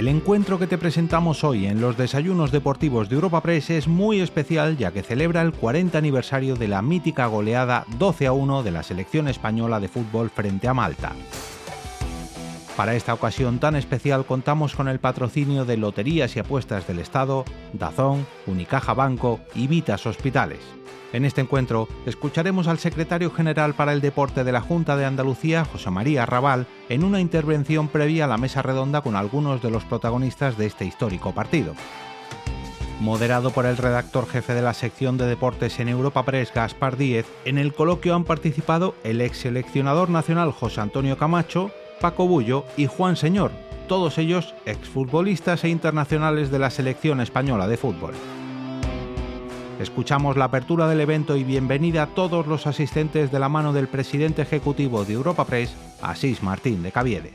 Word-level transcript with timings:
El 0.00 0.08
encuentro 0.08 0.58
que 0.58 0.66
te 0.66 0.78
presentamos 0.78 1.44
hoy 1.44 1.66
en 1.66 1.82
los 1.82 1.98
desayunos 1.98 2.50
deportivos 2.50 3.10
de 3.10 3.16
Europa 3.16 3.42
Press 3.42 3.68
es 3.68 3.86
muy 3.86 4.22
especial 4.22 4.78
ya 4.78 4.92
que 4.92 5.02
celebra 5.02 5.42
el 5.42 5.52
40 5.52 5.98
aniversario 5.98 6.56
de 6.56 6.68
la 6.68 6.80
mítica 6.80 7.26
goleada 7.26 7.84
12 7.98 8.26
a 8.26 8.32
1 8.32 8.62
de 8.62 8.70
la 8.70 8.82
selección 8.82 9.28
española 9.28 9.78
de 9.78 9.88
fútbol 9.88 10.30
frente 10.30 10.68
a 10.68 10.72
Malta. 10.72 11.12
Para 12.78 12.94
esta 12.94 13.12
ocasión 13.12 13.58
tan 13.58 13.76
especial 13.76 14.24
contamos 14.24 14.74
con 14.74 14.88
el 14.88 15.00
patrocinio 15.00 15.66
de 15.66 15.76
Loterías 15.76 16.34
y 16.34 16.38
Apuestas 16.38 16.86
del 16.86 16.98
Estado, 16.98 17.44
Dazón, 17.74 18.26
Unicaja 18.46 18.94
Banco 18.94 19.40
y 19.54 19.66
Vitas 19.66 20.06
Hospitales. 20.06 20.79
En 21.12 21.24
este 21.24 21.40
encuentro 21.40 21.88
escucharemos 22.06 22.68
al 22.68 22.78
secretario 22.78 23.30
general 23.30 23.74
para 23.74 23.92
el 23.92 24.00
deporte 24.00 24.44
de 24.44 24.52
la 24.52 24.60
Junta 24.60 24.96
de 24.96 25.04
Andalucía, 25.04 25.64
José 25.64 25.90
María 25.90 26.24
Raval, 26.24 26.66
en 26.88 27.02
una 27.02 27.20
intervención 27.20 27.88
previa 27.88 28.26
a 28.26 28.28
la 28.28 28.38
mesa 28.38 28.62
redonda 28.62 29.00
con 29.00 29.16
algunos 29.16 29.60
de 29.60 29.70
los 29.70 29.84
protagonistas 29.84 30.56
de 30.56 30.66
este 30.66 30.84
histórico 30.84 31.32
partido. 31.32 31.74
Moderado 33.00 33.50
por 33.50 33.66
el 33.66 33.76
redactor 33.76 34.28
jefe 34.28 34.54
de 34.54 34.62
la 34.62 34.74
sección 34.74 35.16
de 35.16 35.26
deportes 35.26 35.80
en 35.80 35.88
Europa 35.88 36.22
Press, 36.24 36.52
Gaspar 36.54 36.96
Díez, 36.96 37.26
en 37.44 37.58
el 37.58 37.72
coloquio 37.72 38.14
han 38.14 38.24
participado 38.24 38.94
el 39.02 39.20
ex 39.20 39.38
seleccionador 39.38 40.10
nacional 40.10 40.52
José 40.52 40.82
Antonio 40.82 41.16
Camacho, 41.16 41.70
Paco 42.00 42.28
Bullo 42.28 42.64
y 42.76 42.86
Juan 42.86 43.16
Señor, 43.16 43.50
todos 43.88 44.18
ellos 44.18 44.54
exfutbolistas 44.66 45.64
e 45.64 45.70
internacionales 45.70 46.50
de 46.50 46.58
la 46.60 46.70
selección 46.70 47.20
española 47.20 47.66
de 47.66 47.76
fútbol. 47.76 48.14
Escuchamos 49.80 50.36
la 50.36 50.44
apertura 50.44 50.86
del 50.88 51.00
evento 51.00 51.38
y 51.38 51.42
bienvenida 51.42 52.02
a 52.02 52.06
todos 52.08 52.46
los 52.46 52.66
asistentes 52.66 53.32
de 53.32 53.38
la 53.38 53.48
mano 53.48 53.72
del 53.72 53.88
presidente 53.88 54.42
ejecutivo 54.42 55.06
de 55.06 55.14
Europa 55.14 55.46
Press, 55.46 55.74
Asís 56.02 56.42
Martín 56.42 56.82
de 56.82 56.92
Caviedes. 56.92 57.32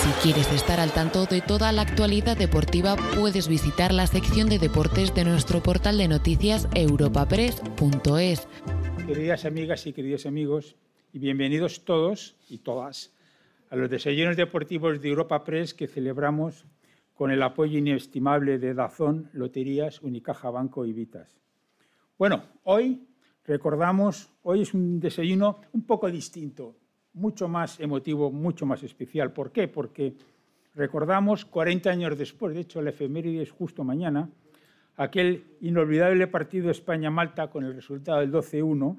Si 0.00 0.08
quieres 0.22 0.50
estar 0.50 0.80
al 0.80 0.92
tanto 0.92 1.26
de 1.26 1.42
toda 1.42 1.72
la 1.72 1.82
actualidad 1.82 2.38
deportiva, 2.38 2.96
puedes 3.14 3.48
visitar 3.48 3.92
la 3.92 4.06
sección 4.06 4.48
de 4.48 4.58
deportes 4.58 5.14
de 5.14 5.26
nuestro 5.26 5.62
portal 5.62 5.98
de 5.98 6.08
noticias 6.08 6.68
europapress.es. 6.74 8.48
Queridas 9.06 9.44
amigas 9.44 9.86
y 9.86 9.92
queridos 9.92 10.24
amigos, 10.24 10.74
y 11.12 11.18
bienvenidos 11.18 11.84
todos 11.84 12.34
y 12.48 12.58
todas 12.58 13.10
a 13.70 13.76
los 13.76 13.90
desayunos 13.90 14.36
deportivos 14.36 15.00
de 15.00 15.08
Europa 15.08 15.42
Press 15.44 15.74
que 15.74 15.88
celebramos 15.88 16.66
con 17.14 17.30
el 17.30 17.42
apoyo 17.42 17.78
inestimable 17.78 18.58
de 18.58 18.74
Dazón, 18.74 19.30
Loterías, 19.32 20.02
Unicaja 20.02 20.50
Banco 20.50 20.84
y 20.84 20.92
Vitas. 20.92 21.40
Bueno, 22.18 22.44
hoy 22.64 23.06
recordamos, 23.44 24.30
hoy 24.42 24.62
es 24.62 24.74
un 24.74 25.00
desayuno 25.00 25.60
un 25.72 25.84
poco 25.84 26.10
distinto, 26.10 26.76
mucho 27.14 27.48
más 27.48 27.80
emotivo, 27.80 28.30
mucho 28.30 28.66
más 28.66 28.82
especial. 28.82 29.32
¿Por 29.32 29.50
qué? 29.50 29.66
Porque 29.66 30.14
recordamos 30.74 31.44
40 31.44 31.90
años 31.90 32.18
después, 32.18 32.54
de 32.54 32.60
hecho 32.60 32.82
la 32.82 32.90
efeméride 32.90 33.42
es 33.42 33.50
justo 33.50 33.82
mañana, 33.82 34.28
aquel 34.96 35.56
inolvidable 35.60 36.26
partido 36.26 36.70
España-Malta 36.70 37.48
con 37.48 37.64
el 37.64 37.74
resultado 37.74 38.20
del 38.20 38.32
12-1, 38.32 38.96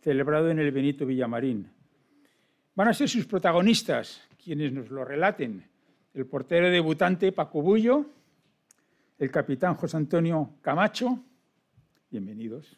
celebrado 0.00 0.50
en 0.50 0.58
el 0.58 0.70
Benito 0.70 1.06
Villamarín. 1.06 1.73
Van 2.76 2.88
a 2.88 2.94
ser 2.94 3.08
sus 3.08 3.24
protagonistas 3.26 4.20
quienes 4.42 4.72
nos 4.72 4.90
lo 4.90 5.04
relaten. 5.04 5.64
El 6.12 6.26
portero 6.26 6.68
debutante 6.68 7.30
Paco 7.30 7.62
Bullo, 7.62 8.04
el 9.16 9.30
capitán 9.30 9.76
José 9.76 9.96
Antonio 9.96 10.50
Camacho, 10.60 11.20
bienvenidos, 12.10 12.76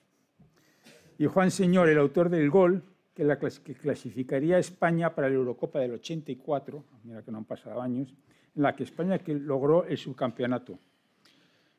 y 1.16 1.24
Juan 1.24 1.50
Señor, 1.50 1.88
el 1.88 1.96
autor 1.96 2.28
del 2.28 2.50
gol 2.50 2.82
que, 3.14 3.24
la, 3.24 3.38
clasificaría 3.38 4.56
a 4.56 4.58
España 4.58 5.14
para 5.14 5.30
la 5.30 5.36
Eurocopa 5.36 5.78
del 5.78 5.92
84, 5.92 6.84
mira 7.04 7.22
que 7.22 7.32
no 7.32 7.38
han 7.38 7.46
pasado 7.46 7.80
años, 7.80 8.12
en 8.54 8.62
la 8.62 8.76
que 8.76 8.84
España 8.84 9.18
logró 9.26 9.86
el 9.86 9.96
subcampeonato. 9.96 10.78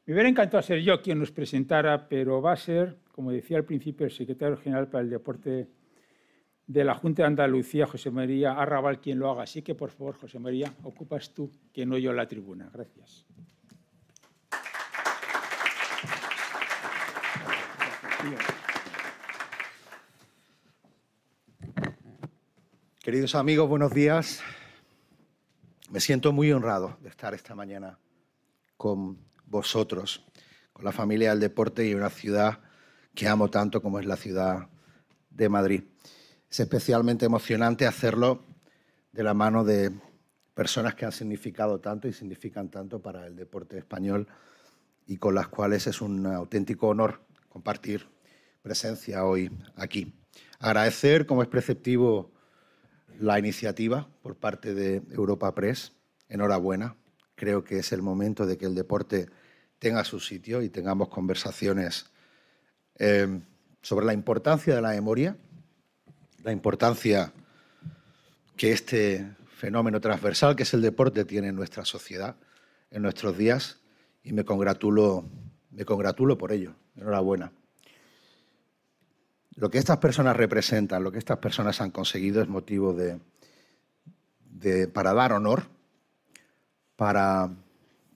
Me 0.07 0.13
hubiera 0.13 0.27
encantado 0.27 0.63
ser 0.63 0.81
yo 0.81 1.03
quien 1.03 1.19
nos 1.19 1.29
presentara, 1.29 2.09
pero 2.09 2.41
va 2.41 2.53
a 2.53 2.57
ser, 2.57 2.97
como 3.11 3.31
decía 3.31 3.57
al 3.57 3.65
principio 3.65 4.07
el 4.07 4.11
secretario 4.11 4.57
general 4.57 4.87
para 4.87 5.03
el 5.03 5.11
deporte 5.11 5.67
de 6.67 6.83
la 6.83 6.93
Junta 6.95 7.23
de 7.23 7.27
Andalucía, 7.27 7.87
José 7.87 8.11
María 8.11 8.51
Arrabal, 8.51 8.99
quien 8.99 9.19
lo 9.19 9.31
haga. 9.31 9.43
Así 9.43 9.61
que, 9.61 9.73
por 9.73 9.89
favor, 9.89 10.17
José 10.19 10.37
María, 10.37 10.73
ocupas 10.83 11.33
tú, 11.33 11.49
que 11.73 11.85
no 11.85 11.97
yo 11.97 12.11
la 12.11 12.27
tribuna. 12.27 12.69
Gracias. 12.73 13.25
Queridos 23.01 23.35
amigos, 23.35 23.69
buenos 23.69 23.93
días. 23.93 24.43
Me 25.89 26.01
siento 26.01 26.33
muy 26.33 26.51
honrado 26.51 26.97
de 27.01 27.07
estar 27.07 27.33
esta 27.33 27.55
mañana 27.55 27.97
con 28.75 29.17
vosotros, 29.45 30.25
con 30.73 30.83
la 30.83 30.91
familia 30.91 31.29
del 31.29 31.39
deporte 31.39 31.87
y 31.87 31.93
una 31.93 32.09
ciudad 32.09 32.59
que 33.15 33.29
amo 33.29 33.49
tanto 33.49 33.81
como 33.81 33.99
es 33.99 34.05
la 34.05 34.17
ciudad 34.17 34.67
de 35.29 35.47
Madrid. 35.47 35.83
Es 36.49 36.61
especialmente 36.61 37.25
emocionante 37.25 37.85
hacerlo 37.85 38.45
de 39.11 39.23
la 39.23 39.33
mano 39.33 39.63
de 39.63 39.91
personas 40.53 40.95
que 40.95 41.05
han 41.05 41.11
significado 41.11 41.79
tanto 41.79 42.07
y 42.07 42.13
significan 42.13 42.69
tanto 42.69 43.01
para 43.01 43.27
el 43.27 43.35
deporte 43.35 43.77
español 43.77 44.27
y 45.05 45.17
con 45.17 45.35
las 45.35 45.49
cuales 45.49 45.87
es 45.87 46.01
un 46.01 46.25
auténtico 46.25 46.87
honor 46.87 47.21
compartir 47.49 48.07
presencia 48.61 49.25
hoy 49.25 49.51
aquí. 49.75 50.13
Agradecer, 50.59 51.25
como 51.25 51.41
es 51.41 51.47
preceptivo, 51.49 52.31
la 53.19 53.39
iniciativa 53.39 54.07
por 54.21 54.35
parte 54.35 54.73
de 54.73 55.03
Europa 55.11 55.53
Press. 55.53 55.93
Enhorabuena. 56.29 56.95
Creo 57.35 57.63
que 57.63 57.79
es 57.79 57.91
el 57.91 58.01
momento 58.01 58.45
de 58.45 58.57
que 58.57 58.65
el 58.65 58.75
deporte 58.75 59.29
tenga 59.79 60.03
su 60.03 60.19
sitio 60.19 60.61
y 60.61 60.69
tengamos 60.69 61.09
conversaciones 61.09 62.11
eh, 62.99 63.41
sobre 63.81 64.05
la 64.05 64.13
importancia 64.13 64.75
de 64.75 64.81
la 64.81 64.89
memoria 64.89 65.37
la 66.47 66.53
importancia 66.53 67.33
que 68.55 68.71
este 68.71 69.35
fenómeno 69.47 69.99
transversal 69.99 70.55
que 70.55 70.63
es 70.63 70.73
el 70.73 70.81
deporte 70.81 71.25
tiene 71.25 71.49
en 71.49 71.57
nuestra 71.57 71.83
sociedad, 71.83 72.37
en 72.89 73.01
nuestros 73.01 73.37
días, 73.37 73.81
y 74.23 74.31
me 74.31 74.45
congratulo, 74.45 75.25
me 75.71 75.83
congratulo 75.83 76.37
por 76.37 76.53
ello. 76.53 76.73
Enhorabuena. 76.95 77.51
Lo 79.55 79.69
que 79.69 79.77
estas 79.77 79.97
personas 79.97 80.37
representan, 80.37 81.03
lo 81.03 81.11
que 81.11 81.17
estas 81.17 81.39
personas 81.39 81.81
han 81.81 81.91
conseguido 81.91 82.41
es 82.41 82.47
motivo 82.47 82.93
de, 82.93 84.87
para 84.87 85.13
dar 85.13 85.33
honor, 85.33 85.63
para 86.95 87.51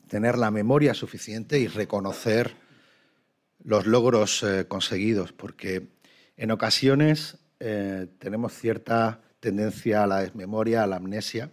tener 0.08 0.38
la 0.38 0.52
memoria 0.52 0.94
suficiente 0.94 1.60
y 1.60 1.68
reconocer 1.68 2.56
los 3.62 3.86
logros 3.88 4.42
eh, 4.44 4.68
conseguidos, 4.70 5.34
porque 5.34 5.90
en 6.38 6.52
ocasiones 6.52 7.41
eh, 7.64 8.08
tenemos 8.18 8.54
cierta 8.54 9.22
tendencia 9.40 10.04
a 10.04 10.08
la 10.08 10.22
desmemoria, 10.22 10.82
a 10.82 10.88
la 10.88 10.96
amnesia 10.96 11.52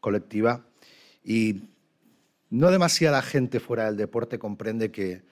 colectiva 0.00 0.64
y 1.22 1.64
no 2.48 2.70
demasiada 2.70 3.20
gente 3.20 3.60
fuera 3.60 3.84
del 3.84 3.98
deporte 3.98 4.38
comprende 4.38 4.90
que 4.90 5.22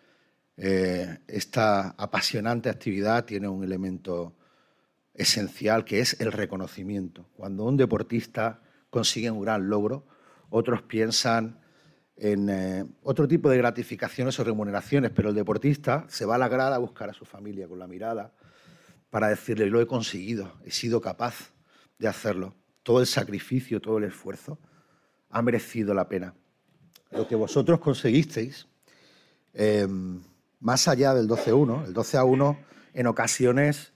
eh, 0.59 1.19
esta 1.29 1.95
apasionante 1.97 2.69
actividad 2.69 3.25
tiene 3.25 3.49
un 3.49 3.65
elemento 3.65 4.37
esencial 5.15 5.87
que 5.87 6.01
es 6.01 6.21
el 6.21 6.31
reconocimiento. 6.31 7.25
Cuando 7.35 7.65
un 7.65 7.79
deportista 7.79 8.61
consigue 8.91 9.31
un 9.31 9.41
gran 9.41 9.71
logro, 9.71 10.05
otros 10.51 10.83
piensan 10.83 11.59
en 12.17 12.51
eh, 12.51 12.85
otro 13.03 13.27
tipo 13.27 13.49
de 13.49 13.57
gratificaciones 13.57 14.39
o 14.39 14.45
remuneraciones, 14.45 15.11
pero 15.11 15.31
el 15.31 15.35
deportista 15.35 16.05
se 16.09 16.27
va 16.27 16.35
a 16.35 16.39
la 16.39 16.49
grada 16.49 16.77
a 16.77 16.81
buscar 16.81 17.09
a 17.09 17.15
su 17.15 17.25
familia 17.25 17.67
con 17.67 17.79
la 17.79 17.87
mirada, 17.87 18.35
para 19.11 19.29
decirle, 19.29 19.67
lo 19.67 19.81
he 19.81 19.87
conseguido, 19.87 20.53
he 20.65 20.71
sido 20.71 21.01
capaz 21.01 21.53
de 21.99 22.09
hacerlo. 22.09 22.55
Todo 22.83 23.01
el 23.01 23.07
sacrificio, 23.07 23.81
todo 23.81 23.99
el 23.99 24.05
esfuerzo 24.05 24.59
ha 25.31 25.43
merecido 25.43 25.95
la 25.95 26.09
pena. 26.09 26.35
Lo 27.11 27.27
que 27.27 27.35
vosotros 27.35 27.81
conseguisteis, 27.81 28.67
em, 29.55 30.23
más 30.61 30.89
allá 30.89 31.15
del 31.15 31.27
12-1, 31.27 31.85
el 31.87 31.95
12-1 31.95 32.59
en 32.95 33.07
ocasiones, 33.07 33.93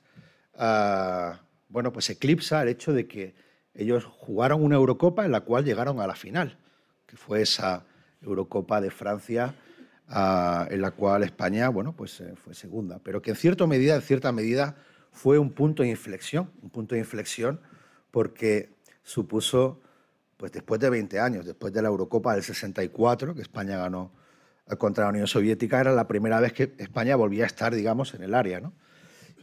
ah, 0.54 1.40
bueno, 1.68 1.92
pues 1.92 2.08
eclipsa 2.10 2.62
el 2.62 2.68
hecho 2.68 2.92
de 2.92 3.06
que 3.06 3.34
ellos 3.74 4.04
jugaron 4.04 4.62
una 4.62 4.76
Eurocopa 4.76 5.24
en 5.24 5.32
la 5.32 5.40
cual 5.40 5.64
llegaron 5.64 6.00
a 6.00 6.06
la 6.06 6.14
final, 6.14 6.58
que 7.06 7.16
fue 7.16 7.42
esa 7.42 7.84
Eurocopa 8.20 8.80
de 8.80 8.90
Francia 8.90 9.54
ah, 10.08 10.66
en 10.70 10.80
la 10.80 10.92
cual 10.92 11.22
España, 11.22 11.68
bueno, 11.68 11.94
pues 11.94 12.20
eh, 12.20 12.34
fue 12.36 12.54
segunda, 12.54 12.98
pero 13.02 13.20
que 13.20 13.30
en 13.30 13.36
cierta 13.36 13.66
medida, 13.66 13.94
en 13.94 14.02
cierta 14.02 14.32
medida, 14.32 14.76
fue 15.12 15.38
un 15.38 15.50
punto 15.50 15.82
de 15.82 15.90
inflexión, 15.90 16.50
un 16.62 16.70
punto 16.70 16.94
de 16.94 17.00
inflexión 17.00 17.60
porque 18.10 18.70
supuso, 19.02 19.80
pues 20.36 20.52
después 20.52 20.80
de 20.80 20.90
20 20.90 21.20
años, 21.20 21.46
después 21.46 21.72
de 21.72 21.82
la 21.82 21.88
Eurocopa 21.88 22.34
del 22.34 22.42
64, 22.42 23.34
que 23.34 23.42
España 23.42 23.78
ganó 23.78 24.10
contra 24.78 25.04
la 25.04 25.10
Unión 25.10 25.26
Soviética, 25.26 25.80
era 25.80 25.92
la 25.92 26.08
primera 26.08 26.40
vez 26.40 26.52
que 26.52 26.74
España 26.78 27.16
volvía 27.16 27.44
a 27.44 27.46
estar, 27.46 27.74
digamos, 27.74 28.14
en 28.14 28.22
el 28.22 28.34
área. 28.34 28.60
¿no? 28.60 28.72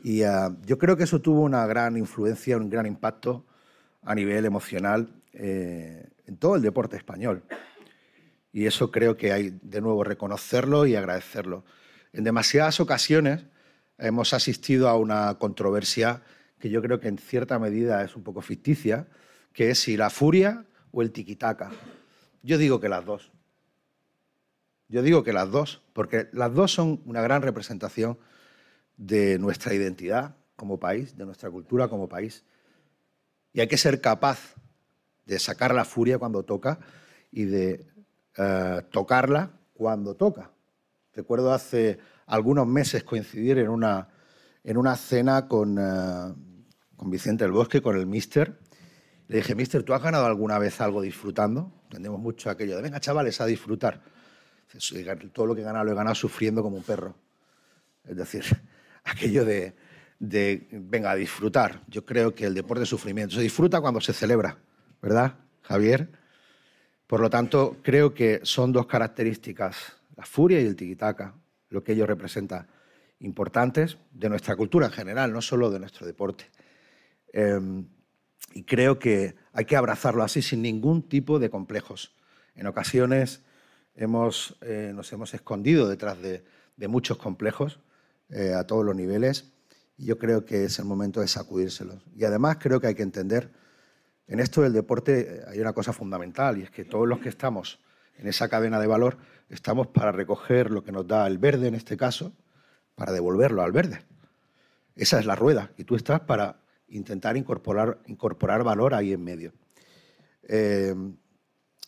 Y 0.03 0.23
uh, 0.23 0.55
yo 0.65 0.77
creo 0.77 0.97
que 0.97 1.03
eso 1.03 1.21
tuvo 1.21 1.41
una 1.41 1.65
gran 1.67 1.97
influencia, 1.97 2.57
un 2.57 2.69
gran 2.69 2.85
impacto 2.85 3.45
a 4.01 4.15
nivel 4.15 4.45
emocional 4.45 5.13
eh, 5.33 6.07
en 6.25 6.37
todo 6.37 6.55
el 6.55 6.61
deporte 6.61 6.97
español. 6.97 7.43
Y 8.51 8.65
eso 8.65 8.91
creo 8.91 9.17
que 9.17 9.31
hay 9.31 9.59
de 9.61 9.81
nuevo 9.81 10.03
reconocerlo 10.03 10.85
y 10.85 10.95
agradecerlo. 10.95 11.63
En 12.13 12.23
demasiadas 12.23 12.79
ocasiones 12.79 13.43
hemos 13.99 14.33
asistido 14.33 14.89
a 14.89 14.97
una 14.97 15.35
controversia 15.35 16.21
que 16.59 16.69
yo 16.69 16.81
creo 16.81 16.99
que 16.99 17.07
en 17.07 17.17
cierta 17.17 17.59
medida 17.59 18.03
es 18.03 18.15
un 18.15 18.23
poco 18.23 18.41
ficticia, 18.41 19.07
que 19.53 19.71
es 19.71 19.79
si 19.79 19.97
la 19.97 20.09
furia 20.09 20.65
o 20.91 21.01
el 21.01 21.11
tiquitaca. 21.11 21.71
Yo 22.43 22.57
digo 22.57 22.79
que 22.79 22.89
las 22.89 23.05
dos. 23.05 23.31
Yo 24.87 25.01
digo 25.01 25.23
que 25.23 25.33
las 25.33 25.51
dos, 25.51 25.81
porque 25.93 26.29
las 26.33 26.53
dos 26.53 26.73
son 26.73 27.01
una 27.05 27.21
gran 27.21 27.41
representación 27.41 28.17
de 28.97 29.37
nuestra 29.39 29.73
identidad 29.73 30.35
como 30.55 30.79
país, 30.79 31.15
de 31.15 31.25
nuestra 31.25 31.49
cultura 31.49 31.87
como 31.87 32.09
país. 32.09 32.43
Y 33.53 33.61
hay 33.61 33.67
que 33.67 33.77
ser 33.77 34.01
capaz 34.01 34.55
de 35.25 35.39
sacar 35.39 35.73
la 35.73 35.85
furia 35.85 36.17
cuando 36.17 36.43
toca 36.43 36.79
y 37.31 37.45
de 37.45 37.85
eh, 38.35 38.81
tocarla 38.91 39.51
cuando 39.73 40.15
toca. 40.15 40.51
Recuerdo 41.13 41.53
hace 41.53 41.99
algunos 42.29 42.65
meses 42.65 43.03
coincidir 43.03 43.59
en 43.59 43.69
una, 43.69 44.07
en 44.63 44.77
una 44.77 44.95
cena 44.95 45.47
con, 45.47 45.77
eh, 45.77 46.33
con 46.95 47.09
Vicente 47.09 47.43
del 47.43 47.51
Bosque, 47.51 47.81
con 47.81 47.97
el 47.97 48.07
Mister. 48.07 48.59
Le 49.27 49.37
dije, 49.37 49.53
Mister, 49.53 49.83
¿tú 49.83 49.93
has 49.93 50.01
ganado 50.01 50.25
alguna 50.25 50.57
vez 50.57 50.81
algo 50.81 51.01
disfrutando? 51.01 51.71
Entendemos 51.83 52.19
mucho 52.19 52.49
aquello 52.49 52.75
de, 52.75 52.81
venga, 52.81 52.99
chavales, 52.99 53.39
a 53.41 53.45
disfrutar 53.45 54.01
todo 55.33 55.45
lo 55.47 55.55
que 55.55 55.61
he 55.61 55.63
ganado 55.63 55.85
lo 55.85 55.91
he 55.91 55.95
ganado 55.95 56.15
sufriendo 56.15 56.61
como 56.61 56.77
un 56.77 56.83
perro. 56.83 57.15
Es 58.03 58.15
decir, 58.15 58.43
aquello 59.03 59.45
de, 59.45 59.75
venga, 60.19 61.11
a 61.11 61.15
disfrutar. 61.15 61.81
Yo 61.87 62.05
creo 62.05 62.33
que 62.35 62.45
el 62.45 62.53
deporte 62.53 62.83
es 62.83 62.89
sufrimiento. 62.89 63.35
Se 63.35 63.41
disfruta 63.41 63.81
cuando 63.81 64.01
se 64.01 64.13
celebra, 64.13 64.57
¿verdad, 65.01 65.35
Javier? 65.61 66.09
Por 67.07 67.21
lo 67.21 67.29
tanto, 67.29 67.77
creo 67.81 68.13
que 68.13 68.41
son 68.43 68.71
dos 68.71 68.85
características, 68.85 69.93
la 70.15 70.25
furia 70.25 70.61
y 70.61 70.65
el 70.65 70.75
tiquitaca, 70.75 71.33
lo 71.69 71.83
que 71.83 71.93
ellos 71.93 72.07
representan, 72.07 72.67
importantes 73.19 73.97
de 74.11 74.29
nuestra 74.29 74.55
cultura 74.55 74.87
en 74.87 74.93
general, 74.93 75.33
no 75.33 75.41
solo 75.41 75.69
de 75.69 75.79
nuestro 75.79 76.05
deporte. 76.05 76.49
Em, 77.33 77.87
y 78.53 78.63
creo 78.63 78.97
que 78.99 79.35
hay 79.53 79.65
que 79.65 79.75
abrazarlo 79.75 80.23
así, 80.23 80.41
sin 80.41 80.61
ningún 80.61 81.07
tipo 81.07 81.39
de 81.39 81.49
complejos. 81.49 82.15
En 82.55 82.67
ocasiones 82.67 83.43
hemos, 83.95 84.57
eh, 84.61 84.91
nos 84.95 85.11
hemos 85.13 85.33
escondido 85.33 85.87
detrás 85.87 86.21
de, 86.21 86.43
muchos 86.87 87.17
complejos 87.17 87.81
eh, 88.29 88.53
a 88.53 88.65
todos 88.65 88.85
los 88.85 88.95
niveles 88.95 89.51
y 89.97 90.05
yo 90.05 90.17
creo 90.17 90.45
que 90.45 90.63
es 90.63 90.79
el 90.79 90.85
momento 90.85 91.19
de 91.19 91.27
sacudírselos. 91.27 92.01
Y 92.15 92.23
además 92.23 92.57
creo 92.57 92.79
que 92.79 92.87
hay 92.87 92.95
que 92.95 93.03
entender, 93.03 93.51
en 94.27 94.39
esto 94.39 94.61
del 94.61 94.71
deporte 94.71 95.43
hay 95.49 95.59
una 95.59 95.73
cosa 95.73 95.91
fundamental 95.91 96.57
y 96.57 96.61
es 96.61 96.71
que 96.71 96.85
todos 96.85 97.05
los 97.05 97.19
que 97.19 97.27
estamos 97.27 97.81
en 98.17 98.27
esa 98.27 98.47
cadena 98.47 98.79
de 98.79 98.87
valor 98.87 99.17
estamos 99.49 99.87
para 99.87 100.11
recoger 100.11 100.71
lo 100.71 100.83
que 100.83 100.91
nos 100.91 101.07
da 101.07 101.27
el 101.27 101.37
verde 101.37 101.67
en 101.67 101.75
este 101.75 101.97
caso, 101.97 102.31
para 102.95 103.11
devolverlo 103.11 103.61
al 103.61 103.71
verde. 103.71 104.01
Esa 104.95 105.19
es 105.19 105.25
la 105.25 105.35
rueda 105.35 105.71
y 105.77 105.83
tú 105.83 105.95
estás 105.95 106.21
para 106.21 106.61
intentar 106.89 107.37
incorporar, 107.37 107.99
incorporar 108.07 108.63
valor 108.63 108.93
ahí 108.93 109.13
en 109.13 109.23
medio. 109.23 109.53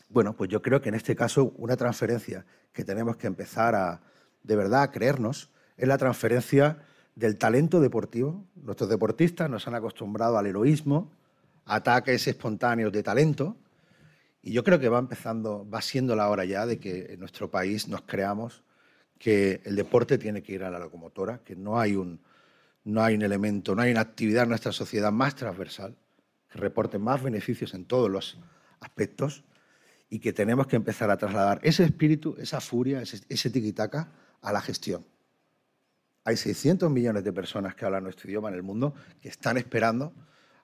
Bueno, 0.10 0.36
pues 0.36 0.50
yo 0.50 0.62
creo 0.62 0.82
que 0.82 0.90
en 0.90 0.96
este 0.96 1.16
caso 1.16 1.54
una 1.58 1.78
transferencia 1.78 2.46
que 2.74 2.84
tenemos 2.84 3.18
que 3.18 3.28
empezar 3.28 3.76
a, 3.76 4.02
de 4.44 4.56
verdad, 4.56 4.84
a 4.84 4.92
creernos 4.92 5.50
es 5.78 5.88
la 5.88 5.98
transferencia 5.98 6.80
del 7.16 7.38
talento 7.38 7.80
deportivo. 7.80 8.46
Nuestros 8.56 8.90
deportistas 8.90 9.50
nos 9.50 9.68
han 9.68 9.76
acostumbrado 9.76 10.38
al 10.38 10.48
heroísmo, 10.48 11.12
ataques 11.66 12.28
espontáneos 12.28 12.92
de 12.92 13.04
talento, 13.04 13.58
y 14.44 14.54
yo 14.54 14.64
creo 14.64 14.80
que 14.80 14.90
va 14.90 15.00
empezando, 15.00 15.68
va 15.70 15.82
siendo 15.82 16.16
la 16.16 16.30
hora 16.30 16.46
ya 16.46 16.66
de 16.66 16.80
que 16.80 17.14
en 17.14 17.20
nuestro 17.20 17.52
país 17.52 17.88
nos 17.88 18.02
creamos 18.02 18.64
que 19.20 19.62
el 19.66 19.76
deporte 19.76 20.18
tiene 20.18 20.42
que 20.42 20.54
ir 20.54 20.64
a 20.64 20.72
la 20.72 20.80
locomotora, 20.80 21.40
que 21.44 21.56
no 21.56 21.80
hay 21.80 21.96
un, 21.96 22.20
no 22.84 23.04
hay 23.04 23.16
un 23.16 23.22
elemento, 23.22 23.76
no 23.76 23.84
hay 23.84 23.92
una 23.92 24.02
actividad 24.02 24.44
en 24.44 24.50
nuestra 24.50 24.72
sociedad 24.72 25.12
más 25.12 25.36
transversal, 25.36 25.96
que 26.50 26.58
reporte 26.58 26.98
más 26.98 27.22
beneficios 27.22 27.76
en 27.76 27.86
todos 27.86 28.10
los 28.10 28.40
aspectos 28.80 29.44
y 30.10 30.20
que 30.20 30.34
tenemos 30.34 30.66
que 30.66 30.76
empezar 30.76 31.12
a 31.12 31.18
trasladar 31.18 31.60
ese 31.62 31.84
espíritu, 31.84 32.36
esa 32.40 32.60
furia, 32.62 33.02
ese, 33.02 33.22
ese 33.30 33.52
tiquitaca 33.52 34.12
a 34.42 34.52
la 34.52 34.60
gestión. 34.60 35.06
Hay 36.24 36.36
600 36.36 36.90
millones 36.90 37.24
de 37.24 37.32
personas 37.32 37.76
que 37.76 37.86
hablan 37.86 38.04
nuestro 38.04 38.28
idioma 38.28 38.50
en 38.50 38.56
el 38.56 38.64
mundo 38.64 38.96
que 39.22 39.30
están 39.30 39.58
esperando 39.58 40.14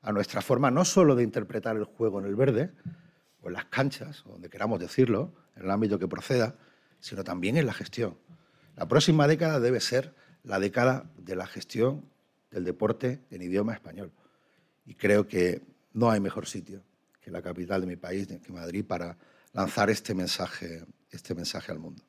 a 0.01 0.11
nuestra 0.11 0.41
forma 0.41 0.71
no 0.71 0.83
solo 0.83 1.15
de 1.15 1.23
interpretar 1.23 1.75
el 1.77 1.83
juego 1.83 2.19
en 2.19 2.25
el 2.25 2.35
verde, 2.35 2.71
o 3.47 3.49
en 3.49 3.53
las 3.53 3.65
canchas, 3.65 4.25
o 4.25 4.33
donde 4.33 4.49
queramos 4.49 4.77
decirlo, 4.77 5.33
en 5.55 5.63
el 5.63 5.71
ámbito 5.71 5.97
que 5.97 6.07
proceda, 6.07 6.55
sino 6.99 7.23
también 7.23 7.55
en 7.55 7.65
la 7.65 7.73
gestión. 7.73 8.17
La 8.75 8.87
próxima 8.87 9.25
década 9.25 9.61
debe 9.61 9.79
ser 9.79 10.13
la 10.43 10.59
década 10.59 11.09
de 11.17 11.35
la 11.37 11.47
gestión 11.47 12.03
del 12.51 12.65
deporte 12.65 13.23
en 13.31 13.41
idioma 13.41 13.73
español. 13.73 14.11
Y 14.85 14.95
creo 14.95 15.27
que 15.27 15.61
no 15.93 16.11
hay 16.11 16.19
mejor 16.19 16.45
sitio 16.45 16.83
que 17.21 17.31
la 17.31 17.41
capital 17.41 17.81
de 17.81 17.87
mi 17.87 17.95
país, 17.95 18.27
que 18.27 18.51
Madrid, 18.51 18.85
para 18.85 19.17
lanzar 19.53 19.89
este 19.89 20.13
mensaje, 20.13 20.83
este 21.09 21.33
mensaje 21.33 21.71
al 21.71 21.79
mundo. 21.79 22.03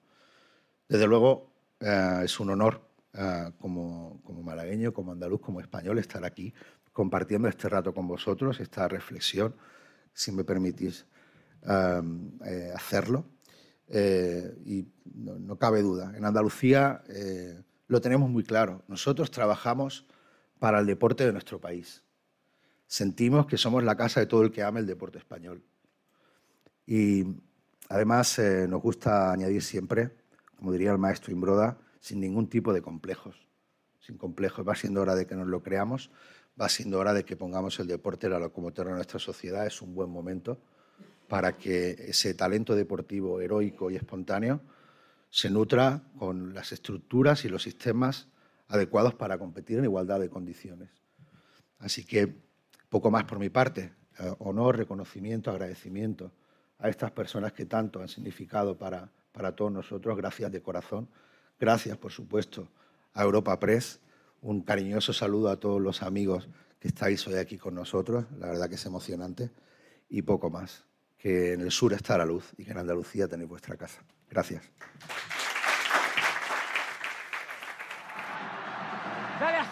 Desde 0.88 1.06
luego, 1.06 1.52
eh, 1.78 2.22
es 2.24 2.40
un 2.40 2.50
honor 2.50 2.82
eh, 3.12 3.52
como, 3.60 4.20
como 4.24 4.42
malagueño, 4.42 4.92
como 4.92 5.12
andaluz, 5.12 5.40
como 5.40 5.60
español, 5.60 5.98
estar 5.98 6.24
aquí 6.24 6.52
compartiendo 6.92 7.46
este 7.46 7.68
rato 7.68 7.94
con 7.94 8.08
vosotros, 8.08 8.58
esta 8.58 8.88
reflexión, 8.88 9.54
si 10.12 10.32
me 10.32 10.42
permitís 10.42 11.06
eh, 11.66 12.72
hacerlo. 12.74 13.24
y 14.64 14.86
no, 15.14 15.58
cabe 15.58 15.82
duda, 15.82 16.12
en 16.16 16.24
Andalucía 16.24 17.02
lo 17.88 18.00
tenemos 18.00 18.30
muy 18.30 18.44
claro. 18.44 18.82
Nosotros 18.86 19.30
trabajamos 19.30 20.06
para 20.58 20.78
el 20.78 20.86
deporte 20.86 21.24
de 21.24 21.32
nuestro 21.32 21.60
país. 21.60 22.04
Sentimos 22.86 23.46
que 23.46 23.56
somos 23.56 23.82
la 23.82 23.96
casa 23.96 24.20
de 24.20 24.26
todo 24.26 24.42
el 24.42 24.50
que 24.50 24.62
ama 24.62 24.78
el 24.78 24.86
deporte 24.86 25.18
español. 25.18 25.62
Y 26.86 27.24
además 27.88 28.38
eh, 28.38 28.66
nos 28.68 28.80
gusta 28.82 29.32
añadir 29.32 29.62
siempre, 29.62 30.10
como 30.56 30.72
diría 30.72 30.92
el 30.92 30.98
maestro 30.98 31.32
Imbroda, 31.32 31.78
sin 32.00 32.20
ningún 32.20 32.48
tipo 32.48 32.72
de 32.72 32.82
complejos. 32.82 33.46
Sin 34.00 34.16
complejos. 34.16 34.66
Va 34.66 34.74
siendo 34.74 35.00
hora 35.00 35.14
de 35.14 35.26
que 35.26 35.34
nos 35.34 35.46
lo 35.46 35.62
creamos, 35.62 36.10
va 36.60 36.68
siendo 36.68 36.98
hora 36.98 37.12
de 37.12 37.24
que 37.24 37.36
pongamos 37.36 37.78
el 37.80 37.86
deporte 37.86 38.28
la 38.28 38.38
locomotora 38.38 38.90
de 38.90 38.96
nuestra 38.96 39.18
sociedad. 39.18 39.66
Es 39.66 39.82
un 39.82 39.94
buen 39.94 40.10
momento 40.10 40.58
para 41.28 41.56
que 41.56 41.90
ese 42.08 42.34
talento 42.34 42.74
deportivo 42.74 43.40
heroico 43.40 43.90
y 43.90 43.96
espontáneo 43.96 44.60
se 45.30 45.50
nutra 45.50 46.02
con 46.18 46.54
las 46.54 46.72
estructuras 46.72 47.44
y 47.44 47.48
los 47.48 47.62
sistemas 47.62 48.28
adecuados 48.68 49.14
para 49.14 49.38
competir 49.38 49.78
en 49.78 49.84
igualdad 49.84 50.20
de 50.20 50.30
condiciones. 50.30 50.90
Así 51.78 52.04
que 52.04 52.34
poco 52.88 53.10
más 53.10 53.24
por 53.24 53.38
mi 53.38 53.50
parte. 53.50 53.92
Eh, 54.18 54.34
honor, 54.38 54.76
reconocimiento, 54.76 55.50
agradecimiento 55.50 56.32
a 56.78 56.88
estas 56.88 57.10
personas 57.10 57.52
que 57.52 57.66
tanto 57.66 58.00
han 58.00 58.08
significado 58.08 58.76
para, 58.76 59.10
para 59.32 59.54
todos 59.54 59.70
nosotros. 59.70 60.16
Gracias 60.16 60.50
de 60.50 60.62
corazón. 60.62 61.08
Gracias, 61.60 61.96
por 61.98 62.12
supuesto, 62.12 62.68
a 63.14 63.22
Europa 63.22 63.58
Press. 63.60 64.00
Un 64.40 64.62
cariñoso 64.62 65.12
saludo 65.12 65.50
a 65.50 65.60
todos 65.60 65.80
los 65.80 66.02
amigos 66.02 66.48
que 66.80 66.88
estáis 66.88 67.26
hoy 67.26 67.34
aquí 67.34 67.58
con 67.58 67.74
nosotros. 67.74 68.24
La 68.38 68.48
verdad 68.48 68.68
que 68.68 68.76
es 68.76 68.86
emocionante. 68.86 69.50
Y 70.08 70.22
poco 70.22 70.48
más. 70.48 70.87
Que 71.18 71.54
en 71.54 71.60
el 71.62 71.72
sur 71.72 71.92
está 71.92 72.16
la 72.16 72.24
luz 72.24 72.52
y 72.56 72.64
que 72.64 72.70
en 72.70 72.78
Andalucía 72.78 73.26
tenéis 73.26 73.48
vuestra 73.48 73.76
casa. 73.76 74.00
Gracias. 74.30 74.62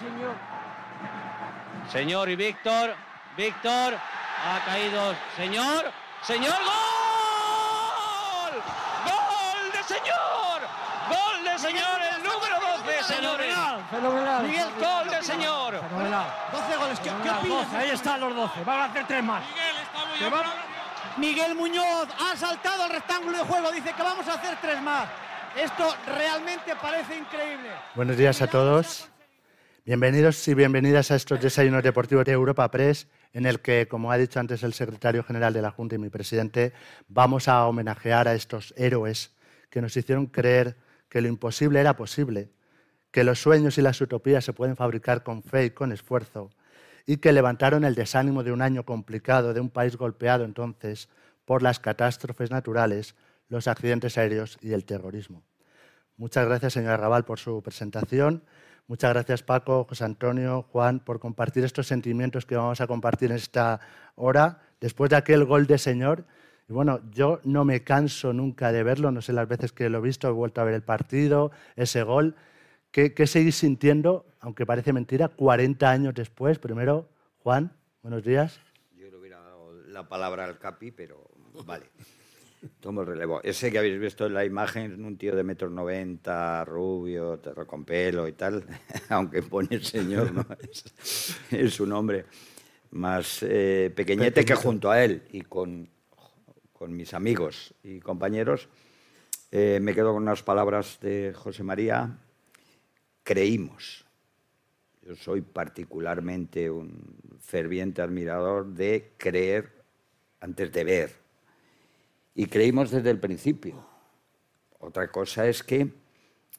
señor. 0.00 0.36
Señor 1.90 2.28
y 2.28 2.36
Víctor. 2.36 2.94
Víctor. 3.36 3.94
Ha 3.94 4.64
caído. 4.66 5.14
Señor. 5.36 5.92
Señor. 6.22 6.54
¡Gol! 6.54 6.86
señor, 11.58 12.00
el 12.16 12.22
número 12.22 12.56
12, 12.84 13.14
señores. 13.14 13.54
Fenomenal, 13.90 14.42
Miguel, 14.46 14.68
gol 14.78 15.08
del 15.08 15.24
señor. 15.24 15.80
Fenomenal. 15.80 16.26
12 16.52 16.76
goles, 16.76 17.00
¿qué, 17.00 17.10
qué 17.22 17.30
opinas? 17.30 17.72
ahí 17.74 17.90
están 17.90 18.20
los 18.20 18.34
12, 18.34 18.64
van 18.64 18.80
a 18.80 18.84
hacer 18.84 19.06
tres 19.06 19.24
más. 19.24 19.42
Miguel, 19.48 19.76
está 19.82 20.04
muy 20.06 20.18
Miguel 21.18 21.54
Muñoz 21.54 22.08
ha 22.20 22.36
saltado 22.36 22.82
al 22.82 22.90
rectángulo 22.90 23.38
de 23.38 23.44
juego, 23.44 23.72
dice 23.72 23.92
que 23.96 24.02
vamos 24.02 24.28
a 24.28 24.34
hacer 24.34 24.58
tres 24.60 24.82
más. 24.82 25.08
Esto 25.56 25.88
realmente 26.06 26.74
parece 26.80 27.16
increíble. 27.16 27.70
Buenos 27.94 28.18
días 28.18 28.42
a 28.42 28.46
todos. 28.48 29.08
Bienvenidos 29.86 30.46
y 30.46 30.52
bienvenidas 30.52 31.10
a 31.10 31.14
estos 31.14 31.40
desayunos 31.40 31.82
deportivos 31.82 32.26
de 32.26 32.32
Europa 32.32 32.70
Press, 32.70 33.08
en 33.32 33.46
el 33.46 33.60
que, 33.60 33.88
como 33.88 34.12
ha 34.12 34.18
dicho 34.18 34.40
antes 34.40 34.62
el 34.62 34.74
secretario 34.74 35.22
general 35.22 35.54
de 35.54 35.62
la 35.62 35.70
Junta 35.70 35.94
y 35.94 35.98
mi 35.98 36.10
presidente, 36.10 36.74
vamos 37.08 37.48
a 37.48 37.66
homenajear 37.66 38.28
a 38.28 38.34
estos 38.34 38.74
héroes 38.76 39.34
que 39.70 39.80
nos 39.80 39.96
hicieron 39.96 40.26
creer 40.26 40.76
que 41.08 41.22
lo 41.22 41.28
imposible 41.28 41.80
era 41.80 41.96
posible, 41.96 42.50
que 43.10 43.24
los 43.24 43.40
sueños 43.40 43.78
y 43.78 43.82
las 43.82 43.98
utopías 44.02 44.44
se 44.44 44.52
pueden 44.52 44.76
fabricar 44.76 45.22
con 45.22 45.42
fe 45.42 45.66
y 45.66 45.70
con 45.70 45.92
esfuerzo, 45.92 46.50
y 47.06 47.18
que 47.18 47.32
levantaron 47.32 47.84
el 47.84 47.94
desánimo 47.94 48.42
de 48.42 48.52
un 48.52 48.60
año 48.60 48.84
complicado, 48.84 49.54
de 49.54 49.60
un 49.60 49.70
país 49.70 49.96
golpeado 49.96 50.44
entonces 50.44 51.08
por 51.44 51.62
las 51.62 51.78
catástrofes 51.78 52.50
naturales, 52.50 53.14
los 53.48 53.68
accidentes 53.68 54.18
aéreos 54.18 54.58
y 54.60 54.72
el 54.72 54.84
terrorismo. 54.84 55.42
Muchas 56.16 56.46
gracias, 56.46 56.72
señora 56.72 56.96
Raval, 56.96 57.24
por 57.24 57.38
su 57.38 57.62
presentación. 57.62 58.42
Muchas 58.88 59.12
gracias, 59.12 59.42
Paco, 59.42 59.84
José 59.88 60.04
Antonio, 60.04 60.62
Juan, 60.72 61.00
por 61.00 61.20
compartir 61.20 61.64
estos 61.64 61.86
sentimientos 61.86 62.46
que 62.46 62.56
vamos 62.56 62.80
a 62.80 62.86
compartir 62.86 63.30
en 63.30 63.36
esta 63.36 63.80
hora, 64.14 64.62
después 64.80 65.10
de 65.10 65.16
aquel 65.16 65.44
gol 65.44 65.66
de 65.66 65.78
señor. 65.78 66.24
Bueno, 66.68 67.00
yo 67.12 67.40
no 67.44 67.64
me 67.64 67.84
canso 67.84 68.32
nunca 68.32 68.72
de 68.72 68.82
verlo, 68.82 69.12
no 69.12 69.22
sé 69.22 69.32
las 69.32 69.46
veces 69.46 69.72
que 69.72 69.88
lo 69.90 69.98
he 69.98 70.00
visto, 70.00 70.28
he 70.28 70.32
vuelto 70.32 70.60
a 70.60 70.64
ver 70.64 70.74
el 70.74 70.82
partido, 70.82 71.52
ese 71.76 72.02
gol. 72.02 72.34
¿Qué, 72.90 73.12
qué 73.12 73.26
seguís 73.26 73.56
sintiendo, 73.56 74.24
aunque 74.46 74.64
parece 74.64 74.92
mentira, 74.92 75.26
40 75.26 75.90
años 75.90 76.14
después? 76.14 76.60
Primero, 76.60 77.08
Juan, 77.42 77.72
buenos 78.00 78.22
días. 78.22 78.60
Yo 78.94 79.10
le 79.10 79.16
hubiera 79.16 79.40
dado 79.40 79.72
la 79.88 80.08
palabra 80.08 80.44
al 80.44 80.60
Capi, 80.60 80.92
pero 80.92 81.28
vale. 81.66 81.86
Tomo 82.78 83.00
el 83.00 83.08
relevo. 83.08 83.42
Ese 83.42 83.72
que 83.72 83.78
habéis 83.80 83.98
visto 83.98 84.24
en 84.24 84.34
la 84.34 84.44
imagen, 84.44 85.04
un 85.04 85.18
tío 85.18 85.34
de 85.34 85.42
metro 85.42 85.68
noventa, 85.68 86.64
rubio, 86.64 87.40
con 87.66 87.84
pelo 87.84 88.28
y 88.28 88.34
tal, 88.34 88.64
aunque 89.08 89.42
pone 89.42 89.80
señor, 89.80 90.30
¿no? 90.32 90.46
es, 91.50 91.74
su 91.74 91.84
nombre, 91.84 92.26
más 92.92 93.42
eh, 93.42 93.92
pequeñete 93.96 94.44
que 94.44 94.54
junto 94.54 94.92
a 94.92 95.02
él 95.02 95.24
y 95.32 95.40
con, 95.40 95.90
con 96.72 96.94
mis 96.94 97.14
amigos 97.14 97.74
y 97.82 97.98
compañeros, 97.98 98.68
eh, 99.50 99.80
me 99.82 99.92
quedo 99.92 100.12
con 100.12 100.22
unas 100.22 100.44
palabras 100.44 101.00
de 101.00 101.32
José 101.34 101.64
María, 101.64 102.16
creímos. 103.24 104.05
Yo 105.06 105.14
soy 105.14 105.40
particularmente 105.40 106.68
un 106.68 107.38
ferviente 107.40 108.02
admirador 108.02 108.66
de 108.66 109.12
creer 109.16 109.70
antes 110.40 110.72
de 110.72 110.82
ver 110.82 111.12
y 112.34 112.46
creímos 112.46 112.90
desde 112.90 113.10
el 113.10 113.20
principio. 113.20 113.86
Otra 114.80 115.08
cosa 115.12 115.46
es 115.46 115.62
que 115.62 115.88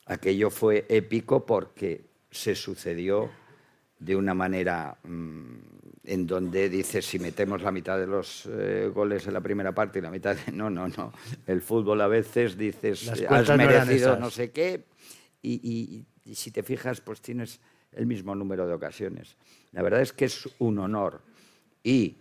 aquello 0.05 0.49
fue 0.49 0.85
épico 0.87 1.45
porque 1.45 2.05
se 2.31 2.55
sucedió 2.55 3.29
de 3.99 4.15
una 4.15 4.33
manera 4.33 4.97
mm, 5.03 5.55
en 6.05 6.25
donde 6.25 6.69
dices, 6.69 7.05
si 7.05 7.19
metemos 7.19 7.61
la 7.61 7.71
mitad 7.71 7.99
de 7.99 8.07
los 8.07 8.47
eh, 8.49 8.89
goles 8.93 9.27
en 9.27 9.33
la 9.33 9.41
primera 9.41 9.73
parte 9.73 9.99
y 9.99 10.01
la 10.01 10.09
mitad... 10.09 10.37
De... 10.37 10.51
No, 10.53 10.69
no, 10.69 10.87
no. 10.87 11.11
El 11.45 11.61
fútbol 11.61 11.99
a 11.99 12.07
veces 12.07 12.57
dices, 12.57 13.09
has 13.27 13.57
merecido 13.57 14.17
no, 14.17 14.29
sé 14.29 14.51
qué, 14.51 14.85
y, 15.41 16.05
si 16.33 16.51
te 16.51 16.63
fijas, 16.63 17.01
pues 17.01 17.21
tienes 17.21 17.59
el 17.97 18.05
mismo 18.05 18.35
número 18.35 18.67
de 18.67 18.73
ocasiones. 18.73 19.35
La 19.71 19.81
verdad 19.81 20.01
es 20.01 20.13
que 20.13 20.25
es 20.25 20.47
un 20.59 20.79
honor. 20.79 21.21
Y 21.83 22.15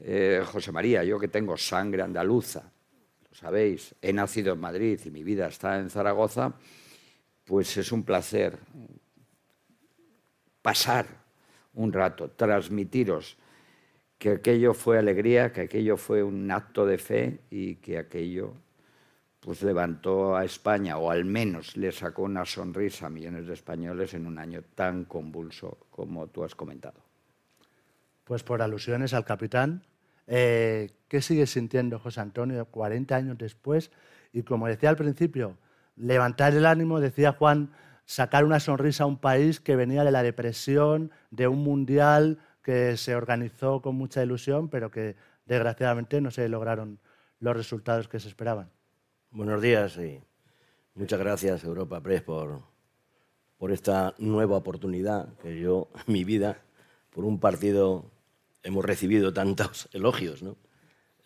eh, 0.00 0.42
José 0.44 0.72
María, 0.72 1.02
yo 1.04 1.18
que 1.18 1.28
tengo 1.28 1.56
sangre 1.56 2.02
andaluza, 2.02 2.70
sabéis, 3.32 3.94
he 4.02 4.12
nacido 4.12 4.52
en 4.52 4.60
Madrid 4.60 5.00
y 5.04 5.10
mi 5.10 5.24
vida 5.24 5.48
está 5.48 5.78
en 5.78 5.88
Zaragoza, 5.88 6.52
pues 7.44 7.76
es 7.76 7.90
un 7.90 8.04
placer 8.04 8.58
pasar 10.60 11.06
un 11.74 11.92
rato, 11.92 12.30
transmitiros 12.30 13.36
que 14.18 14.30
aquello 14.30 14.74
fue 14.74 14.98
alegría, 14.98 15.52
que 15.52 15.62
aquello 15.62 15.96
fue 15.96 16.22
un 16.22 16.48
acto 16.50 16.86
de 16.86 16.98
fe 16.98 17.40
y 17.50 17.76
que 17.76 17.98
aquello 17.98 18.54
pues 19.42 19.62
levantó 19.62 20.36
a 20.36 20.44
España 20.44 20.96
o 20.96 21.10
al 21.10 21.24
menos 21.24 21.76
le 21.76 21.92
sacó 21.92 22.22
una 22.22 22.44
sonrisa 22.44 23.06
a 23.06 23.10
millones 23.10 23.46
de 23.46 23.54
españoles 23.54 24.14
en 24.14 24.26
un 24.26 24.38
año 24.38 24.62
tan 24.74 25.04
convulso 25.04 25.78
como 25.90 26.28
tú 26.28 26.44
has 26.44 26.54
comentado. 26.54 27.00
Pues 28.24 28.42
por 28.42 28.62
alusiones 28.62 29.12
al 29.14 29.24
capitán, 29.24 29.82
eh, 30.26 30.90
¿Qué 31.08 31.20
sigue 31.20 31.46
sintiendo 31.46 31.98
José 31.98 32.20
Antonio 32.20 32.64
40 32.66 33.14
años 33.14 33.38
después? 33.38 33.90
Y 34.32 34.44
como 34.44 34.66
decía 34.66 34.88
al 34.88 34.96
principio, 34.96 35.58
levantar 35.96 36.54
el 36.54 36.64
ánimo, 36.64 37.00
decía 37.00 37.32
Juan, 37.32 37.70
sacar 38.06 38.44
una 38.44 38.60
sonrisa 38.60 39.04
a 39.04 39.06
un 39.06 39.18
país 39.18 39.60
que 39.60 39.76
venía 39.76 40.04
de 40.04 40.10
la 40.10 40.22
depresión, 40.22 41.10
de 41.30 41.48
un 41.48 41.58
mundial 41.58 42.38
que 42.62 42.96
se 42.96 43.14
organizó 43.14 43.82
con 43.82 43.96
mucha 43.96 44.22
ilusión, 44.22 44.68
pero 44.70 44.90
que 44.90 45.16
desgraciadamente 45.44 46.20
no 46.20 46.30
se 46.30 46.48
lograron 46.48 46.98
los 47.40 47.56
resultados 47.56 48.08
que 48.08 48.20
se 48.20 48.28
esperaban. 48.28 48.70
Buenos 49.34 49.62
días 49.62 49.96
y 49.96 50.20
muchas 50.94 51.18
gracias 51.18 51.64
Europa 51.64 52.02
Press 52.02 52.20
por, 52.20 52.60
esta 53.70 54.14
nueva 54.18 54.58
oportunidad 54.58 55.38
que 55.38 55.58
yo 55.58 55.88
en 56.06 56.12
mi 56.12 56.22
vida, 56.22 56.60
por 57.08 57.24
un 57.24 57.40
partido 57.40 58.10
hemos 58.62 58.84
recibido 58.84 59.32
tantos 59.32 59.88
elogios, 59.94 60.42
¿no? 60.42 60.58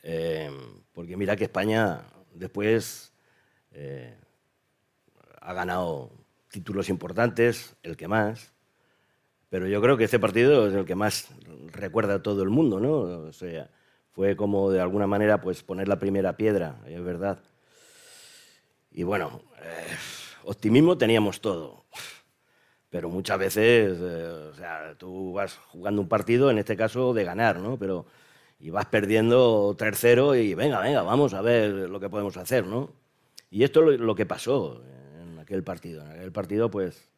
Eh, 0.04 0.48
porque 0.92 1.16
mira 1.16 1.34
que 1.34 1.42
España 1.42 2.02
después 2.32 3.12
eh, 3.72 4.14
ha 5.40 5.52
ganado 5.52 6.12
títulos 6.48 6.88
importantes, 6.88 7.74
el 7.82 7.96
que 7.96 8.06
más, 8.06 8.52
pero 9.48 9.66
yo 9.66 9.82
creo 9.82 9.96
que 9.96 10.04
este 10.04 10.20
partido 10.20 10.68
es 10.68 10.74
el 10.74 10.84
que 10.84 10.94
más 10.94 11.28
recuerda 11.72 12.14
a 12.14 12.22
todo 12.22 12.44
el 12.44 12.50
mundo, 12.50 12.78
¿no? 12.78 12.98
O 13.00 13.32
sea, 13.32 13.68
fue 14.12 14.36
como 14.36 14.70
de 14.70 14.80
alguna 14.80 15.08
manera 15.08 15.40
pues 15.40 15.64
poner 15.64 15.88
la 15.88 15.98
primera 15.98 16.36
piedra, 16.36 16.80
es 16.86 17.02
verdad. 17.02 17.40
Y 18.96 19.04
bueno, 19.04 19.42
eh, 19.62 19.96
optimismo 20.42 20.98
teníamos 20.98 21.40
todo 21.40 21.86
pero 22.96 23.10
muchas 23.10 23.38
veces, 23.38 23.98
eh, 24.00 24.50
o 24.50 24.54
sea, 24.54 24.94
tú 24.96 25.34
vas 25.34 25.54
jugando 25.68 26.00
un 26.00 26.08
partido, 26.08 26.50
en 26.50 26.56
este 26.56 26.78
caso 26.78 27.12
de 27.12 27.24
ganar, 27.24 27.58
¿no? 27.58 27.76
Pero 27.78 28.06
y 28.58 28.70
vas 28.70 28.86
perdiendo 28.86 29.76
3-0 29.76 30.42
y 30.42 30.54
venga, 30.54 30.80
venga, 30.80 31.02
vamos 31.02 31.34
a 31.34 31.42
ver 31.42 31.90
lo 31.90 32.00
que 32.00 32.08
podemos 32.08 32.38
hacer, 32.38 32.66
¿no? 32.66 32.90
Y 33.50 33.64
esto 33.64 33.92
es 33.92 34.00
lo, 34.00 34.14
que 34.14 34.24
pasó 34.24 34.82
en 35.20 35.38
aquel 35.38 35.62
partido. 35.62 36.02
En 36.06 36.12
aquel 36.12 36.32
partido, 36.32 36.70
pues, 36.70 37.10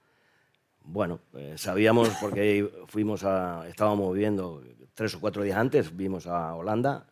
bueno, 0.82 1.20
eh, 1.34 1.54
sabíamos 1.56 2.08
porque 2.20 2.68
fuimos 2.88 3.22
a, 3.22 3.68
estábamos 3.68 4.12
viviendo 4.12 4.64
tres 4.94 5.14
o 5.14 5.20
cuatro 5.20 5.44
días 5.44 5.58
antes, 5.58 5.96
vimos 5.96 6.26
a 6.26 6.56
Holanda 6.56 7.06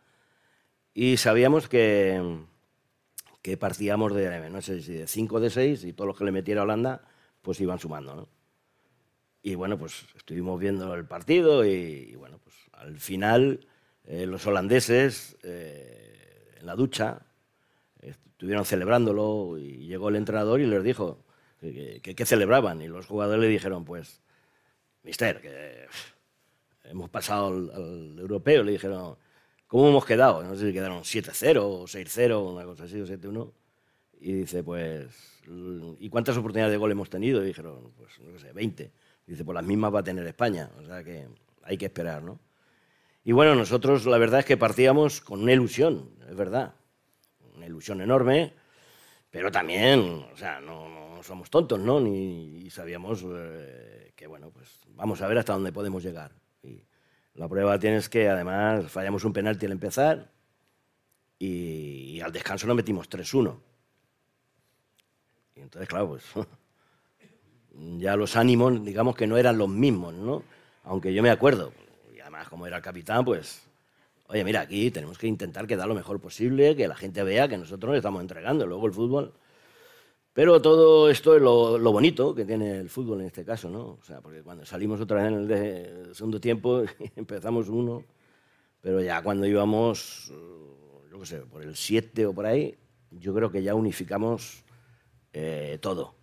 y 0.93 1.19
sabíamos 1.19 1.69
que, 1.69 2.21
que 3.47 3.57
partíamos 3.57 4.13
de, 4.13 4.51
no 4.51 4.61
sé 4.61 4.83
si 4.83 4.95
de 4.95 5.07
5 5.07 5.39
de 5.39 5.51
6 5.51 5.85
y 5.85 5.93
todos 5.93 6.09
los 6.09 6.19
que 6.19 6.25
le 6.25 6.33
metiera 6.33 6.65
Holanda, 6.65 7.03
pues 7.43 7.61
iban 7.61 7.79
sumando, 7.79 8.17
¿no? 8.17 8.29
Y 9.41 9.55
bueno, 9.55 9.79
pues 9.79 10.05
estuvimos 10.17 10.59
viendo 10.59 10.93
el 10.95 11.05
partido 11.05 11.65
y, 11.65 12.17
bueno, 12.17 12.41
pues 12.43 12.57
al 12.73 12.99
final 12.99 13.65
eh, 14.03 14.27
los 14.27 14.45
holandeses 14.49 15.37
eh, 15.45 16.57
en 16.59 16.67
la 16.67 16.75
ducha 16.75 17.21
estuvieron 18.01 18.65
celebrándolo 18.65 19.57
y 19.59 19.87
llegó 19.87 20.09
el 20.09 20.17
entrenador 20.17 20.61
y 20.61 20.67
les 20.67 20.83
dijo 20.83 21.25
que, 21.61 22.27
celebraban 22.27 22.83
y 22.83 22.89
los 22.89 23.07
jugadores 23.07 23.43
le 23.43 23.49
dijeron, 23.49 23.85
pues, 23.85 24.23
mister, 25.05 25.41
que 25.41 25.87
hemos 26.83 27.11
pasado 27.11 27.47
al, 27.47 28.19
europeo, 28.19 28.65
le 28.65 28.73
dijeron, 28.73 29.17
¿cómo 29.67 29.89
hemos 29.89 30.05
quedado? 30.05 30.43
No 30.43 30.55
sé 30.57 30.69
si 30.69 30.73
quedaron 30.73 31.03
7-0 31.03 31.59
o 31.63 31.85
6-0, 31.85 32.53
una 32.53 32.65
cosa 32.65 32.85
así, 32.85 33.01
o 33.01 33.07
7-1. 33.07 33.53
Y 34.21 34.33
dice, 34.33 34.63
pues, 34.63 35.43
¿y 35.99 36.09
cuántas 36.09 36.37
oportunidades 36.37 36.73
de 36.73 36.79
gol 36.79 36.93
hemos 36.93 37.11
tenido? 37.11 37.43
Y 37.43 37.49
dijeron, 37.49 37.93
pues, 37.97 38.19
no 38.21 38.39
sé, 38.39 38.53
20. 38.53 38.91
Dice, 39.27 39.45
pues 39.45 39.55
las 39.55 39.65
mismas 39.65 39.95
va 39.95 40.01
a 40.01 40.05
tener 40.05 40.27
España, 40.27 40.71
o 40.81 40.87
sea 40.87 41.03
que 41.03 41.27
hay 41.65 41.77
que 41.77 41.87
esperar, 41.87 42.23
¿no? 42.23 42.39
Y 43.25 43.33
bueno, 43.33 43.57
nosotros 43.57 44.07
la 44.07 44.19
verdad 44.19 44.41
es 44.41 44.47
que 44.47 44.57
partíamos 44.57 45.21
con 45.21 45.43
una 45.43 45.53
ilusión, 45.53 46.11
es 46.29 46.37
verdad, 46.37 46.75
una 47.57 47.67
ilusión 47.67 48.01
enorme, 48.01 48.55
pero 49.29 49.51
también, 49.51 50.25
o 50.33 50.37
sea, 50.37 50.61
no, 50.61 51.21
somos 51.25 51.51
tontos, 51.51 51.81
¿no? 51.81 51.99
Ni 52.01 52.71
sabíamos 52.71 53.25
eh, 53.27 54.13
que, 54.15 54.29
bueno, 54.29 54.51
pues 54.51 54.81
vamos 54.95 55.21
a 55.23 55.27
ver 55.27 55.39
hasta 55.39 55.55
dónde 55.55 55.73
podemos 55.73 56.05
llegar. 56.05 56.33
Y 56.63 56.85
la 57.37 57.49
prueba 57.49 57.79
tienes 57.79 58.09
que, 58.09 58.29
además, 58.29 58.91
fallamos 58.91 59.25
un 59.25 59.33
penalti 59.33 59.67
al 59.67 59.73
empezar 59.73 60.31
y, 61.39 62.21
al 62.21 62.33
descanso 62.33 62.67
nos 62.67 62.77
metimos 62.77 63.09
3-1. 63.11 63.57
Y 65.55 65.61
entonces, 65.61 65.89
claro, 65.89 66.09
pues 66.09 66.25
ya 67.99 68.17
los 68.17 68.37
ánimos, 68.37 68.85
digamos 68.85 69.17
que 69.17 69.27
no 69.27 69.37
eran 69.37 69.59
los 69.59 69.69
mismos, 69.69 70.15
¿no? 70.15 70.43
Aunque 70.85 71.13
yo 71.13 71.23
me 71.23 71.31
acuerdo, 71.31 71.73
y 72.15 72.21
además 72.21 72.49
como 72.49 72.67
era 72.67 72.77
el 72.77 72.83
capitán, 72.83 73.25
pues, 73.25 73.63
oye, 74.29 74.45
mira, 74.45 74.63
aquí 74.63 74.91
tenemos 74.91 75.19
que 75.19 75.27
intentar 75.27 75.67
quedar 75.67 75.89
lo 75.89 75.95
mejor 75.95 76.21
posible, 76.21 76.75
que 76.75 76.89
la 76.89 76.97
gente 76.97 77.23
vea 77.23 77.49
que 77.49 77.59
nosotros 77.59 77.91
nos 77.91 77.97
estamos 77.99 78.23
entregando, 78.23 78.67
luego 78.67 78.87
el 78.87 78.93
fútbol. 78.93 79.35
Pero 80.37 80.61
todo 80.61 81.09
esto 81.09 81.35
es 81.35 81.41
lo, 81.41 81.79
bonito 81.79 82.35
que 82.35 82.45
tiene 82.45 82.79
el 82.79 82.91
fútbol 82.91 83.23
en 83.23 83.29
este 83.29 83.43
caso, 83.43 83.71
¿no? 83.71 83.97
O 83.99 84.03
sea, 84.03 84.21
porque 84.21 84.43
cuando 84.43 84.67
salimos 84.67 85.01
otra 85.01 85.23
vez 85.23 85.33
en 85.33 85.51
el 85.51 86.15
segundo 86.15 86.39
tiempo, 86.39 86.83
empezamos 87.17 87.71
uno, 87.71 88.05
pero 88.83 89.01
ya 89.01 89.23
cuando 89.23 89.47
íbamos, 89.47 90.31
yo 91.11 91.21
qué 91.21 91.25
sé, 91.25 91.39
por 91.39 91.63
el 91.63 91.75
7 91.75 92.27
o 92.27 92.35
por 92.35 92.45
ahí, 92.45 92.77
yo 93.13 93.33
creo 93.33 93.51
que 93.51 93.63
ya 93.63 93.75
unificamos 93.75 94.63
eh, 95.33 95.79
todo 95.81 96.17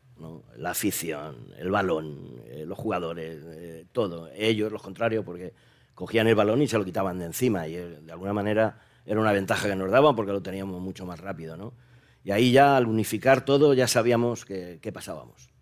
La 0.58 0.70
afición, 0.70 1.52
el 1.58 1.72
balón, 1.72 2.40
eh, 2.46 2.66
los 2.68 2.78
jugadores, 2.78 3.44
eh, 3.48 3.88
todo. 3.94 4.30
Ellos, 4.36 4.72
los 4.72 4.84
contrarios, 4.84 5.26
porque 5.26 5.56
cogían 5.96 6.28
el 6.28 6.36
balón 6.36 6.62
y 6.62 6.68
se 6.68 6.78
lo 6.78 6.86
quitaban 6.86 7.18
de 7.18 7.26
encima. 7.26 7.68
Y 7.68 7.78
de 7.78 8.12
alguna 8.12 8.34
manera 8.34 8.80
era 9.08 9.20
una 9.20 9.32
ventaja 9.32 9.70
que 9.70 9.76
nos 9.76 9.90
daban 9.90 10.16
porque 10.16 10.34
lo 10.34 10.44
teníamos 10.44 10.80
mucho 10.80 11.04
más 11.04 11.20
rápido. 11.20 11.58
¿no? 11.58 11.74
Y 12.24 12.32
ahí 12.32 12.52
ya, 12.52 12.78
al 12.78 12.88
unificar 12.88 13.46
todo, 13.46 13.74
ya 13.74 13.88
sabíamos 13.88 14.46
qué 14.46 14.92
pasábamos. 14.94 15.54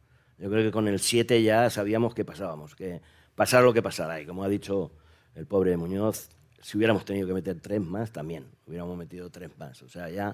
Yo 0.41 0.49
creo 0.49 0.63
que 0.63 0.71
con 0.71 0.87
el 0.87 0.99
7 0.99 1.43
ya 1.43 1.69
sabíamos 1.69 2.15
qué 2.15 2.25
pasábamos, 2.25 2.75
que 2.75 3.01
pasara 3.35 3.63
lo 3.63 3.73
que 3.73 3.83
pasara. 3.83 4.19
Y 4.19 4.25
como 4.25 4.43
ha 4.43 4.49
dicho 4.49 4.91
el 5.35 5.45
pobre 5.45 5.77
Muñoz, 5.77 6.29
si 6.61 6.77
hubiéramos 6.77 7.05
tenido 7.05 7.27
que 7.27 7.33
meter 7.33 7.59
tres 7.61 7.79
más, 7.79 8.11
también 8.11 8.45
hubiéramos 8.65 8.97
metido 8.97 9.29
tres 9.29 9.55
más. 9.59 9.81
O 9.83 9.89
sea, 9.89 10.09
ya 10.09 10.33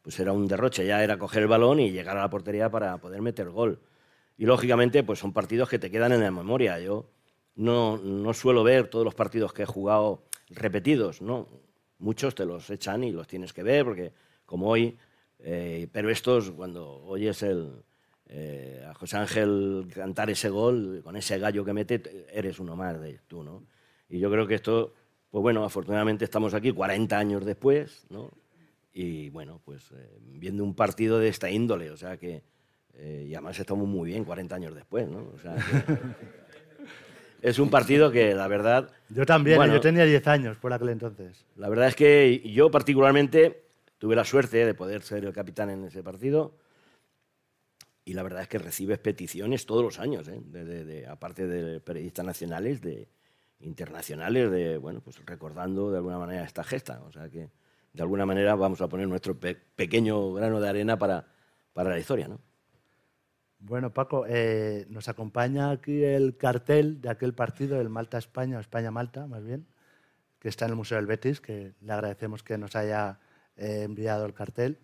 pues 0.00 0.18
era 0.20 0.32
un 0.32 0.46
derroche, 0.46 0.86
ya 0.86 1.02
era 1.02 1.18
coger 1.18 1.42
el 1.42 1.48
balón 1.48 1.80
y 1.80 1.90
llegar 1.90 2.16
a 2.16 2.20
la 2.20 2.30
portería 2.30 2.70
para 2.70 2.98
poder 2.98 3.20
meter 3.20 3.50
gol. 3.50 3.80
Y 4.36 4.46
lógicamente, 4.46 5.02
pues 5.02 5.18
son 5.18 5.32
partidos 5.32 5.68
que 5.68 5.78
te 5.78 5.90
quedan 5.90 6.12
en 6.12 6.20
la 6.20 6.30
memoria. 6.30 6.78
Yo 6.78 7.10
no, 7.56 7.98
no 7.98 8.32
suelo 8.34 8.62
ver 8.62 8.88
todos 8.88 9.04
los 9.04 9.14
partidos 9.14 9.52
que 9.52 9.62
he 9.62 9.66
jugado 9.66 10.24
repetidos, 10.50 11.20
¿no? 11.20 11.48
Muchos 11.98 12.34
te 12.36 12.44
los 12.44 12.70
echan 12.70 13.02
y 13.02 13.10
los 13.10 13.26
tienes 13.26 13.52
que 13.52 13.64
ver, 13.64 13.84
porque 13.84 14.12
como 14.46 14.68
hoy, 14.68 14.96
eh, 15.42 15.88
pero 15.92 16.10
estos, 16.10 16.50
cuando 16.50 17.02
oyes 17.04 17.42
el, 17.42 17.82
eh, 18.34 18.82
a 18.88 18.94
José 18.94 19.18
Ángel 19.18 19.86
cantar 19.94 20.30
ese 20.30 20.48
gol, 20.48 21.02
con 21.04 21.16
ese 21.16 21.38
gallo 21.38 21.66
que 21.66 21.74
mete, 21.74 22.26
eres 22.32 22.58
uno 22.60 22.74
más 22.76 22.98
de 22.98 23.20
tú, 23.28 23.42
¿no? 23.42 23.66
Y 24.08 24.18
yo 24.20 24.30
creo 24.30 24.46
que 24.46 24.54
esto, 24.54 24.94
pues 25.30 25.42
bueno, 25.42 25.64
afortunadamente 25.64 26.24
estamos 26.24 26.54
aquí 26.54 26.72
40 26.72 27.18
años 27.18 27.44
después, 27.44 28.06
¿no? 28.08 28.30
Y 28.94 29.28
bueno, 29.28 29.60
pues 29.64 29.90
eh, 29.92 30.18
viendo 30.22 30.64
un 30.64 30.74
partido 30.74 31.18
de 31.18 31.28
esta 31.28 31.50
índole, 31.50 31.90
o 31.90 31.96
sea 31.98 32.16
que, 32.16 32.42
eh, 32.94 33.26
y 33.28 33.34
además 33.34 33.58
estamos 33.58 33.86
muy 33.86 34.10
bien 34.10 34.24
40 34.24 34.54
años 34.54 34.74
después, 34.74 35.06
¿no? 35.08 35.30
O 35.34 35.38
sea 35.38 35.54
es 37.42 37.58
un 37.58 37.68
partido 37.68 38.10
que 38.10 38.34
la 38.34 38.48
verdad... 38.48 38.90
Yo 39.10 39.26
también, 39.26 39.60
yo 39.70 39.80
tenía 39.80 40.04
10 40.04 40.26
años 40.28 40.56
por 40.56 40.72
aquel 40.72 40.88
entonces. 40.88 41.44
La 41.56 41.68
verdad 41.68 41.88
es 41.88 41.96
que 41.96 42.40
yo 42.50 42.70
particularmente 42.70 43.64
tuve 44.02 44.16
la 44.16 44.24
suerte 44.24 44.66
de 44.66 44.74
poder 44.74 45.02
ser 45.02 45.24
el 45.24 45.32
capitán 45.32 45.70
en 45.70 45.84
ese 45.84 46.02
partido 46.02 46.56
y 48.04 48.14
la 48.14 48.24
verdad 48.24 48.42
es 48.42 48.48
que 48.48 48.58
recibes 48.58 48.98
peticiones 48.98 49.64
todos 49.64 49.84
los 49.84 50.00
años, 50.00 50.26
¿eh? 50.26 51.06
aparte 51.08 51.46
de 51.46 51.78
periodistas 51.78 52.26
nacionales, 52.26 52.80
de 52.80 53.06
internacionales, 53.60 54.50
de 54.50 54.76
bueno, 54.76 55.02
pues 55.02 55.24
recordando 55.24 55.92
de 55.92 55.98
alguna 55.98 56.18
manera 56.18 56.42
esta 56.42 56.64
gesta. 56.64 57.00
O 57.04 57.12
sea 57.12 57.28
que 57.28 57.48
de 57.92 58.02
alguna 58.02 58.26
manera 58.26 58.56
vamos 58.56 58.80
a 58.80 58.88
poner 58.88 59.06
nuestro 59.06 59.38
pequeño 59.38 60.32
grano 60.32 60.60
de 60.60 60.68
arena 60.68 60.98
para, 60.98 61.28
para 61.72 61.90
la 61.90 61.98
historia. 62.00 62.26
¿no? 62.26 62.40
Bueno, 63.60 63.94
Paco, 63.94 64.24
eh, 64.26 64.84
nos 64.88 65.08
acompaña 65.08 65.70
aquí 65.70 66.02
el 66.02 66.36
cartel 66.36 67.00
de 67.00 67.08
aquel 67.08 67.34
partido, 67.34 67.80
el 67.80 67.88
Malta-España, 67.88 68.56
o 68.56 68.60
España-Malta, 68.60 69.28
más 69.28 69.44
bien, 69.44 69.64
que 70.40 70.48
está 70.48 70.64
en 70.64 70.72
el 70.72 70.76
Museo 70.76 70.96
del 70.96 71.06
Betis, 71.06 71.40
que 71.40 71.74
le 71.80 71.92
agradecemos 71.92 72.42
que 72.42 72.58
nos 72.58 72.74
haya 72.74 73.20
eh, 73.56 73.82
enviado 73.84 74.26
el 74.26 74.34
cartel. 74.34 74.78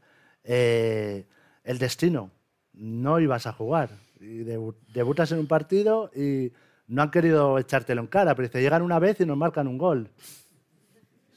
Eh, 0.45 1.27
el 1.65 1.79
destino, 1.79 2.31
no 2.73 3.21
ibas 3.21 3.47
a 3.47 3.53
jugar. 3.53 3.91
Y 4.21 4.45
debutas 4.93 5.31
en 5.33 5.39
un 5.39 5.47
partido 5.47 6.11
y 6.15 6.53
no 6.89 7.03
han 7.03 7.11
querido 7.11 7.59
echártelo 7.59 8.01
en 8.01 8.07
cara, 8.09 8.35
pero 8.35 8.49
llegan 8.59 8.83
una 8.83 8.99
vez 8.99 9.21
y 9.21 9.27
nos 9.27 9.37
marcan 9.37 9.69
un 9.69 9.79
gol. 9.79 10.11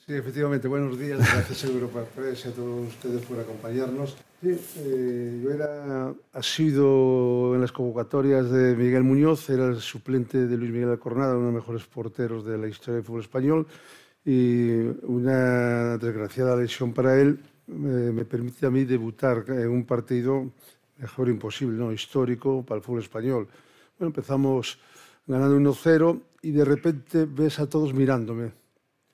Sí, 0.06 0.14
efectivamente, 0.14 0.68
buenos 0.68 0.98
días, 0.98 1.20
gracias 1.20 1.64
Europa 1.64 2.04
Press 2.16 2.46
y 2.46 2.50
a 2.50 2.52
todos 2.52 2.88
ustedes 2.88 3.24
por 3.24 3.40
acompañarnos. 3.40 4.18
Sí, 4.42 4.60
eh, 4.80 5.42
yo 5.44 5.52
era 5.52 6.14
sido 6.42 7.54
en 7.54 7.62
las 7.62 7.72
convocatorias 7.72 8.50
de 8.50 8.76
Miguel 8.76 9.04
Muñoz, 9.04 9.48
era 9.50 9.68
el 9.68 9.80
suplente 9.80 10.48
de 10.48 10.58
Luis 10.58 10.72
Miguel 10.72 10.90
Alcornada, 10.90 11.38
uno 11.38 11.48
de 11.48 11.54
los 11.54 11.62
mejores 11.62 11.86
porteros 11.86 12.44
de 12.44 12.58
la 12.58 12.68
historia 12.68 12.96
del 12.96 13.04
fútbol 13.04 13.22
español, 13.22 13.68
y 14.26 14.82
una 15.04 15.98
desgraciada 15.98 16.56
lesión 16.56 16.94
para 16.94 17.20
él 17.20 17.40
eh, 17.68 17.72
me 17.72 18.26
permite 18.26 18.66
a 18.66 18.70
mí 18.70 18.86
debutar 18.86 19.46
en 19.48 19.70
un 19.70 19.86
partido 19.86 20.52
mejor 20.98 21.30
imposible, 21.30 21.78
¿no? 21.78 21.92
histórico 21.92 22.64
para 22.64 22.78
el 22.78 22.84
fútbol 22.84 23.02
español. 23.02 23.48
Bueno, 23.98 24.10
empezamos 24.10 24.80
ganando 25.26 25.58
1-0 25.58 26.22
y 26.44 26.52
de 26.52 26.66
repente 26.66 27.26
ves 27.26 27.60
a 27.60 27.68
todos 27.68 27.94
mirándome 27.94 28.62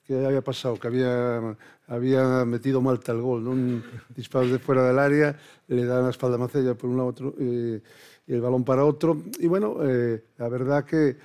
¿Qué 0.07 0.25
había 0.25 0.41
pasado? 0.41 0.79
Que 0.79 0.87
había, 0.87 1.57
había 1.87 2.45
metido 2.45 2.81
Malta 2.81 3.11
el 3.11 3.21
gol, 3.21 3.43
¿no? 3.43 3.51
un 3.51 3.83
disparo 4.15 4.47
de 4.47 4.57
fuera 4.57 4.87
del 4.87 4.97
área, 4.99 5.37
le 5.67 5.85
dan 5.85 6.05
la 6.05 6.11
espalda 6.11 6.37
a 6.37 6.39
Macella 6.39 6.75
por 6.75 6.89
un 6.89 6.95
lado 6.95 7.09
otro, 7.09 7.35
eh, 7.37 7.81
y 8.25 8.33
el 8.33 8.39
balón 8.39 8.63
para 8.63 8.85
otro. 8.85 9.21
Y 9.37 9.47
bueno, 9.47 9.79
eh, 9.83 10.23
la 10.37 10.47
verdad 10.47 10.85
que 10.85 11.17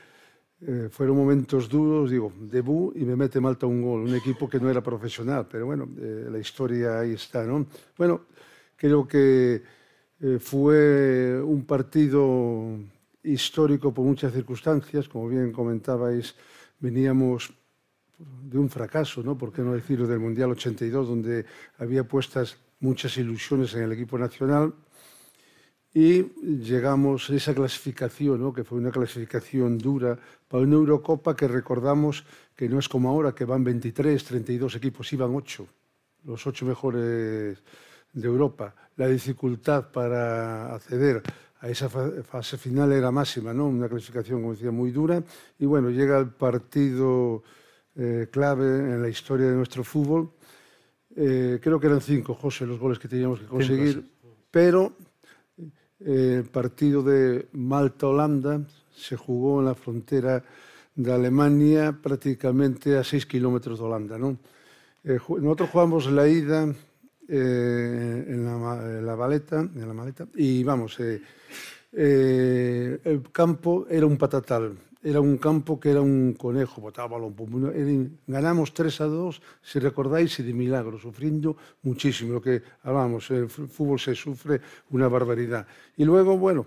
eh, 0.67 0.89
fueron 0.91 1.17
momentos 1.17 1.69
duros, 1.69 2.11
digo, 2.11 2.33
debut 2.39 2.95
y 2.97 3.05
me 3.05 3.17
mete 3.17 3.41
Malta 3.41 3.67
un 3.67 3.83
gol, 3.83 4.03
un 4.03 4.15
equipo 4.15 4.49
que 4.49 4.61
no 4.61 4.71
era 4.71 4.81
profesional, 4.81 5.47
pero 5.51 5.67
bueno, 5.67 5.89
la 5.97 6.39
historia 6.39 7.01
ahí 7.01 7.13
está. 7.13 7.45
¿no? 7.45 7.67
Bueno, 7.97 8.23
creo 8.77 9.07
que 9.07 9.63
fue 10.39 11.43
un 11.43 11.65
partido 11.65 12.79
histórico 13.25 13.93
por 13.93 14.05
muchas 14.05 14.33
circunstancias, 14.33 15.09
como 15.09 15.29
bien 15.29 15.53
comentabais, 15.53 16.35
veníamos 16.79 17.53
de 18.19 18.59
un 18.59 18.69
fracaso, 18.69 19.23
¿no? 19.23 19.37
¿Por 19.37 19.53
qué 19.53 19.63
no 19.63 19.73
decirlo 19.73 20.07
del 20.07 20.19
Mundial 20.19 20.51
82, 20.51 21.09
donde 21.09 21.45
había 21.79 22.05
puestas 22.05 22.57
muchas 22.81 23.17
ilusiones 23.17 23.75
en 23.75 23.85
el 23.85 23.93
equipo 23.93 24.19
nacional? 24.19 24.75
Y 25.95 26.23
llegamos 26.43 27.29
a 27.29 27.35
esa 27.35 27.55
clasificación, 27.55 28.41
¿no? 28.41 28.53
que 28.53 28.65
fue 28.65 28.79
una 28.79 28.91
clasificación 28.91 29.77
dura 29.77 30.19
para 30.49 30.65
una 30.65 30.77
Eurocopa 30.77 31.37
que 31.37 31.47
recordamos 31.47 32.25
que 32.57 32.69
no 32.69 32.79
es 32.79 32.89
como 32.89 33.11
ahora, 33.11 33.35
que 33.35 33.45
van 33.45 33.63
23, 33.63 34.25
32 34.25 34.77
equipos, 34.77 35.13
iban 35.13 35.35
8, 35.35 35.67
los 36.25 36.47
8 36.47 36.65
mejores 36.65 37.63
de 38.13 38.27
Europa. 38.27 38.75
La 38.97 39.07
dificultad 39.07 39.91
para 39.91 40.75
acceder 40.75 41.23
a 41.61 41.69
esa 41.69 41.89
fase 41.89 42.57
final 42.57 42.93
era 42.93 43.11
máxima, 43.11 43.53
¿no? 43.53 43.67
una 43.67 43.89
clasificación, 43.89 44.41
como 44.41 44.55
decía, 44.55 44.71
muy 44.71 44.91
dura. 44.91 45.23
Y 45.59 45.67
bueno, 45.67 45.91
llega 45.91 46.19
el 46.19 46.29
partido 46.29 47.43
eh, 47.95 48.29
clave 48.31 48.67
en 48.67 49.03
la 49.03 49.09
historia 49.09 49.47
de 49.47 49.55
nuestro 49.55 49.85
fútbol. 49.85 50.31
Eh, 51.15 51.61
creo 51.63 51.79
que 51.79 51.87
eran 51.87 52.01
cinco, 52.01 52.35
José, 52.35 52.67
los 52.67 52.79
goles 52.79 52.99
que 52.99 53.09
teníamos 53.09 53.41
que 53.41 53.47
conseguir, 53.47 54.03
pero 54.51 54.95
eh, 56.05 56.43
partido 56.51 57.03
de 57.03 57.47
Malta-Holanda 57.53 58.63
se 58.95 59.17
jugó 59.17 59.61
en 59.61 59.67
la 59.67 59.75
frontera 59.75 60.45
de 60.95 61.13
Alemania 61.13 61.97
prácticamente 62.01 62.97
a 62.97 63.05
6 63.05 63.27
kilómetros 63.27 63.79
de 63.79 63.85
Holanda. 63.85 64.19
¿no? 64.19 64.37
Eh, 65.05 65.19
nosotros 65.41 65.71
jugamos 65.71 66.11
la 66.11 66.29
ida 66.29 66.75
eh, 67.29 68.25
en, 68.29 68.45
la, 68.45 68.99
en, 68.99 69.07
la 69.07 69.17
maleta, 69.17 69.61
en 69.61 69.89
la 69.89 69.95
maleta 69.95 70.27
y 70.35 70.63
vamos, 70.65 70.99
eh, 71.01 71.23
eh, 71.93 72.99
el 73.05 73.23
campo 73.31 73.87
era 73.89 74.07
un 74.07 74.17
patatal. 74.17 74.77
Era 75.03 75.21
un 75.21 75.37
campo 75.39 75.81
que 75.81 75.91
era 75.91 76.01
un 76.01 76.35
conejo, 76.35 76.81
botaba 76.81 77.19
balón. 77.19 77.35
Ganamos 78.27 78.73
3 78.73 79.01
a 79.01 79.07
2, 79.07 79.43
si 79.61 79.79
recordáis, 79.81 80.39
y 80.39 80.43
de 80.45 80.53
milagro, 80.53 80.99
sufriendo 80.99 81.57
muchísimo. 81.83 82.35
Lo 82.35 82.41
que 82.41 82.63
hablábamos, 82.83 83.31
el 83.31 83.49
fútbol 83.49 83.99
se 83.99 84.15
sufre 84.15 84.61
una 84.91 85.09
barbaridad. 85.09 85.67
Y 85.97 86.05
luego, 86.05 86.39
bueno, 86.39 86.67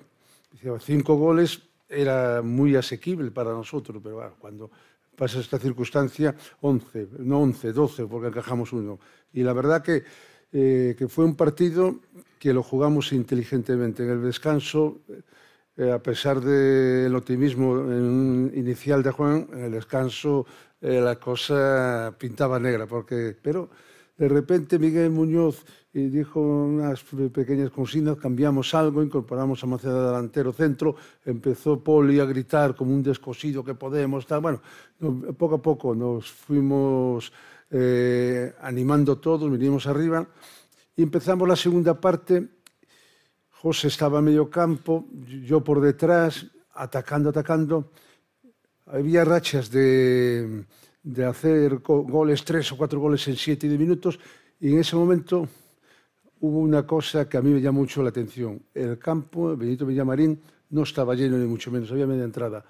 cinco 0.82 1.15
goles 1.15 1.62
era 1.88 2.41
muy 2.41 2.76
asequible 2.76 3.32
para 3.32 3.52
nosotros, 3.52 4.02
pero 4.04 4.15
bueno, 4.15 4.34
cuando 4.38 4.69
pasa 5.15 5.39
esta 5.39 5.58
circunstancia, 5.58 6.36
11, 6.62 7.08
no 7.19 7.39
11, 7.41 7.71
12, 7.71 8.06
porque 8.06 8.28
encajamos 8.28 8.74
uno. 8.74 9.00
Y 9.32 9.43
la 9.43 9.54
verdad 9.54 9.82
que, 9.82 10.04
eh, 10.52 10.95
que 10.98 11.08
fue 11.08 11.24
un 11.24 11.36
partido 11.36 12.00
que 12.38 12.54
lo 12.54 12.63
jugamos 12.63 13.13
inteligentemente. 13.13 14.04
En 14.04 14.10
el 14.10 14.24
descanso 14.24 15.00
eh, 15.08 15.21
a 15.78 16.00
pesar 16.00 16.40
del 16.40 17.14
optimismo 17.16 17.82
inicial 18.54 19.04
de 19.04 19.12
Juan, 19.12 19.48
en 19.52 19.66
el 19.66 19.72
descanso 19.74 20.46
eh, 20.80 21.02
la 21.02 21.18
cosa 21.18 22.16
pintaba 22.18 22.60
negra, 22.60 22.86
porque, 22.86 23.36
pero 23.42 23.70
de 24.18 24.30
repente 24.30 24.80
Miguel 24.80 25.10
Muñoz 25.10 25.66
dijo 25.92 26.40
unas 26.40 27.04
pequeñas 27.34 27.72
consignas, 27.72 28.18
cambiamos 28.18 28.74
algo, 28.74 29.02
incorporamos 29.02 29.64
a 29.64 29.68
Maceda 29.68 30.08
delantero 30.08 30.54
centro, 30.54 30.96
empezó 31.26 31.82
Poli 31.82 32.20
a 32.20 32.26
gritar 32.26 32.76
como 32.76 32.94
un 32.94 33.04
descosido 33.04 33.64
que 33.64 33.76
podemos, 33.76 34.26
bueno, 34.42 34.62
poco 35.38 35.56
a 35.56 35.62
poco 35.62 35.96
nos 35.96 36.32
fuimos 36.32 37.32
eh, 37.72 38.54
animando 38.62 39.18
todos, 39.18 39.50
vinimos 39.52 39.88
arriba 39.88 40.28
y 40.96 41.04
empezamos 41.04 41.48
la 41.48 41.56
segunda 41.56 42.00
parte 42.00 42.55
José 43.62 43.88
estaba 43.88 44.20
a 44.20 44.22
medio 44.22 44.50
campo, 44.50 45.08
yo 45.44 45.63
por 45.63 45.80
detrás, 45.80 46.46
atacando, 46.74 47.30
atacando. 47.30 47.91
Había 48.86 49.24
rachas 49.24 49.72
de, 49.72 50.65
hacer 51.26 51.80
goles, 51.80 52.44
tres 52.44 52.72
o 52.72 52.78
cuatro 52.78 53.00
goles 53.00 53.28
en 53.28 53.38
siete 53.38 53.68
minutos, 53.68 54.20
y 54.60 54.74
en 54.74 54.80
ese 54.80 54.96
momento 54.96 55.48
hubo 56.41 56.60
una 56.60 56.86
cosa 56.86 57.28
que 57.30 57.38
a 57.38 57.41
mí 57.41 57.52
me 57.52 57.62
llamó 57.62 57.80
mucho 57.80 58.04
la 58.04 58.10
atención. 58.10 58.62
El 58.74 59.00
campo, 59.00 59.56
Benito 59.56 59.86
Villamarín, 59.86 60.39
no 60.70 60.84
estaba 60.84 61.15
lleno 61.15 61.38
ni 61.38 61.48
mucho 61.48 61.72
menos, 61.72 61.89
había 61.91 62.06
media 62.06 62.26
entrada. 62.26 62.65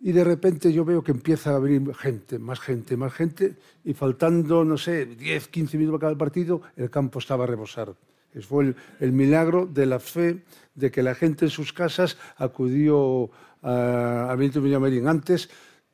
Y 0.00 0.12
de 0.12 0.24
repente 0.24 0.72
yo 0.72 0.84
veo 0.84 1.02
que 1.02 1.12
empieza 1.12 1.54
a 1.54 1.58
venir 1.58 1.94
gente, 1.94 2.38
más 2.38 2.60
gente, 2.60 2.96
más 2.96 3.12
gente, 3.14 3.56
y 3.84 3.94
faltando, 3.94 4.64
no 4.64 4.76
sé, 4.76 5.06
10, 5.06 5.48
15 5.48 5.78
minutos 5.78 6.00
para 6.00 6.10
cada 6.10 6.18
partido, 6.18 6.62
el 6.76 6.90
campo 6.90 7.20
estaba 7.20 7.44
a 7.44 7.46
rebosar. 7.46 7.94
Fue 8.40 8.74
el, 9.00 9.12
milagro 9.12 9.66
de 9.66 9.86
la 9.86 9.98
fe 9.98 10.44
de 10.74 10.90
que 10.90 11.02
la 11.02 11.14
gente 11.14 11.46
en 11.46 11.50
sus 11.50 11.72
casas 11.72 12.18
acudió 12.36 13.30
a, 13.62 14.30
a 14.30 14.34
Benito 14.36 14.60
Villamarín. 14.60 15.08
Antes 15.08 15.48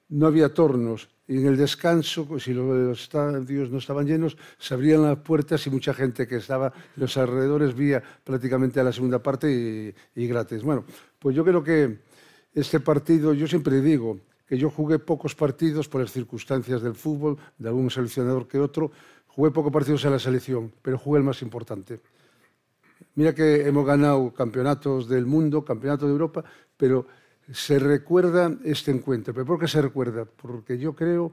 no 0.09 0.27
había 0.27 0.53
tornos, 0.53 1.09
y 1.29 1.39
en 1.39 1.47
el 1.47 1.57
descanso, 1.57 2.27
pues, 2.27 2.43
si 2.43 2.53
los 2.53 2.99
estadios 2.99 3.71
no 3.71 3.79
estaban 3.79 4.07
llenos, 4.07 4.37
se 4.59 4.75
abrían 4.75 5.03
las 5.03 5.19
puertas 5.19 5.67
y 5.67 5.71
mucha 5.71 5.95
gente 5.95 6.27
que 6.27 6.37
estaba 6.37 6.67
en 6.67 7.01
los 7.01 7.17
alrededores 7.17 7.75
vía 7.75 8.03
prácticamente 8.25 8.81
a 8.81 8.85
la 8.85 8.93
segunda 8.93 9.23
parte 9.23 9.51
y, 9.51 9.95
y 10.21 10.27
gratis. 10.27 10.63
Bueno, 10.63 10.85
pues 11.19 11.35
yo 11.37 11.45
creo 11.45 11.63
que 11.63 12.01
este 12.53 12.81
partido, 12.81 13.33
yo 13.33 13.47
siempre 13.47 13.81
digo 13.81 14.19
que 14.47 14.59
yo 14.59 14.69
jugué 14.69 14.99
pocos 14.99 15.35
partidos 15.35 15.89
por 15.89 16.03
las 16.03 16.13
circunstancias 16.13 16.83
del 16.83 16.95
fútbol, 16.95 17.39
de 17.57 17.69
algún 17.69 17.89
seleccionador 17.91 18.47
que 18.47 18.59
otro, 18.59 18.91
jugué 19.29 19.51
pocos 19.53 19.73
partidos 19.73 20.05
en 20.05 20.13
la 20.13 20.19
selección, 20.19 20.73
pero 20.83 20.99
jugué 20.99 21.19
el 21.19 21.25
más 21.25 21.41
importante. 21.41 22.01
Mira 23.15 23.35
que 23.35 23.67
hemos 23.67 23.87
ganado 23.87 24.33
campeonatos 24.33 25.09
del 25.09 25.27
mundo, 25.27 25.65
campeonatos 25.65 26.09
de 26.09 26.13
Europa, 26.13 26.45
pero 26.77 27.07
se 27.53 27.79
recuerda 27.79 28.57
este 28.65 28.91
encuentro. 28.91 29.35
¿Pero 29.35 29.47
por 29.47 29.61
qué 29.61 29.69
se 29.69 29.83
recuerda? 29.83 30.25
Porque 30.25 30.79
yo 30.79 30.95
creo 30.95 31.33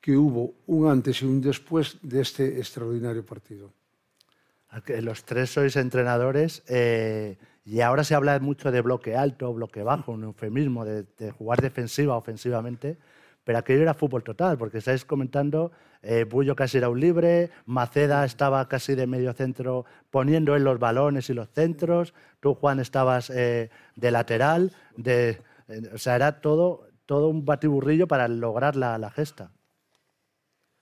que 0.00 0.16
hubo 0.16 0.54
un 0.66 0.88
antes 0.88 1.22
y 1.22 1.26
un 1.26 1.40
después 1.40 1.98
de 2.02 2.20
este 2.20 2.58
extraordinario 2.58 3.24
partido. 3.24 3.72
Los 5.00 5.24
tres 5.24 5.50
sois 5.50 5.74
entrenadores. 5.76 6.62
Eh, 6.68 7.36
y 7.66 7.80
ahora 7.80 8.04
se 8.04 8.14
habla 8.14 8.38
mucho 8.38 8.70
de 8.70 8.80
bloque 8.80 9.16
alto, 9.16 9.52
bloque 9.52 9.82
bajo, 9.82 10.12
un 10.12 10.22
eufemismo 10.22 10.84
de, 10.84 11.04
jugar 11.32 11.60
defensiva, 11.60 12.16
ofensivamente, 12.16 12.96
pero 13.46 13.60
aquello 13.60 13.82
era 13.82 13.94
fútbol 13.94 14.24
total, 14.24 14.58
porque 14.58 14.78
estáis 14.78 15.04
comentando, 15.04 15.70
eh, 16.02 16.24
Bullo 16.24 16.56
casi 16.56 16.78
era 16.78 16.88
un 16.88 16.98
libre, 16.98 17.50
Maceda 17.64 18.24
estaba 18.24 18.66
casi 18.66 18.96
de 18.96 19.06
medio 19.06 19.32
centro 19.34 19.84
poniendo 20.10 20.56
en 20.56 20.64
los 20.64 20.80
balones 20.80 21.30
y 21.30 21.32
los 21.32 21.48
centros, 21.50 22.12
tú 22.40 22.54
Juan 22.54 22.80
estabas 22.80 23.30
eh, 23.30 23.70
de 23.94 24.10
lateral, 24.10 24.72
de, 24.96 25.40
eh, 25.68 25.90
o 25.94 25.98
sea, 25.98 26.16
era 26.16 26.40
todo, 26.40 26.88
todo 27.06 27.28
un 27.28 27.44
batiburrillo 27.44 28.08
para 28.08 28.26
lograr 28.26 28.74
la, 28.74 28.98
la 28.98 29.12
gesta. 29.12 29.52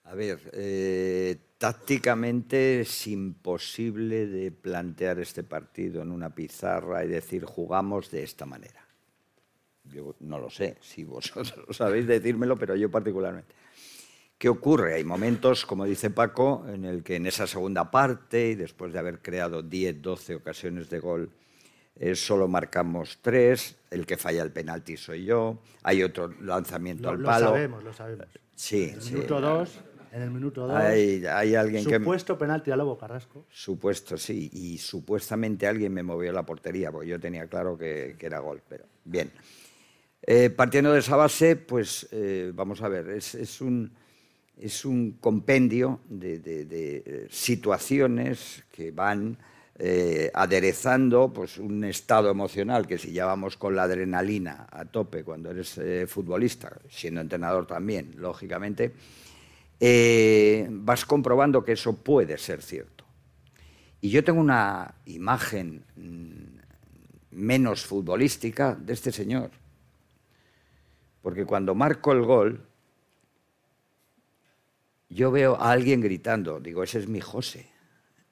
A 0.01 0.15
ver, 0.15 0.39
eh, 0.53 1.37
tácticamente 1.59 2.81
es 2.81 3.05
imposible 3.05 4.25
de 4.25 4.51
plantear 4.51 5.19
este 5.19 5.43
partido 5.43 6.01
en 6.01 6.11
una 6.11 6.33
pizarra 6.33 7.05
y 7.05 7.09
decir 7.09 7.45
jugamos 7.45 8.09
de 8.09 8.23
esta 8.23 8.47
manera. 8.47 8.84
Yo 9.91 10.15
no 10.19 10.39
lo 10.39 10.49
sé, 10.49 10.77
si 10.81 11.03
vosotros 11.03 11.65
sabéis 11.75 12.07
decírmelo, 12.07 12.57
pero 12.57 12.75
yo 12.75 12.89
particularmente. 12.89 13.53
¿Qué 14.37 14.49
ocurre? 14.49 14.95
Hay 14.95 15.03
momentos, 15.03 15.65
como 15.65 15.85
dice 15.85 16.09
Paco, 16.09 16.65
en 16.67 16.83
el 16.83 17.03
que 17.03 17.15
en 17.15 17.25
esa 17.25 17.47
segunda 17.47 17.89
parte, 17.89 18.49
y 18.49 18.55
después 18.55 18.91
de 18.91 18.99
haber 18.99 19.21
creado 19.21 19.61
10, 19.61 20.01
12 20.01 20.35
ocasiones 20.35 20.89
de 20.89 20.99
gol, 20.99 21.29
eh, 21.95 22.15
solo 22.15 22.47
marcamos 22.49 23.19
tres, 23.21 23.77
el 23.89 24.05
que 24.05 24.17
falla 24.17 24.43
el 24.43 24.51
penalti 24.51 24.97
soy 24.97 25.23
yo, 25.23 25.59
hay 25.83 26.03
otro 26.03 26.33
lanzamiento 26.41 27.09
al 27.09 27.21
palo. 27.21 27.45
Lo 27.45 27.51
sabemos, 27.51 27.83
lo 27.83 27.93
sabemos. 27.93 28.27
Sí, 28.55 28.93
el 28.93 29.13
minuto 29.13 29.39
dos 29.39 29.79
en 30.15 30.21
el 30.21 30.31
minuto 30.31 30.65
2. 30.65 30.77
Hay, 30.77 31.25
hay, 31.25 31.55
alguien 31.55 31.83
supuesto 31.83 31.89
que... 31.89 32.03
Supuesto 32.05 32.37
penalti 32.37 32.71
a 32.71 32.77
Lobo 32.77 32.97
Carrasco. 32.97 33.45
Supuesto, 33.49 34.17
sí. 34.17 34.49
Y 34.53 34.77
supuestamente 34.77 35.67
alguien 35.67 35.93
me 35.93 36.03
movió 36.03 36.31
la 36.31 36.43
portería, 36.43 36.89
porque 36.89 37.09
yo 37.09 37.19
tenía 37.19 37.47
claro 37.47 37.77
que, 37.77 38.15
que 38.17 38.25
era 38.25 38.39
gol. 38.39 38.61
Pero 38.67 38.85
bien. 39.03 39.29
Eh, 40.27 40.49
partiendo 40.49 40.91
de 40.91 40.99
esa 40.99 41.15
base, 41.15 41.55
pues 41.55 42.07
eh, 42.11 42.51
vamos 42.53 42.81
a 42.81 42.89
ver, 42.89 43.09
es, 43.09 43.61
un, 43.61 43.91
compendio 45.19 45.99
de, 46.09 46.41
eh, 46.43 47.27
situaciones 47.29 48.63
que 48.71 48.91
van 48.91 49.37
aderezando 50.33 51.33
pues, 51.33 51.57
un 51.57 51.83
estado 51.83 52.31
emocional 52.31 52.87
que 52.87 52.97
si 52.97 53.11
ya 53.11 53.25
vamos 53.25 53.57
con 53.57 53.75
la 53.75 53.83
adrenalina 53.83 54.67
a 54.71 54.85
tope 54.85 55.25
cuando 55.25 55.51
eres 55.51 55.77
futbolista, 56.07 56.71
siendo 56.89 57.19
entrenador 57.19 57.67
también, 57.67 58.13
lógicamente, 58.15 58.93
vas 60.69 61.05
comprobando 61.05 61.63
que 61.65 61.73
eso 61.73 61.97
puede 61.97 62.37
ser 62.37 62.61
cierto. 62.61 63.03
Y 63.99 64.09
yo 64.09 64.23
tengo 64.23 64.39
una 64.39 64.95
imagen 65.07 65.83
mm, 65.97 67.35
menos 67.35 67.85
futbolística 67.85 68.75
de 68.75 68.93
este 68.93 69.11
señor. 69.11 69.51
Porque 71.25 71.43
cuando 71.43 71.73
marco 71.73 72.11
el 72.11 72.21
gol, 72.21 72.67
yo 75.09 75.31
veo 75.31 75.55
a 75.55 75.71
alguien 75.71 75.99
gritando, 75.99 76.59
digo, 76.59 76.83
ese 76.83 76.99
es 76.99 77.07
mi 77.07 77.19
José, 77.19 77.65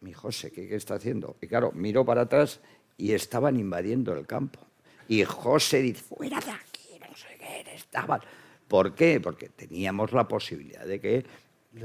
mi 0.02 0.14
José, 0.14 0.52
¿qué, 0.52 0.68
¿qué, 0.68 0.76
está 0.76 0.94
haciendo? 0.94 1.36
Y 1.42 1.48
claro, 1.48 1.72
miro 1.72 2.06
para 2.06 2.22
atrás 2.22 2.60
y 2.96 3.14
estaban 3.14 3.58
invadiendo 3.58 4.14
el 4.14 4.28
campo. 4.28 4.60
Y 5.08 5.24
José 5.24 5.82
dice, 5.82 6.04
fuera 6.04 6.40
de 6.40 6.52
aquí, 6.52 7.00
no 7.00 7.18
sé 7.18 7.36
qué, 7.40 7.74
estaban... 7.74 8.22
¿Por 8.68 8.94
qué? 8.94 9.20
Porque 9.20 9.50
teníamos 9.50 10.12
la 10.12 10.28
posibilidad 10.28 10.86
de 10.86 11.00
que 11.00 11.26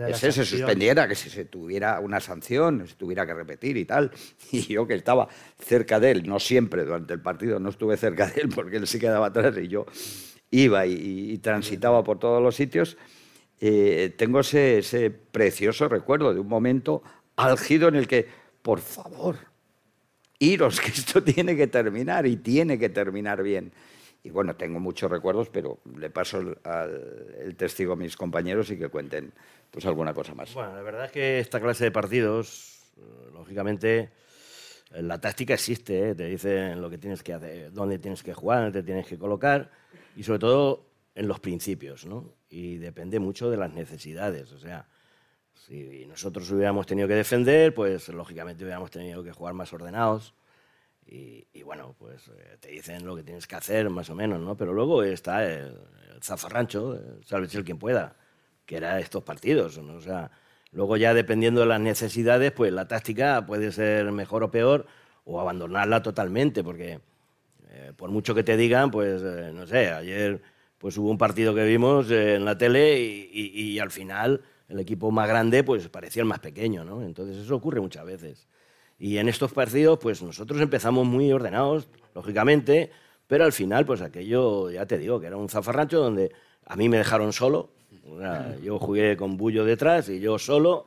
ese 0.08 0.30
se 0.30 0.44
suspendiera, 0.44 1.08
que 1.08 1.14
si 1.14 1.30
se 1.30 1.46
tuviera 1.46 2.00
una 2.00 2.20
sanción, 2.20 2.86
se 2.86 2.96
tuviera 2.96 3.24
que 3.24 3.32
repetir 3.32 3.78
y 3.78 3.86
tal. 3.86 4.10
Y 4.52 4.60
yo 4.60 4.86
que 4.86 4.94
estaba 4.94 5.26
cerca 5.58 5.98
de 6.00 6.10
él, 6.10 6.28
no 6.28 6.38
siempre 6.38 6.84
durante 6.84 7.14
el 7.14 7.22
partido, 7.22 7.58
no 7.58 7.70
estuve 7.70 7.96
cerca 7.96 8.26
de 8.26 8.42
él 8.42 8.50
porque 8.50 8.76
él 8.76 8.86
se 8.86 8.98
quedaba 8.98 9.28
atrás 9.28 9.56
y 9.56 9.68
yo 9.68 9.86
iba 10.50 10.86
y, 10.86 11.38
transitaba 11.38 12.02
por 12.04 12.18
todos 12.18 12.42
los 12.42 12.56
sitios, 12.56 12.96
eh, 13.60 14.14
tengo 14.16 14.40
ese, 14.40 15.10
precioso 15.10 15.88
recuerdo 15.88 16.32
de 16.32 16.40
un 16.40 16.48
momento 16.48 17.02
álgido 17.36 17.88
en 17.88 17.96
el 17.96 18.06
que, 18.06 18.26
por 18.62 18.80
favor, 18.80 19.36
iros, 20.38 20.80
que 20.80 20.90
esto 20.90 21.22
tiene 21.22 21.56
que 21.56 21.66
terminar 21.66 22.26
y 22.26 22.36
tiene 22.36 22.78
que 22.78 22.88
terminar 22.88 23.42
bien. 23.42 23.72
Y 24.22 24.30
bueno, 24.30 24.56
tengo 24.56 24.80
muchos 24.80 25.10
recuerdos, 25.10 25.48
pero 25.48 25.78
le 25.96 26.10
paso 26.10 26.40
el, 26.40 26.58
al, 26.64 27.54
testigo 27.56 27.92
a 27.92 27.96
mis 27.96 28.16
compañeros 28.16 28.70
y 28.70 28.78
que 28.78 28.88
cuenten 28.88 29.32
pues 29.70 29.86
alguna 29.86 30.12
cosa 30.12 30.34
más. 30.34 30.52
Bueno, 30.54 30.74
la 30.74 30.82
verdad 30.82 31.06
es 31.06 31.12
que 31.12 31.38
esta 31.38 31.60
clase 31.60 31.84
de 31.84 31.90
partidos, 31.92 32.82
lógicamente, 33.32 34.10
la 34.90 35.20
táctica 35.20 35.54
existe, 35.54 36.10
¿eh? 36.10 36.14
te 36.14 36.24
dicen 36.24 36.80
lo 36.80 36.90
que 36.90 36.98
tienes 36.98 37.22
que 37.22 37.32
hacer, 37.32 37.72
dónde 37.72 37.98
tienes 37.98 38.22
que 38.22 38.34
jugar, 38.34 38.64
dónde 38.64 38.80
te 38.80 38.86
tienes 38.86 39.06
que 39.06 39.18
colocar 39.18 39.70
y 40.18 40.24
sobre 40.24 40.40
todo 40.40 40.90
en 41.14 41.28
los 41.28 41.38
principios, 41.38 42.04
¿no? 42.04 42.34
Y 42.50 42.78
depende 42.78 43.20
mucho 43.20 43.50
de 43.50 43.56
las 43.56 43.72
necesidades, 43.72 44.50
o 44.50 44.58
sea, 44.58 44.88
si 45.54 46.06
nosotros 46.06 46.50
hubiéramos 46.50 46.86
tenido 46.86 47.06
que 47.06 47.14
defender, 47.14 47.72
pues 47.72 48.08
lógicamente 48.08 48.64
hubiéramos 48.64 48.90
tenido 48.90 49.22
que 49.22 49.30
jugar 49.30 49.54
más 49.54 49.72
ordenados, 49.72 50.34
y, 51.06 51.46
y, 51.52 51.62
bueno, 51.62 51.94
pues 51.98 52.28
eh, 52.28 52.56
te 52.58 52.70
dicen 52.70 53.06
lo 53.06 53.14
que 53.14 53.22
tienes 53.22 53.46
que 53.46 53.54
hacer, 53.54 53.88
más 53.90 54.10
o 54.10 54.16
menos, 54.16 54.40
¿no? 54.40 54.56
Pero 54.56 54.72
luego 54.72 55.04
está 55.04 55.44
el, 55.44 55.68
el 56.12 56.22
zafarrancho, 56.22 56.96
el 56.96 57.48
el 57.54 57.64
quien 57.64 57.78
pueda, 57.78 58.16
que 58.66 58.76
era 58.76 58.98
estos 58.98 59.22
partidos, 59.22 59.78
¿no? 59.78 59.94
O 59.94 60.00
sea, 60.00 60.32
luego 60.72 60.96
ya 60.96 61.14
dependiendo 61.14 61.60
de 61.60 61.66
las 61.66 61.80
necesidades, 61.80 62.50
pues 62.50 62.72
la 62.72 62.88
táctica 62.88 63.46
puede 63.46 63.70
ser 63.70 64.10
mejor 64.10 64.42
o 64.42 64.50
peor, 64.50 64.86
o 65.24 65.40
abandonarla 65.40 66.02
totalmente, 66.02 66.64
porque 66.64 67.00
eh, 67.70 67.92
por 67.96 68.10
mucho 68.10 68.34
que 68.34 68.42
te 68.42 68.56
digan, 68.56 68.90
pues, 68.90 69.22
eh, 69.22 69.52
no 69.54 69.66
sé, 69.66 69.90
ayer 69.90 70.40
pues 70.78 70.96
hubo 70.96 71.10
un 71.10 71.18
partido 71.18 71.54
que 71.54 71.64
vimos 71.64 72.10
eh, 72.10 72.36
en 72.36 72.44
la 72.44 72.56
tele 72.56 73.00
y, 73.00 73.30
y, 73.32 73.62
y 73.62 73.78
al 73.80 73.90
final 73.90 74.42
el 74.68 74.78
equipo 74.78 75.10
más 75.10 75.28
grande 75.28 75.64
pues 75.64 75.88
parecía 75.88 76.22
el 76.22 76.28
más 76.28 76.38
pequeño, 76.38 76.84
¿no? 76.84 77.02
Entonces 77.02 77.36
eso 77.36 77.56
ocurre 77.56 77.80
muchas 77.80 78.04
veces. 78.04 78.46
Y 78.98 79.18
en 79.18 79.28
estos 79.28 79.52
partidos, 79.52 79.98
pues 80.00 80.22
nosotros 80.22 80.60
empezamos 80.60 81.06
muy 81.06 81.32
ordenados, 81.32 81.88
lógicamente, 82.14 82.90
pero 83.26 83.44
al 83.44 83.52
final, 83.52 83.86
pues 83.86 84.00
aquello, 84.00 84.70
ya 84.70 84.86
te 84.86 84.98
digo, 84.98 85.20
que 85.20 85.26
era 85.26 85.36
un 85.36 85.48
zafarrancho 85.48 86.00
donde 86.00 86.32
a 86.66 86.76
mí 86.76 86.88
me 86.88 86.98
dejaron 86.98 87.32
solo. 87.32 87.70
Yo 88.62 88.78
jugué 88.78 89.16
con 89.16 89.36
Bullo 89.36 89.64
detrás 89.64 90.08
y 90.08 90.20
yo 90.20 90.38
solo. 90.38 90.86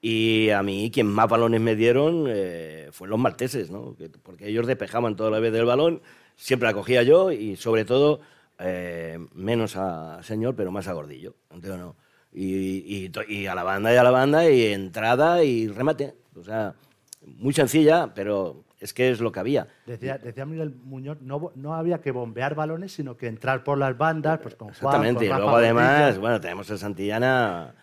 Y 0.00 0.50
a 0.50 0.64
mí 0.64 0.90
quien 0.92 1.06
más 1.06 1.28
balones 1.28 1.60
me 1.60 1.76
dieron 1.76 2.24
eh, 2.28 2.88
fueron 2.90 3.12
los 3.12 3.20
malteses, 3.20 3.70
¿no? 3.70 3.96
porque 4.24 4.48
ellos 4.48 4.66
despejaban 4.66 5.14
toda 5.14 5.30
la 5.30 5.38
vez 5.38 5.52
del 5.52 5.64
balón, 5.64 6.02
siempre 6.36 6.68
la 6.68 6.74
cogía 6.74 7.02
yo 7.02 7.30
y 7.30 7.56
sobre 7.56 7.84
todo 7.84 8.20
eh, 8.58 9.18
menos 9.34 9.76
a 9.76 10.22
señor, 10.22 10.54
pero 10.54 10.70
más 10.70 10.88
a 10.88 10.92
gordillo. 10.92 11.34
Entonces, 11.50 11.78
no. 11.80 11.96
Y, 12.32 13.06
y, 13.06 13.12
y, 13.28 13.46
a 13.46 13.54
la 13.54 13.62
banda 13.62 13.92
y 13.92 13.96
a 13.96 14.02
la 14.02 14.10
banda 14.10 14.48
y 14.48 14.66
entrada 14.72 15.44
y 15.44 15.68
remate. 15.68 16.14
O 16.34 16.44
sea, 16.44 16.74
muy 17.20 17.52
sencilla, 17.52 18.12
pero 18.14 18.64
es 18.82 18.92
que 18.92 19.10
es 19.10 19.20
lo 19.20 19.30
que 19.30 19.40
había. 19.40 19.68
Decía, 19.86 20.18
decía 20.18 20.44
Miguel 20.44 20.74
Muñoz, 20.82 21.20
no, 21.20 21.52
no, 21.54 21.74
había 21.74 22.00
que 22.00 22.10
bombear 22.10 22.54
balones, 22.54 22.92
sino 22.92 23.16
que 23.16 23.28
entrar 23.28 23.62
por 23.62 23.78
las 23.78 23.96
bandas, 23.96 24.40
pues 24.40 24.56
con 24.56 24.68
Juan, 24.68 24.74
Exactamente, 24.74 25.28
con 25.28 25.36
y 25.36 25.40
luego 25.40 25.56
además, 25.56 26.18
bueno, 26.18 26.40
tenemos 26.40 26.70
a 26.70 26.78
Santillana 26.78 27.74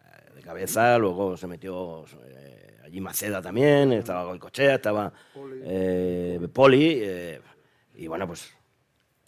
eh, 0.00 0.34
de 0.34 0.42
cabeza, 0.42 0.98
luego 0.98 1.36
se 1.36 1.46
metió 1.46 2.04
eh, 2.26 2.78
allí 2.84 3.00
Maceda 3.00 3.40
también, 3.40 3.92
estaba 3.92 4.24
Goicochea, 4.24 4.74
estaba 4.74 5.12
eh, 5.62 6.48
Poli, 6.52 6.98
eh, 7.02 7.40
y 7.98 8.06
bueno, 8.06 8.26
pues 8.26 8.50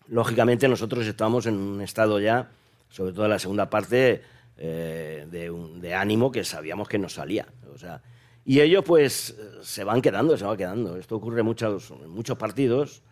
lógicamente 0.08 0.68
nosotros 0.68 1.06
estábamos 1.06 1.46
en 1.46 1.54
un 1.54 1.82
estado 1.82 2.20
ya, 2.20 2.50
sobre 2.88 3.12
todo 3.12 3.24
en 3.24 3.32
la 3.32 3.38
segunda 3.38 3.68
parte, 3.68 4.22
eh, 4.56 5.26
de, 5.28 5.94
ánimo 5.94 6.30
que 6.30 6.44
sabíamos 6.44 6.88
que 6.88 6.98
nos 6.98 7.14
salía. 7.14 7.46
O 7.74 7.76
sea, 7.76 8.00
y 8.44 8.60
ellos 8.60 8.84
pues 8.86 9.36
se 9.62 9.84
van 9.84 10.00
quedando, 10.00 10.36
se 10.36 10.44
van 10.44 10.56
quedando. 10.56 10.96
Esto 10.96 11.16
ocurre 11.16 11.42
muchos, 11.42 11.90
en 11.90 12.10
muchos 12.10 12.38
partidos 12.38 13.02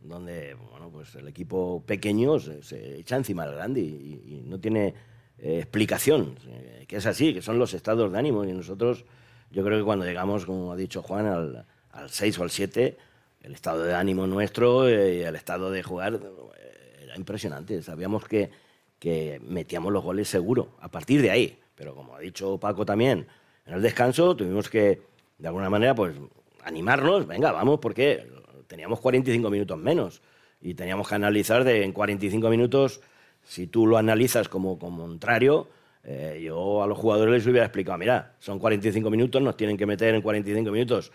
donde 0.00 0.54
bueno, 0.54 0.90
pues 0.90 1.12
el 1.16 1.26
equipo 1.26 1.82
pequeño 1.84 2.38
se, 2.38 2.62
se 2.62 2.98
echa 2.98 3.16
encima 3.16 3.44
del 3.44 3.56
grande 3.56 3.80
y, 3.80 4.22
y 4.24 4.42
no 4.46 4.60
tiene 4.60 4.94
eh, 5.38 5.58
explicación, 5.58 6.36
eh, 6.46 6.84
que 6.86 6.96
es 6.96 7.06
así, 7.06 7.34
que 7.34 7.42
son 7.42 7.58
los 7.58 7.74
estados 7.74 8.12
de 8.12 8.18
ánimo 8.18 8.44
y 8.44 8.52
nosotros 8.52 9.04
yo 9.50 9.64
creo 9.64 9.78
que 9.78 9.84
cuando 9.84 10.04
llegamos, 10.04 10.46
como 10.46 10.72
ha 10.72 10.76
dicho 10.76 11.02
Juan, 11.02 11.26
al, 11.26 11.66
al 11.90 12.10
6 12.10 12.38
o 12.38 12.42
al 12.44 12.50
7, 12.50 12.98
el 13.42 13.52
estado 13.52 13.84
de 13.84 13.94
ánimo 13.94 14.26
nuestro 14.26 14.88
eh, 14.88 15.18
y 15.18 15.20
el 15.22 15.36
estado 15.36 15.70
de 15.70 15.82
jugar 15.82 16.14
eh, 16.14 17.00
era 17.02 17.16
impresionante. 17.16 17.80
Sabíamos 17.82 18.24
que, 18.24 18.50
que 18.98 19.40
metíamos 19.42 19.92
los 19.92 20.02
goles 20.02 20.28
seguro, 20.28 20.70
a 20.80 20.90
partir 20.90 21.22
de 21.22 21.30
ahí. 21.30 21.58
Pero 21.74 21.94
como 21.94 22.16
ha 22.16 22.20
dicho 22.20 22.58
Paco 22.58 22.84
también, 22.84 23.26
en 23.66 23.74
el 23.74 23.82
descanso 23.82 24.34
tuvimos 24.36 24.68
que, 24.68 25.02
de 25.38 25.48
alguna 25.48 25.70
manera, 25.70 25.94
pues 25.94 26.16
animarnos, 26.64 27.26
venga, 27.26 27.52
vamos, 27.52 27.78
porque 27.80 28.26
teníamos 28.66 29.00
45 29.00 29.48
minutos 29.48 29.78
menos 29.78 30.20
y 30.60 30.74
teníamos 30.74 31.08
que 31.08 31.14
analizar 31.14 31.62
de 31.64 31.84
en 31.84 31.92
45 31.92 32.50
minutos, 32.50 33.00
si 33.44 33.68
tú 33.68 33.86
lo 33.86 33.96
analizas 33.96 34.48
como, 34.48 34.78
como 34.78 35.06
contrario, 35.06 35.68
eh, 36.02 36.42
yo 36.44 36.82
a 36.82 36.86
los 36.86 36.98
jugadores 36.98 37.32
les 37.32 37.46
hubiera 37.46 37.64
explicado, 37.64 37.96
mira, 37.96 38.34
son 38.40 38.58
45 38.58 39.08
minutos, 39.08 39.40
nos 39.40 39.56
tienen 39.56 39.76
que 39.76 39.86
meter 39.86 40.14
en 40.14 40.22
45 40.22 40.70
minutos 40.70 41.12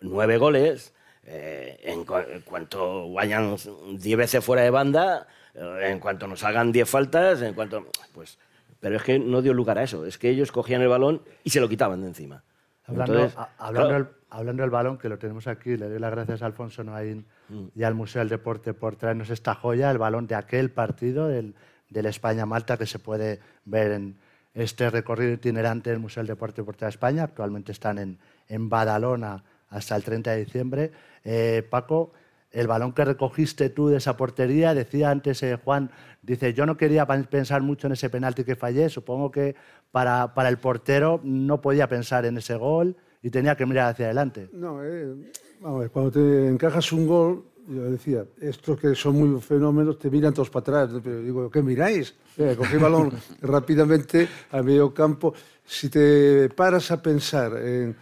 nueve 0.00 0.38
goles, 0.38 0.92
eh, 1.24 1.78
en, 1.82 2.06
cua- 2.06 2.26
en 2.30 2.40
cuanto 2.42 3.12
vayan 3.12 3.56
10 3.98 4.16
veces 4.18 4.44
fuera 4.44 4.62
de 4.62 4.70
banda, 4.70 5.26
eh, 5.54 5.88
en 5.90 5.98
cuanto 6.00 6.26
nos 6.26 6.42
hagan 6.44 6.72
10 6.72 6.88
faltas, 6.88 7.42
en 7.42 7.54
cuanto... 7.54 7.86
Pues, 8.12 8.38
pero 8.80 8.96
es 8.96 9.02
que 9.02 9.18
no 9.18 9.42
dio 9.42 9.52
lugar 9.54 9.76
a 9.78 9.82
eso, 9.82 10.06
es 10.06 10.18
que 10.18 10.30
ellos 10.30 10.52
cogían 10.52 10.80
el 10.82 10.88
balón 10.88 11.22
y 11.42 11.50
se 11.50 11.60
lo 11.60 11.68
quitaban 11.68 12.00
de 12.00 12.06
encima. 12.08 12.44
Hablando, 12.86 13.14
Entonces, 13.14 13.36
a- 13.38 13.50
hablando, 13.58 13.88
claro, 13.88 14.04
del, 14.04 14.12
hablando 14.30 14.62
del 14.62 14.70
balón, 14.70 14.98
que 14.98 15.08
lo 15.08 15.18
tenemos 15.18 15.46
aquí, 15.48 15.76
le 15.76 15.88
doy 15.88 15.98
las 15.98 16.10
gracias 16.12 16.42
a 16.42 16.46
Alfonso 16.46 16.82
Noaín 16.84 17.26
Mm. 17.50 17.68
y 17.74 17.82
al 17.82 17.94
Museo 17.94 18.20
del 18.20 18.28
Deporte 18.28 18.74
por 18.74 18.96
traernos 18.96 19.30
esta 19.30 19.54
joya, 19.54 19.90
el 19.90 19.96
balón 19.96 20.26
de 20.26 20.34
aquel 20.34 20.70
partido, 20.70 21.28
del, 21.28 21.54
del 21.88 22.04
España-Malta, 22.06 22.76
que 22.76 22.84
se 22.84 22.98
puede 22.98 23.40
ver 23.64 23.92
en 23.92 24.18
este 24.52 24.90
recorrido 24.90 25.32
itinerante 25.32 25.88
del 25.88 25.98
Museo 25.98 26.20
del 26.22 26.28
Deporte 26.28 26.62
por 26.62 26.76
toda 26.76 26.90
España. 26.90 27.22
Actualmente 27.24 27.72
están 27.72 27.98
en, 27.98 28.18
en 28.48 28.68
Badalona 28.68 29.42
hasta 29.70 29.96
el 29.96 30.04
30 30.04 30.32
de 30.32 30.44
diciembre. 30.44 30.92
Eh, 31.24 31.66
Paco, 31.68 32.12
el 32.50 32.66
balón 32.66 32.92
que 32.92 33.04
recogiste 33.04 33.70
tú 33.70 33.88
de 33.88 33.98
esa 33.98 34.16
portería, 34.16 34.74
decía 34.74 35.10
antes 35.10 35.42
eh, 35.42 35.58
Juan, 35.62 35.90
dice, 36.22 36.54
yo 36.54 36.66
no 36.66 36.76
quería 36.76 37.06
pensar 37.06 37.62
mucho 37.62 37.86
en 37.86 37.92
ese 37.92 38.10
penalti 38.10 38.44
que 38.44 38.56
fallé, 38.56 38.88
supongo 38.88 39.30
que 39.30 39.54
para, 39.90 40.34
para 40.34 40.48
el 40.48 40.58
portero 40.58 41.20
no 41.22 41.60
podía 41.60 41.88
pensar 41.88 42.24
en 42.24 42.38
ese 42.38 42.56
gol 42.56 42.96
y 43.22 43.30
tenía 43.30 43.56
que 43.56 43.66
mirar 43.66 43.90
hacia 43.90 44.06
adelante. 44.06 44.48
No, 44.52 44.82
eh, 44.84 45.32
vamos 45.60 45.78
a 45.78 45.80
ver, 45.80 45.90
cuando 45.90 46.12
te 46.12 46.48
encajas 46.48 46.92
un 46.92 47.06
gol, 47.06 47.44
yo 47.68 47.90
decía, 47.90 48.24
estos 48.40 48.80
que 48.80 48.94
son 48.94 49.16
muy 49.16 49.40
fenómenos 49.42 49.98
te 49.98 50.08
miran 50.08 50.32
todos 50.32 50.48
para 50.48 50.86
atrás. 50.86 51.00
Pero 51.04 51.20
digo, 51.20 51.50
¿qué 51.50 51.60
miráis? 51.60 52.14
Eh, 52.38 52.54
cogí 52.56 52.74
el 52.74 52.80
balón 52.80 53.12
rápidamente 53.42 54.26
al 54.50 54.64
medio 54.64 54.94
campo. 54.94 55.34
Si 55.64 55.90
te 55.90 56.48
paras 56.48 56.90
a 56.90 57.02
pensar 57.02 57.58
en 57.58 57.94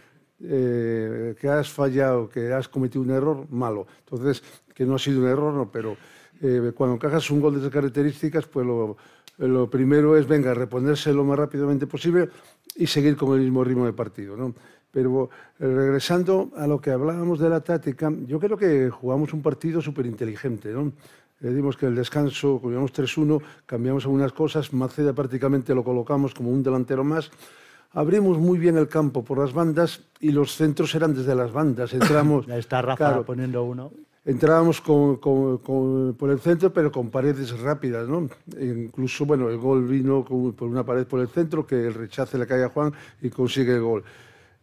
eh, 0.43 1.35
que 1.39 1.49
has 1.49 1.69
fallado, 1.69 2.29
que 2.29 2.53
has 2.53 2.67
cometido 2.67 3.01
un 3.01 3.11
error, 3.11 3.45
malo. 3.49 3.87
Entonces, 3.99 4.43
que 4.73 4.85
no 4.85 4.95
ha 4.95 4.99
sido 4.99 5.21
un 5.21 5.27
error, 5.27 5.53
no, 5.53 5.71
pero 5.71 5.97
eh, 6.41 6.71
cuando 6.75 6.95
encajas 6.95 7.31
un 7.31 7.41
gol 7.41 7.53
de 7.53 7.59
esas 7.61 7.71
características, 7.71 8.45
pues 8.45 8.65
lo, 8.65 9.69
primero 9.69 10.15
es, 10.15 10.27
venga, 10.27 10.53
reponerse 10.53 11.11
lo 11.13 11.23
más 11.23 11.39
rápidamente 11.39 11.87
posible 11.87 12.29
y 12.75 12.85
seguir 12.85 13.15
con 13.15 13.33
el 13.33 13.41
mismo 13.41 13.63
ritmo 13.63 13.85
de 13.85 13.93
partido. 13.93 14.37
¿no? 14.37 14.53
Pero 14.91 15.29
eh, 15.59 15.65
regresando 15.65 16.51
a 16.55 16.67
lo 16.67 16.79
que 16.79 16.91
hablábamos 16.91 17.39
de 17.39 17.49
la 17.49 17.61
táctica, 17.61 18.11
yo 18.27 18.39
creo 18.39 18.57
que 18.57 18.89
jugamos 18.89 19.33
un 19.33 19.41
partido 19.41 19.81
súper 19.81 20.05
inteligente. 20.05 20.71
¿no? 20.71 20.91
Le 21.39 21.53
dimos 21.53 21.77
que 21.77 21.87
el 21.87 21.95
descanso, 21.95 22.61
íbamos 22.63 22.93
3-1, 22.93 23.41
cambiamos 23.65 24.05
algunas 24.05 24.33
cosas, 24.33 24.73
Maceda 24.73 25.13
prácticamente 25.13 25.73
lo 25.73 25.83
colocamos 25.83 26.33
como 26.33 26.51
un 26.51 26.61
delantero 26.61 27.03
más. 27.03 27.31
Abrimos 27.93 28.37
muy 28.37 28.57
bien 28.59 28.77
el 28.77 28.87
campo 28.87 29.23
por 29.23 29.39
las 29.39 29.53
bandas 29.53 30.01
y 30.19 30.31
los 30.31 30.55
centros 30.55 30.93
eran 30.95 31.13
desde 31.13 31.33
las 31.35 31.51
bandas. 31.51 31.93
Entramos, 31.93 32.45
Ya 32.47 32.57
está 32.57 32.81
Rafa 32.81 32.97
claro, 32.97 33.25
poniendo 33.25 33.63
uno. 33.63 33.91
Entrábamos 34.25 34.81
con- 34.81 35.15
con- 35.17 35.59
con- 35.59 36.13
por 36.15 36.29
el 36.29 36.39
centro, 36.39 36.71
pero 36.73 36.91
con 36.91 37.09
paredes 37.09 37.57
rápidas, 37.61 38.09
¿no? 38.09 38.27
E 38.57 38.65
incluso, 38.65 39.25
bueno, 39.25 39.49
el 39.49 39.57
gol 39.57 39.85
vino 39.87 40.25
por 40.25 40.67
una 40.67 40.85
pared 40.85 41.07
por 41.07 41.21
el 41.21 41.29
centro, 41.29 41.65
que 41.65 41.87
el 41.87 41.93
rechace 41.93 42.37
le 42.37 42.45
cae 42.45 42.63
a 42.65 42.69
Juan 42.69 42.91
y 43.21 43.29
consigue 43.29 43.73
el 43.75 43.81
gol. 43.81 44.03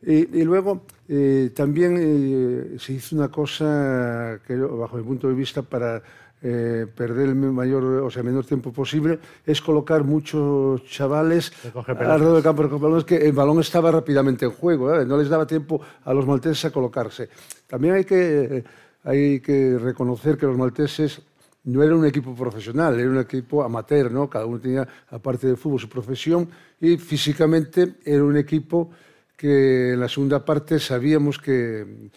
Y, 0.02 0.38
y 0.38 0.44
luego 0.44 0.82
eh, 1.08 1.50
también 1.56 1.96
eh, 1.98 2.76
se 2.78 2.92
hizo 2.92 3.16
una 3.16 3.28
cosa 3.30 4.38
que, 4.46 4.54
bajo 4.54 4.98
mi 4.98 5.02
punto 5.02 5.28
de 5.28 5.34
vista, 5.34 5.62
para 5.62 6.02
eh, 6.46 6.86
perder 6.94 7.30
el 7.30 7.36
mayor, 7.36 7.82
o 7.82 8.10
sea, 8.10 8.22
menor 8.22 8.44
tiempo 8.44 8.70
posible, 8.70 9.18
es 9.46 9.62
colocar 9.62 10.04
muchos 10.04 10.84
chavales 10.84 11.50
alrededor 11.74 12.34
del 12.34 12.42
campo 12.42 12.64
de 12.64 12.68
balones 12.68 13.04
que 13.04 13.16
el 13.16 13.32
balón 13.32 13.60
estaba 13.60 13.90
rápidamente 13.90 14.44
en 14.44 14.50
juego, 14.50 14.94
¿eh? 14.94 15.06
no 15.06 15.16
les 15.16 15.30
daba 15.30 15.46
tiempo 15.46 15.80
a 16.04 16.12
los 16.12 16.26
malteses 16.26 16.66
a 16.66 16.70
colocarse. 16.70 17.30
También 17.66 17.94
hay 17.94 18.04
que, 18.04 18.62
hay 19.04 19.40
que 19.40 19.78
reconocer 19.78 20.36
que 20.36 20.44
los 20.44 20.58
malteses 20.58 21.22
no 21.64 21.82
eran 21.82 21.96
un 21.96 22.04
equipo 22.04 22.34
profesional, 22.34 23.00
era 23.00 23.08
un 23.08 23.20
equipo 23.20 23.64
amateur, 23.64 24.12
¿no? 24.12 24.28
cada 24.28 24.44
uno 24.44 24.60
tenía, 24.60 24.86
aparte 25.08 25.46
del 25.46 25.56
fútbol, 25.56 25.80
su 25.80 25.88
profesión 25.88 26.46
y 26.78 26.98
físicamente 26.98 27.94
era 28.04 28.22
un 28.22 28.36
equipo 28.36 28.90
que 29.34 29.94
en 29.94 30.00
la 30.00 30.10
segunda 30.10 30.44
parte 30.44 30.78
sabíamos 30.78 31.38
que, 31.38 32.10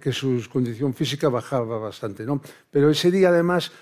que 0.00 0.12
su 0.12 0.42
condición 0.52 0.94
física 0.94 1.28
bajaba 1.28 1.78
bastante. 1.78 2.24
¿no? 2.24 2.40
Pero 2.70 2.90
ese 2.90 3.10
día 3.10 3.30
además 3.30 3.72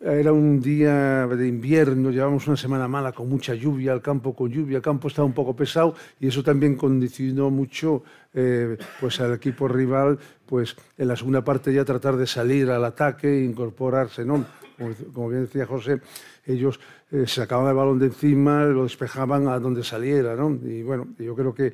era 0.00 0.32
un 0.32 0.60
día 0.60 1.26
de 1.26 1.48
invierno, 1.48 2.10
llevábamos 2.10 2.46
una 2.46 2.56
semana 2.56 2.86
mala 2.86 3.12
con 3.12 3.28
mucha 3.28 3.54
lluvia, 3.54 3.92
el 3.92 4.02
campo 4.02 4.34
con 4.34 4.50
lluvia, 4.50 4.76
el 4.76 4.82
campo 4.82 5.08
estaba 5.08 5.24
un 5.24 5.32
poco 5.32 5.56
pesado 5.56 5.94
y 6.20 6.28
eso 6.28 6.42
también 6.42 6.76
condicionó 6.76 7.50
mucho 7.50 8.02
eh, 8.34 8.76
pues 9.00 9.20
al 9.20 9.34
equipo 9.34 9.66
rival, 9.66 10.18
pues 10.44 10.76
en 10.98 11.08
la 11.08 11.16
segunda 11.16 11.42
parte 11.42 11.72
ya 11.72 11.84
tratar 11.84 12.16
de 12.16 12.26
salir 12.26 12.70
al 12.70 12.84
ataque 12.84 13.28
e 13.28 13.44
incorporarse, 13.44 14.24
¿no? 14.24 14.44
Como, 14.76 14.94
como 15.12 15.28
bien 15.28 15.42
decía 15.42 15.66
José, 15.66 16.00
ellos 16.44 16.80
eh, 17.10 17.26
sacaban 17.26 17.68
el 17.68 17.74
balón 17.74 17.98
de 17.98 18.06
encima, 18.06 18.64
lo 18.64 18.82
despejaban 18.82 19.48
a 19.48 19.58
donde 19.58 19.84
saliera, 19.84 20.34
¿no? 20.34 20.50
Y 20.50 20.82
bueno, 20.82 21.08
yo 21.18 21.34
creo 21.34 21.54
que 21.54 21.72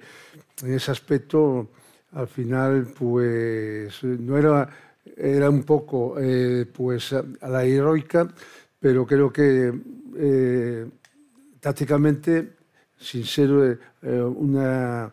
en 0.62 0.74
ese 0.74 0.90
aspecto 0.90 1.70
al 2.12 2.28
final 2.28 2.88
pues 2.98 4.02
no 4.02 4.36
era 4.36 4.68
era 5.16 5.50
un 5.50 5.62
poco 5.64 6.16
eh, 6.18 6.66
pues 6.72 7.12
a, 7.12 7.24
la 7.48 7.64
heroica, 7.64 8.28
pero 8.78 9.06
creo 9.06 9.32
que 9.32 9.72
eh, 10.16 10.86
tácticamente, 11.60 12.52
sin 12.96 13.24
ser 13.24 13.78
eh, 14.02 14.20
una, 14.20 15.12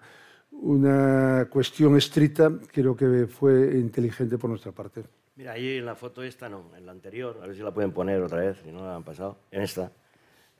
una 0.51 1.47
cuestión 1.49 1.97
estricta, 1.97 2.51
creo 2.71 2.95
que 2.95 3.27
fue 3.27 3.77
inteligente 3.77 4.37
por 4.37 4.49
nuestra 4.49 4.71
parte. 4.71 5.03
Mira, 5.35 5.53
ahí 5.53 5.77
en 5.77 5.85
la 5.85 5.95
foto 5.95 6.23
esta 6.23 6.49
no, 6.49 6.71
en 6.75 6.85
la 6.85 6.91
anterior, 6.91 7.39
a 7.41 7.47
ver 7.47 7.55
si 7.55 7.61
la 7.61 7.73
pueden 7.73 7.91
poner 7.91 8.21
otra 8.21 8.39
vez, 8.39 8.57
si 8.63 8.71
no 8.71 8.85
la 8.85 8.95
han 8.95 9.03
pasado, 9.03 9.37
en 9.51 9.61
esta. 9.61 9.91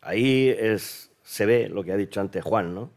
Ahí 0.01 0.49
es, 0.49 1.11
se 1.23 1.45
ve 1.45 1.67
lo 1.67 1.83
que 1.83 1.91
ha 1.91 1.97
dicho 1.97 2.21
antes 2.21 2.43
Juan, 2.43 2.75
¿no? 2.75 2.91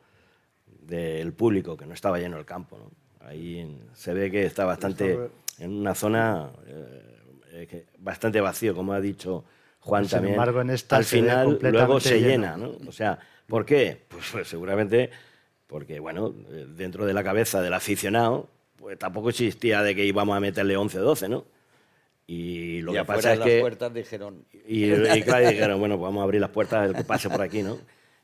Del 0.83 1.33
público, 1.33 1.77
que 1.77 1.87
no 1.87 1.95
estaba 1.95 2.19
lleno 2.19 2.37
el 2.37 2.45
campo, 2.45 2.77
¿no? 2.77 3.00
Ahí 3.21 3.79
se 3.95 4.15
ve 4.15 4.31
que 4.31 4.45
está 4.45 4.65
bastante, 4.65 5.19
en 5.59 5.71
una 5.73 5.95
zona 5.95 6.51
eh, 6.67 7.17
eh, 7.53 7.67
que- 7.71 7.87
bastante 7.99 8.41
vacío, 8.41 8.75
como 8.75 8.93
ha 8.93 9.01
dicho 9.01 9.45
Juan 9.81 10.05
Sin 10.05 10.11
también. 10.13 10.35
embargo, 10.35 10.61
en 10.63 10.71
esta 10.71 10.97
Al 10.97 11.05
final 11.05 11.59
luego 11.63 12.01
se 12.01 12.21
llena, 12.21 12.57
¿no? 12.57 12.73
O 12.87 12.93
sea, 12.93 13.19
¿por 13.47 13.65
qué? 13.65 13.99
Pues, 14.09 14.25
pues 14.33 14.49
seguramente 14.49 15.11
porque, 15.67 16.01
bueno, 16.01 16.35
eh, 16.51 16.67
dentro 16.77 17.07
de 17.07 17.13
la 17.15 17.23
cabeza 17.23 17.63
del 17.63 17.75
aficionado, 17.75 18.49
pues 18.77 18.99
tampoco 18.99 19.31
existía 19.31 19.83
de 19.83 19.95
que 19.95 20.05
íbamos 20.05 20.37
a 20.37 20.41
meterle 20.41 20.77
11 20.77 20.99
o 20.99 21.03
12, 21.05 21.29
¿no? 21.29 21.45
Y 22.27 22.81
lo 22.83 22.93
y 22.93 22.97
que 22.97 23.05
pasa 23.05 23.33
es 23.33 23.39
las 23.39 23.49
que... 23.49 23.61
puertas 23.61 23.93
dijeron... 23.93 24.45
Y, 24.67 24.85
y 24.93 25.23
claro, 25.23 25.49
dijeron, 25.49 25.81
bueno, 25.81 25.97
pues 25.97 26.09
vamos 26.09 26.21
a 26.21 26.25
abrir 26.25 26.41
las 26.41 26.51
puertas, 26.51 26.89
el 26.89 26.95
que 26.95 27.05
pase 27.05 27.29
por 27.29 27.43
aquí, 27.43 27.63
¿no? 27.63 27.79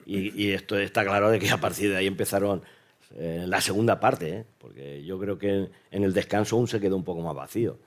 Y, 0.05 0.41
y 0.41 0.53
esto 0.53 0.79
está 0.79 1.05
claro 1.05 1.31
de 1.31 1.39
que 1.41 1.51
a 1.51 1.59
partir 1.59 1.91
de 1.91 1.97
ahí 1.97 2.07
empezaron 2.07 2.63
eh, 3.15 3.45
la 3.47 3.61
segunda 3.61 4.01
parte, 4.01 4.29
¿eh? 4.31 4.45
porque 4.59 5.05
yo 5.05 5.19
creo 5.19 5.39
que 5.39 5.69
en 5.91 6.05
el 6.05 6.13
descanso 6.13 6.57
aún 6.57 6.69
se 6.69 6.81
quedó 6.81 6.97
un 6.97 7.05
poco 7.05 7.23
más 7.23 7.35
vacío. 7.35 7.79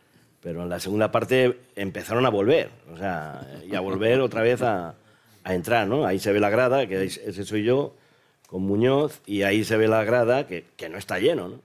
Pero 0.41 0.63
en 0.63 0.69
la 0.69 0.79
segunda 0.79 1.11
parte 1.11 1.59
empezaron 1.75 2.25
a 2.25 2.29
volver, 2.29 2.69
o 2.93 2.97
sea, 2.97 3.45
y 3.69 3.75
a 3.75 3.81
volver 3.81 4.21
otra 4.21 4.41
vez 4.41 4.61
a, 4.61 4.95
a 5.43 5.53
entrar, 5.53 5.87
¿no? 5.87 6.05
Ahí 6.05 6.19
se 6.19 6.31
ve 6.31 6.39
la 6.39 6.49
grada, 6.49 6.87
que 6.87 7.03
es- 7.03 7.17
ese 7.17 7.43
soy 7.43 7.63
yo, 7.63 7.95
con 8.47 8.61
Muñoz 8.63 9.21
y 9.25 9.43
ahí 9.43 9.63
se 9.63 9.77
ve 9.77 9.87
la 9.87 10.03
grada 10.03 10.47
que, 10.47 10.65
que 10.77 10.89
no 10.89 10.97
está 10.97 11.19
lleno, 11.19 11.49
¿no? 11.49 11.59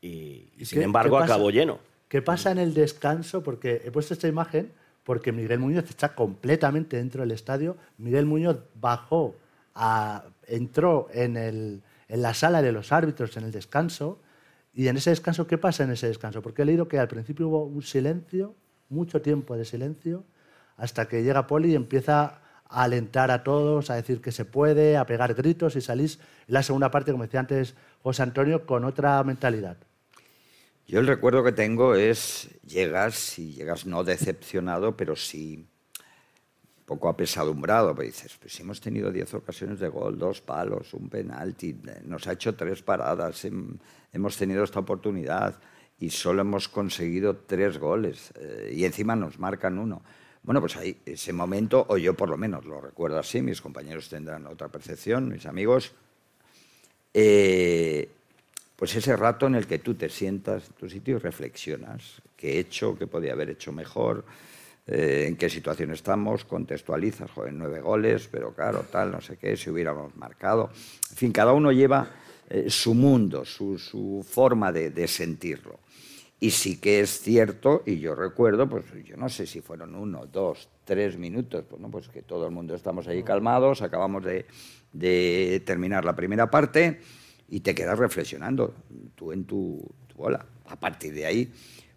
Y, 0.00 0.48
y 0.58 0.64
sin 0.64 0.82
embargo 0.82 1.18
acabó 1.18 1.50
lleno. 1.50 1.78
¿Qué 2.08 2.22
pasa 2.22 2.50
en 2.50 2.58
el 2.58 2.74
descanso? 2.74 3.42
Porque 3.42 3.82
he 3.84 3.90
puesto 3.90 4.14
esta 4.14 4.26
imagen 4.28 4.72
porque 5.04 5.32
Miguel 5.32 5.58
Muñoz 5.58 5.88
está 5.88 6.14
completamente 6.14 6.96
dentro 6.96 7.22
del 7.22 7.30
estadio. 7.32 7.76
Miguel 7.98 8.26
Muñoz 8.26 8.58
bajó, 8.74 9.34
a, 9.74 10.24
entró 10.46 11.08
en, 11.12 11.36
el, 11.36 11.82
en 12.12 12.20
la 12.20 12.34
sala 12.34 12.60
de 12.60 12.72
los 12.72 12.92
árbitros 12.92 13.38
en 13.38 13.44
el 13.44 13.52
descanso. 13.52 14.20
Y 14.74 14.88
en 14.88 14.98
ese 14.98 15.08
descanso, 15.08 15.46
¿qué 15.46 15.56
pasa 15.56 15.84
en 15.84 15.90
ese 15.90 16.08
descanso? 16.08 16.42
Porque 16.42 16.60
he 16.60 16.64
leído 16.66 16.86
que 16.86 16.98
al 16.98 17.08
principio 17.08 17.48
hubo 17.48 17.64
un 17.64 17.80
silencio, 17.82 18.54
mucho 18.90 19.22
tiempo 19.22 19.56
de 19.56 19.64
silencio, 19.64 20.24
hasta 20.76 21.08
que 21.08 21.22
llega 21.22 21.46
Poli 21.46 21.72
y 21.72 21.74
empieza 21.74 22.42
a 22.68 22.82
alentar 22.82 23.30
a 23.30 23.42
todos, 23.42 23.88
a 23.88 23.94
decir 23.94 24.20
que 24.20 24.30
se 24.30 24.44
puede, 24.44 24.98
a 24.98 25.06
pegar 25.06 25.32
gritos 25.32 25.74
y 25.74 25.80
salís 25.80 26.18
en 26.48 26.54
la 26.54 26.62
segunda 26.62 26.90
parte, 26.90 27.12
como 27.12 27.24
decía 27.24 27.40
antes 27.40 27.74
José 28.02 28.22
Antonio, 28.24 28.66
con 28.66 28.84
otra 28.84 29.24
mentalidad. 29.24 29.78
Yo 30.86 31.00
el 31.00 31.06
recuerdo 31.06 31.42
que 31.42 31.52
tengo 31.52 31.94
es, 31.94 32.50
llegas 32.66 33.38
y 33.38 33.54
llegas 33.54 33.86
no 33.86 34.04
decepcionado, 34.04 34.98
pero 34.98 35.16
sí 35.16 35.66
poco 36.86 37.08
apesadumbrado. 37.08 37.94
Pero 37.94 38.06
dices, 38.06 38.36
pues 38.40 38.58
hemos 38.60 38.80
tenido 38.80 39.10
10 39.10 39.34
ocasiones 39.34 39.80
de 39.80 39.88
gol, 39.88 40.18
dos 40.18 40.40
palos, 40.40 40.94
un 40.94 41.08
penalti, 41.08 41.76
nos 42.04 42.26
ha 42.26 42.32
hecho 42.32 42.54
tres 42.54 42.82
paradas, 42.82 43.46
hemos 44.12 44.36
tenido 44.36 44.64
esta 44.64 44.80
oportunidad 44.80 45.58
y 45.98 46.10
solo 46.10 46.42
hemos 46.42 46.68
conseguido 46.68 47.36
tres 47.36 47.78
goles 47.78 48.32
eh, 48.34 48.72
y 48.74 48.84
encima 48.84 49.14
nos 49.14 49.38
marcan 49.38 49.78
uno. 49.78 50.02
Bueno, 50.42 50.60
pues 50.60 50.76
ahí, 50.76 50.96
ese 51.06 51.32
momento, 51.32 51.86
o 51.88 51.96
yo 51.96 52.14
por 52.14 52.28
lo 52.28 52.36
menos 52.36 52.64
lo 52.64 52.80
recuerdo 52.80 53.18
así, 53.18 53.40
mis 53.40 53.60
compañeros 53.60 54.08
tendrán 54.08 54.46
otra 54.46 54.68
percepción, 54.68 55.28
mis 55.28 55.46
amigos. 55.46 55.92
Eh, 57.14 58.08
pues 58.74 58.96
ese 58.96 59.16
rato 59.16 59.46
en 59.46 59.54
el 59.54 59.68
que 59.68 59.78
tú 59.78 59.94
te 59.94 60.08
sientas 60.08 60.66
en 60.66 60.74
tu 60.74 60.90
sitio 60.90 61.16
y 61.16 61.18
reflexionas 61.20 62.20
qué 62.36 62.54
he 62.54 62.58
hecho, 62.58 62.98
qué 62.98 63.06
podía 63.06 63.34
haber 63.34 63.50
hecho 63.50 63.70
mejor, 63.70 64.24
eh, 64.86 65.26
en 65.28 65.36
qué 65.36 65.48
situación 65.48 65.92
estamos, 65.92 66.44
contextualizas, 66.44 67.30
joder, 67.30 67.52
nueve 67.52 67.80
goles, 67.80 68.28
pero 68.30 68.52
claro, 68.54 68.84
tal, 68.90 69.12
no 69.12 69.20
sé 69.20 69.36
qué, 69.36 69.56
si 69.56 69.70
hubiéramos 69.70 70.16
marcado. 70.16 70.70
En 71.10 71.16
fin, 71.16 71.32
cada 71.32 71.52
uno 71.52 71.70
lleva 71.70 72.10
eh, 72.50 72.68
su 72.68 72.92
mundo, 72.92 73.44
su, 73.44 74.26
forma 74.28 74.72
de, 74.72 75.08
sentirlo. 75.08 75.80
Y 76.38 76.50
sí 76.50 76.80
que 76.80 77.00
es 77.00 77.20
cierto, 77.20 77.82
y 77.86 78.00
yo 78.00 78.14
recuerdo, 78.14 78.68
pues 78.68 78.84
yo 79.04 79.16
no 79.16 79.28
sé 79.28 79.46
si 79.46 79.60
fueron 79.60 79.94
uno, 79.94 80.26
dos, 80.26 80.68
tres 80.84 81.16
minutos, 81.16 81.64
pues, 81.66 81.80
no, 81.80 81.90
pues 81.90 82.08
que 82.08 82.20
todo 82.20 82.46
el 82.46 82.52
mundo 82.52 82.74
estamos 82.74 83.06
ahí 83.08 83.22
calmados, 83.22 83.80
acabamos 83.80 84.24
de, 84.24 85.62
terminar 85.64 86.04
la 86.04 86.16
primera 86.16 86.50
parte 86.50 87.00
y 87.48 87.60
te 87.60 87.74
quedas 87.74 87.98
reflexionando, 87.98 88.74
tú 89.14 89.32
en 89.32 89.44
tu, 89.44 89.80
bola. 90.16 90.44
A 90.66 90.78
partir 90.78 91.14
de 91.14 91.24
ahí, 91.24 91.52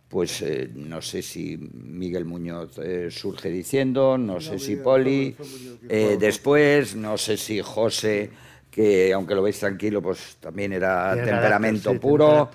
pues 0.10 0.42
eh, 0.42 0.70
no 0.74 1.02
sé 1.02 1.22
si 1.22 1.58
Miguel 1.58 2.26
Muñoz 2.26 2.78
eh, 2.78 3.10
surge 3.10 3.50
diciendo, 3.50 4.18
no, 4.18 4.40
sé 4.40 4.60
si 4.60 4.76
Poli, 4.76 5.36
eh, 5.90 6.18
después, 6.20 6.96
no 6.96 7.18
sé 7.18 7.38
si 7.38 7.60
José, 7.62 8.30
que 8.70 9.12
aunque 9.14 9.36
lo 9.36 9.42
veis 9.42 9.60
tranquilo, 9.60 10.02
pues 10.02 10.38
también 10.40 10.74
era 10.74 11.16
temperamento 11.16 12.00
puro. 12.00 12.50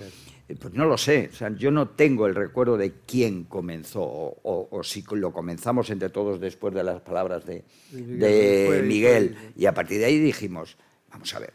Pues 0.60 0.74
no 0.74 0.84
lo 0.84 0.98
sé, 0.98 1.30
o 1.32 1.36
sea, 1.36 1.50
yo 1.50 1.70
no 1.70 1.90
tengo 1.90 2.26
el 2.26 2.34
recuerdo 2.34 2.76
de 2.76 2.92
quién 3.06 3.44
comenzó 3.44 4.02
o, 4.02 4.80
si 4.82 5.04
lo 5.12 5.32
comenzamos 5.32 5.90
entre 5.90 6.08
todos 6.08 6.40
después 6.40 6.74
de 6.74 6.82
las 6.82 7.00
palabras 7.02 7.46
de, 7.46 7.62
de 7.92 8.82
Miguel. 8.84 9.36
Y 9.56 9.66
a 9.66 9.74
partir 9.74 10.00
de 10.00 10.06
ahí 10.06 10.18
dijimos, 10.18 10.76
vamos 11.08 11.32
a 11.36 11.38
ver, 11.38 11.52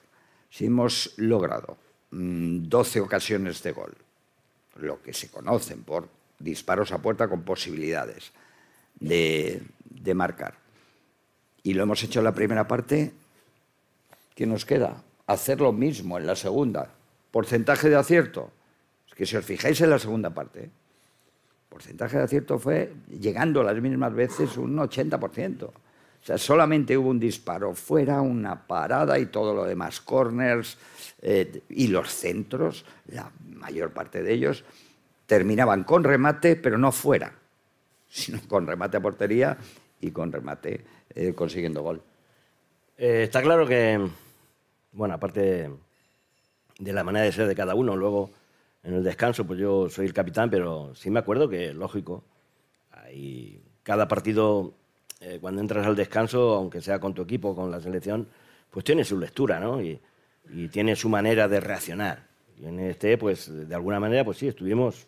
si 0.49 0.67
hemos 0.67 1.13
logrado 1.17 1.77
12 2.11 2.99
mm, 2.99 3.03
ocasiones 3.03 3.61
de 3.63 3.71
gol, 3.73 3.93
lo 4.75 5.01
que 5.01 5.13
se 5.13 5.29
conocen 5.29 5.83
por 5.83 6.09
disparos 6.39 6.91
a 6.91 7.01
puerta 7.01 7.27
con 7.27 7.43
posibilidades 7.43 8.31
de, 8.99 9.63
marcar, 10.13 10.55
y 11.63 11.73
lo 11.73 11.83
hemos 11.83 12.03
hecho 12.03 12.19
en 12.19 12.25
la 12.25 12.33
primera 12.33 12.67
parte, 12.67 13.11
¿qué 14.35 14.45
nos 14.45 14.65
queda? 14.65 15.03
Hacer 15.27 15.59
lo 15.61 15.71
mismo 15.71 16.17
en 16.17 16.27
la 16.27 16.35
segunda. 16.35 16.93
¿Porcentaje 17.31 17.89
de 17.89 17.95
acierto? 17.95 18.51
Es 19.07 19.15
que 19.15 19.25
si 19.25 19.35
os 19.35 19.45
fijáis 19.45 19.81
en 19.81 19.89
la 19.89 19.99
segunda 19.99 20.29
parte, 20.29 20.69
porcentaje 21.69 22.17
de 22.17 22.23
acierto 22.23 22.59
fue 22.59 22.93
llegando 23.09 23.63
las 23.63 23.81
mismas 23.81 24.13
veces 24.13 24.57
un 24.57 24.77
80%. 24.77 25.71
O 26.25 26.27
sea, 26.27 26.39
solamente 26.39 26.97
hubo 26.97 27.09
un 27.09 27.19
disparo 27.19 27.75
fuera, 27.75 28.19
una 28.19 28.65
parada 28.65 29.19
y 29.19 29.27
todo 29.27 29.53
lo 29.53 29.63
demás, 29.63 30.01
corners 30.01 30.75
eh, 31.21 31.61
y 31.69 31.85
los 31.89 32.09
centros, 32.09 32.83
la 33.09 33.31
mayor 33.45 33.91
parte 33.91 34.23
de 34.23 34.33
ellos, 34.33 34.63
terminaban 35.27 35.83
con 35.83 36.03
remate, 36.03 36.55
pero 36.55 36.79
no 36.79 36.91
fuera, 36.91 37.31
sino 38.09 38.39
con 38.47 38.65
remate 38.65 38.97
a 38.97 39.01
portería 39.01 39.55
y 40.01 40.09
con 40.09 40.31
remate 40.31 40.83
eh, 41.13 41.33
consiguiendo 41.35 41.83
gol. 41.83 42.01
Eh, 42.97 43.21
está 43.25 43.43
claro 43.43 43.67
que, 43.67 44.03
bueno, 44.93 45.13
aparte 45.13 45.69
de 46.79 46.93
la 46.93 47.03
manera 47.03 47.25
de 47.25 47.33
ser 47.33 47.47
de 47.47 47.53
cada 47.53 47.75
uno, 47.75 47.95
luego 47.95 48.31
en 48.81 48.95
el 48.95 49.03
descanso, 49.03 49.45
pues 49.45 49.59
yo 49.59 49.91
soy 49.91 50.07
el 50.07 50.13
capitán, 50.13 50.49
pero 50.49 50.95
sí 50.95 51.11
me 51.11 51.19
acuerdo 51.19 51.47
que, 51.47 51.71
lógico, 51.71 52.23
hay 52.89 53.61
cada 53.83 54.07
partido 54.07 54.73
eh, 55.19 55.39
cuando 55.41 55.61
entras 55.61 55.85
al 55.85 55.95
descanso, 55.95 56.55
aunque 56.55 56.81
sea 56.81 56.99
con 56.99 57.13
tu 57.13 57.21
equipo, 57.21 57.55
con 57.55 57.71
la 57.71 57.79
selección, 57.79 58.27
pues 58.69 58.83
tiene 58.85 59.03
su 59.03 59.17
lectura, 59.17 59.59
¿no? 59.59 59.81
Y, 59.81 59.99
tiene 60.71 60.95
su 60.95 61.09
manera 61.09 61.47
de 61.47 61.59
reaccionar. 61.59 62.27
Y 62.61 62.67
en 62.67 62.79
este, 62.79 63.17
pues, 63.17 63.51
de 63.67 63.73
alguna 63.73 63.99
manera, 63.99 64.23
pues 64.23 64.37
sí, 64.37 64.47
estuvimos 64.47 65.07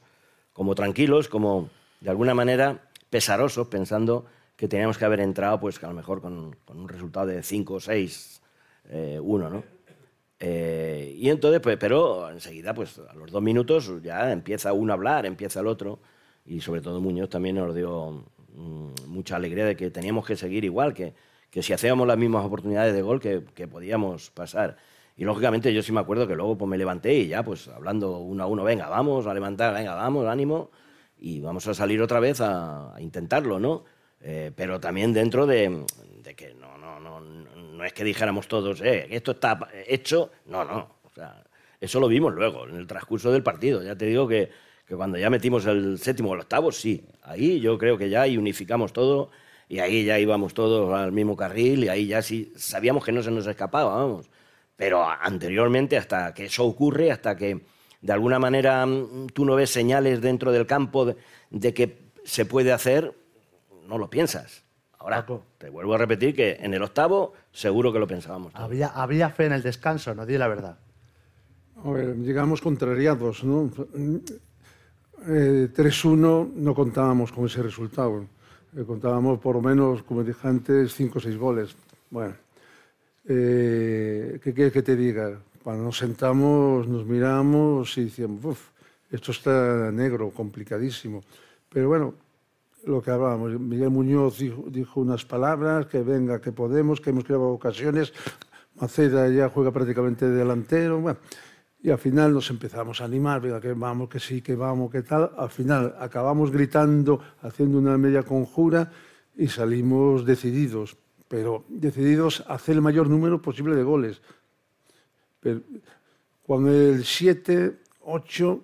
como 0.51 0.73
tranquilos, 0.73 1.27
como 1.27 1.69
de 2.01 2.09
alguna 2.09 2.33
manera 2.33 2.89
pesarosos, 3.11 3.67
pensando 3.67 4.25
que 4.55 4.67
teníamos 4.67 4.97
que 4.97 5.05
haber 5.05 5.19
entrado, 5.19 5.59
pues, 5.59 5.83
a 5.83 5.87
lo 5.87 5.93
mejor 5.93 6.21
con, 6.21 6.55
un 6.67 6.89
resultado 6.89 7.27
de 7.27 7.43
5 7.43 7.79
6, 7.79 8.41
1, 9.21 9.49
¿no? 9.51 9.77
Eh, 10.39 11.15
y 11.17 11.29
entonces, 11.29 11.59
pues, 11.61 11.77
pero 11.77 12.29
enseguida, 12.29 12.73
pues 12.73 12.99
a 12.99 13.13
los 13.15 13.31
dos 13.31 13.41
minutos 13.41 13.91
ya 14.03 14.31
empieza 14.31 14.73
uno 14.73 14.93
a 14.93 14.95
hablar, 14.95 15.25
empieza 15.25 15.61
el 15.61 15.67
otro, 15.67 15.99
y 16.45 16.61
sobre 16.61 16.81
todo 16.81 17.01
Muñoz 17.01 17.29
también 17.29 17.55
nos 17.55 17.75
dio 17.75 18.23
mucha 18.57 19.35
alegría 19.35 19.65
de 19.65 19.75
que 19.75 19.91
teníamos 19.91 20.25
que 20.25 20.35
seguir 20.35 20.65
igual, 20.65 20.93
que, 20.93 21.13
que 21.49 21.61
si 21.63 21.73
hacíamos 21.73 22.07
las 22.07 22.17
mismas 22.17 22.45
oportunidades 22.45 22.93
de 22.93 23.01
gol 23.01 23.19
que, 23.19 23.43
que, 23.53 23.67
podíamos 23.67 24.31
pasar. 24.31 24.77
Y 25.15 25.23
lógicamente 25.23 25.73
yo 25.73 25.81
sí 25.81 25.91
me 25.91 25.99
acuerdo 25.99 26.27
que 26.27 26.35
luego 26.35 26.57
pues, 26.57 26.69
me 26.69 26.77
levanté 26.77 27.13
y 27.13 27.27
ya, 27.27 27.43
pues 27.43 27.67
hablando 27.67 28.19
uno 28.19 28.43
a 28.43 28.47
uno, 28.47 28.63
venga, 28.63 28.89
vamos 28.89 29.25
a 29.27 29.33
levantar, 29.33 29.73
venga, 29.73 29.95
vamos, 29.95 30.25
ánimo, 30.27 30.71
y 31.19 31.39
vamos 31.39 31.67
a 31.67 31.73
salir 31.73 32.01
otra 32.01 32.19
vez 32.19 32.41
a, 32.41 32.93
intentarlo, 32.99 33.59
¿no? 33.59 33.85
Eh, 34.21 34.51
pero 34.55 34.79
también 34.79 35.13
dentro 35.13 35.45
de, 35.45 35.85
de, 36.23 36.35
que 36.35 36.53
no, 36.53 36.77
no, 36.77 36.99
no, 36.99 37.19
no 37.19 37.83
es 37.83 37.93
que 37.93 38.03
dijéramos 38.03 38.47
todos, 38.47 38.81
eh, 38.81 39.07
esto 39.11 39.31
está 39.31 39.59
hecho, 39.87 40.31
no, 40.47 40.63
no. 40.63 40.97
O 41.03 41.09
sea, 41.09 41.43
eso 41.79 41.99
lo 41.99 42.07
vimos 42.07 42.33
luego, 42.33 42.67
en 42.67 42.75
el 42.75 42.87
transcurso 42.87 43.31
del 43.31 43.43
partido. 43.43 43.83
Ya 43.83 43.95
te 43.95 44.05
digo 44.05 44.27
que 44.27 44.49
que 44.87 44.95
cuando 44.95 45.17
ya 45.17 45.29
metimos 45.29 45.65
el 45.65 45.99
séptimo 45.99 46.29
o 46.29 46.33
el 46.33 46.41
octavo, 46.41 46.71
sí, 46.71 47.03
ahí 47.23 47.59
yo 47.59 47.77
creo 47.77 47.97
que 47.97 48.09
ya 48.09 48.21
ahí 48.21 48.37
unificamos 48.37 48.93
todo 48.93 49.29
y 49.67 49.79
ahí 49.79 50.05
ya 50.05 50.17
íbamos 50.17 50.53
todos 50.53 50.93
al 50.93 51.11
mismo 51.11 51.35
carril 51.35 51.83
y 51.83 51.89
ahí 51.89 52.07
ya 52.07 52.21
sí 52.21 52.53
sabíamos 52.55 53.03
que 53.03 53.11
no 53.11 53.21
se 53.21 53.29
nos 53.29 53.45
escapaba, 53.45 53.95
vamos. 53.95 54.29
Pero 54.77 55.03
anteriormente, 55.05 55.97
hasta 55.97 56.33
que 56.33 56.45
eso 56.45 56.63
ocurre, 56.63 57.11
hasta 57.11 57.35
que 57.35 57.65
de 58.01 58.13
alguna 58.13 58.39
manera 58.39 58.85
mm, 58.85 59.27
tú 59.33 59.43
no 59.43 59.55
ves 59.55 59.71
señales 59.71 60.21
dentro 60.21 60.53
del 60.53 60.65
campo 60.65 61.13
de, 61.49 61.73
que 61.73 62.11
se 62.23 62.45
puede 62.45 62.71
hacer, 62.71 63.13
no 63.87 63.97
lo 63.97 64.09
piensas. 64.09 64.63
Ahora, 64.99 65.25
te 65.57 65.69
vuelvo 65.69 65.95
a 65.95 65.97
repetir 65.97 66.33
que 66.33 66.57
en 66.61 66.73
el 66.73 66.81
octavo 66.81 67.33
seguro 67.51 67.91
que 67.91 67.99
lo 67.99 68.07
pensábamos. 68.07 68.53
Había, 68.55 68.87
había 68.87 69.29
fe 69.29 69.45
en 69.45 69.53
el 69.53 69.63
descanso, 69.63 70.15
no 70.15 70.25
di 70.25 70.37
la 70.37 70.47
verdad. 70.47 70.79
A 71.83 71.91
ver, 71.91 72.15
llegamos 72.17 72.61
contrariados, 72.61 73.43
¿no? 73.43 73.69
3-1 75.25 76.53
no 76.53 76.75
contábamos 76.75 77.31
con 77.31 77.45
ese 77.45 77.61
resultado. 77.61 78.25
Eh, 78.75 78.83
contábamos 78.85 79.39
por 79.39 79.55
lo 79.55 79.61
menos, 79.61 80.03
como 80.03 80.23
dije 80.23 80.47
antes, 80.47 80.93
5 80.93 81.17
o 81.17 81.21
6 81.21 81.37
goles. 81.37 81.75
Bueno, 82.09 82.35
eh, 83.25 84.39
¿qué 84.43 84.53
quieres 84.53 84.73
que 84.73 84.83
te 84.83 84.95
diga? 84.95 85.39
Cuando 85.63 85.83
nos 85.83 85.97
sentamos, 85.97 86.87
nos 86.87 87.05
miramos 87.05 87.97
y 87.97 88.05
decíamos, 88.05 88.43
uff, 88.45 88.69
esto 89.11 89.31
está 89.31 89.91
negro, 89.91 90.29
complicadísimo. 90.31 91.23
Pero 91.69 91.87
bueno, 91.87 92.13
lo 92.85 93.01
que 93.01 93.11
hablábamos, 93.11 93.59
Miguel 93.59 93.89
Muñoz 93.89 94.37
dijo, 94.37 94.65
dijo 94.67 95.01
unas 95.01 95.25
palabras, 95.25 95.87
que 95.87 96.01
venga, 96.01 96.39
que 96.39 96.51
podemos, 96.51 97.01
que 97.01 97.09
hemos 97.09 97.23
creado 97.23 97.49
ocasiones. 97.49 98.13
Maceda 98.79 99.27
ya 99.29 99.49
juega 99.49 99.71
prácticamente 99.71 100.29
delantero. 100.29 100.99
Bueno, 100.99 101.19
y 101.87 101.89
al 101.89 101.97
final 101.97 102.33
nos 102.33 102.49
empezamos 102.49 102.99
a 102.99 103.05
animar, 103.05 103.39
venga, 103.39 103.61
que 103.61 103.71
vamos, 103.71 104.09
que 104.09 104.19
sí, 104.19 104.41
que 104.41 104.55
vamos, 104.55 104.91
que 104.91 105.03
tal. 105.03 105.31
Al 105.37 105.49
final 105.49 105.95
acabamos 105.97 106.51
gritando, 106.51 107.21
haciendo 107.41 107.77
una 107.77 107.97
media 107.97 108.23
conjura 108.23 108.91
y 109.37 109.47
salimos 109.47 110.25
decididos, 110.25 110.97
pero 111.29 111.63
decididos 111.69 112.43
a 112.45 112.55
hacer 112.55 112.75
el 112.75 112.81
mayor 112.81 113.09
número 113.09 113.41
posible 113.41 113.73
de 113.73 113.83
goles. 113.83 114.21
Pero 115.39 115.61
con 116.45 116.67
el 116.67 117.05
7, 117.05 117.77
8 118.01 118.61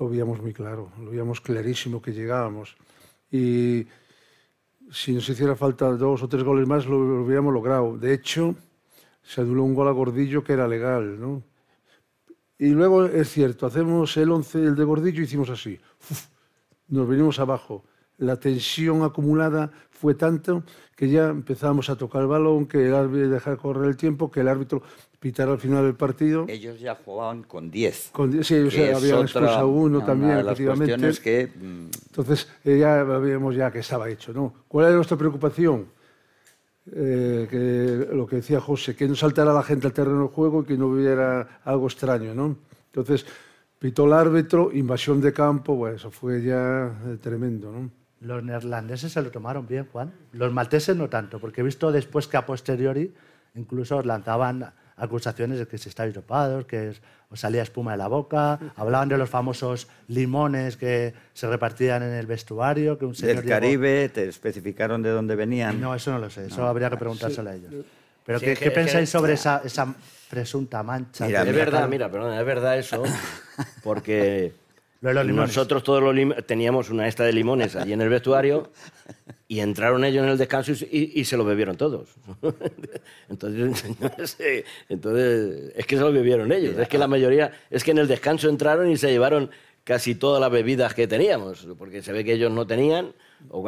lo 0.00 0.08
veíamos 0.08 0.42
muy 0.42 0.52
claro, 0.52 0.90
lo 0.98 1.10
veíamos 1.10 1.40
clarísimo 1.40 2.02
que 2.02 2.14
llegábamos. 2.14 2.76
Y 3.30 3.86
si 4.90 5.12
nos 5.12 5.28
hiciera 5.28 5.54
falta 5.54 5.86
dos 5.92 6.20
o 6.20 6.28
tres 6.28 6.42
goles 6.42 6.66
más, 6.66 6.84
lo, 6.86 6.96
hubiéramos 7.22 7.54
logrado. 7.54 7.96
De 7.96 8.12
hecho, 8.12 8.56
se 9.22 9.40
anuló 9.40 9.62
un 9.62 9.74
gol 9.74 9.86
a 9.86 9.92
Gordillo 9.92 10.42
que 10.42 10.54
era 10.54 10.66
legal, 10.66 11.20
¿no? 11.20 11.44
Y 12.58 12.68
luego 12.70 13.04
es 13.04 13.30
cierto, 13.30 13.66
hacemos 13.66 14.16
el 14.16 14.30
11, 14.30 14.58
el 14.58 14.76
de 14.76 14.84
Gordillo, 14.84 15.20
y 15.20 15.24
hicimos 15.24 15.50
así. 15.50 15.78
nos 16.88 17.08
venimos 17.08 17.38
abajo. 17.38 17.84
La 18.18 18.36
tensión 18.36 19.02
acumulada 19.02 19.70
fue 19.90 20.14
tanto 20.14 20.62
que 20.94 21.10
ya 21.10 21.28
empezamos 21.28 21.90
a 21.90 21.96
tocar 21.96 22.22
el 22.22 22.28
balón, 22.28 22.66
que 22.66 22.86
el 22.86 22.94
árbitro 22.94 23.28
dejara 23.28 23.56
correr 23.56 23.88
el 23.88 23.96
tiempo, 23.96 24.30
que 24.30 24.40
el 24.40 24.48
árbitro 24.48 24.82
pitara 25.20 25.52
al 25.52 25.58
final 25.58 25.84
del 25.84 25.94
partido. 25.94 26.46
Ellos 26.48 26.80
ya 26.80 26.94
jugaban 26.94 27.42
con 27.42 27.70
10. 27.70 28.12
sí, 28.42 28.54
ellos 28.54 28.74
habían 28.74 29.20
expulsado 29.20 29.68
uno 29.68 30.02
también, 30.04 30.38
efectivamente. 30.38 31.20
Que, 31.20 31.52
mm, 31.54 31.90
Entonces 32.08 32.48
eh, 32.64 32.78
ya 32.78 33.02
veíamos 33.02 33.54
ya 33.54 33.70
que 33.70 33.80
estaba 33.80 34.08
hecho. 34.08 34.32
¿no? 34.32 34.54
¿Cuál 34.68 34.86
era 34.86 34.94
nuestra 34.96 35.18
preocupación? 35.18 35.88
Eh, 36.92 37.48
que 37.50 38.14
lo 38.14 38.26
que 38.26 38.36
decía 38.36 38.60
José, 38.60 38.94
que 38.94 39.08
no 39.08 39.16
saltara 39.16 39.52
la 39.52 39.64
gente 39.64 39.88
al 39.88 39.92
terreno 39.92 40.22
de 40.22 40.28
juego 40.28 40.62
y 40.62 40.64
que 40.66 40.78
no 40.78 40.86
hubiera 40.86 41.60
algo 41.64 41.86
extraño. 41.86 42.34
¿no? 42.34 42.56
Entonces, 42.86 43.26
pitó 43.78 44.06
el 44.06 44.12
árbitro, 44.12 44.70
invasión 44.72 45.20
de 45.20 45.32
campo, 45.32 45.74
bueno, 45.74 45.96
eso 45.96 46.10
fue 46.10 46.42
ya 46.42 46.96
eh, 47.06 47.16
tremendo. 47.20 47.72
¿no? 47.72 47.90
Los 48.20 48.42
neerlandeses 48.44 49.12
se 49.12 49.20
lo 49.20 49.30
tomaron 49.30 49.66
bien, 49.66 49.88
Juan. 49.90 50.12
Los 50.32 50.52
malteses 50.52 50.96
no 50.96 51.08
tanto, 51.08 51.40
porque 51.40 51.60
he 51.60 51.64
visto 51.64 51.90
después 51.90 52.28
que 52.28 52.36
a 52.36 52.46
posteriori 52.46 53.12
incluso 53.56 54.02
lanzaban 54.02 54.72
acusaciones 54.96 55.58
de 55.58 55.66
que 55.66 55.78
se 55.78 55.88
estáis 55.88 56.14
dopados, 56.14 56.64
que 56.64 56.94
os 57.30 57.40
salía 57.40 57.62
espuma 57.62 57.92
de 57.92 57.98
la 57.98 58.08
boca, 58.08 58.58
hablaban 58.76 59.08
de 59.08 59.18
los 59.18 59.28
famosos 59.28 59.88
limones 60.08 60.76
que 60.76 61.14
se 61.32 61.48
repartían 61.48 62.02
en 62.02 62.12
el 62.12 62.26
vestuario, 62.26 62.98
que 62.98 63.04
un 63.04 63.14
señor 63.14 63.36
Del 63.36 63.46
Caribe, 63.46 64.08
¿te 64.08 64.28
especificaron 64.28 65.02
de 65.02 65.10
dónde 65.10 65.36
venían? 65.36 65.80
No, 65.80 65.94
eso 65.94 66.10
no 66.10 66.18
lo 66.18 66.30
sé, 66.30 66.46
eso 66.46 66.66
habría 66.66 66.90
que 66.90 66.96
preguntárselo 66.96 67.50
a 67.50 67.54
ellos. 67.54 67.72
Pero 68.24 68.40
¿qué, 68.40 68.70
pensáis 68.72 69.08
sobre 69.08 69.34
esa, 69.34 69.62
esa, 69.64 69.94
presunta 70.28 70.82
mancha? 70.82 71.26
Mira, 71.26 71.42
es 71.42 71.54
verdad, 71.54 71.88
mira, 71.88 72.10
perdón, 72.10 72.32
es 72.36 72.44
verdad 72.44 72.76
eso, 72.76 73.04
porque 73.84 74.52
nosotros 75.00 75.82
todos 75.82 76.02
los 76.02 76.46
teníamos 76.46 76.90
una 76.90 77.06
esta 77.06 77.24
de 77.24 77.32
limones 77.32 77.76
allí 77.76 77.92
en 77.92 78.00
el 78.00 78.08
vestuario 78.08 78.70
y 79.48 79.60
entraron 79.60 80.04
ellos 80.04 80.24
en 80.24 80.30
el 80.30 80.38
descanso 80.38 80.72
y, 80.90 81.24
se 81.24 81.36
lo 81.36 81.44
bebieron 81.44 81.76
todos. 81.76 82.08
entonces, 83.28 83.84
entonces, 84.88 85.72
es 85.76 85.86
que 85.86 85.96
se 85.96 86.02
lo 86.02 86.12
bebieron 86.12 86.50
ellos. 86.52 86.76
Es 86.78 86.88
que 86.88 86.98
la 86.98 87.06
mayoría, 87.06 87.52
es 87.70 87.84
que 87.84 87.92
en 87.92 87.98
el 87.98 88.08
descanso 88.08 88.48
entraron 88.48 88.90
y 88.90 88.96
se 88.96 89.10
llevaron 89.10 89.50
casi 89.84 90.16
todas 90.16 90.40
las 90.40 90.50
bebidas 90.50 90.94
que 90.94 91.06
teníamos, 91.06 91.68
porque 91.78 92.02
se 92.02 92.12
ve 92.12 92.24
que 92.24 92.32
ellos 92.32 92.50
no 92.50 92.66
tenían, 92.66 93.12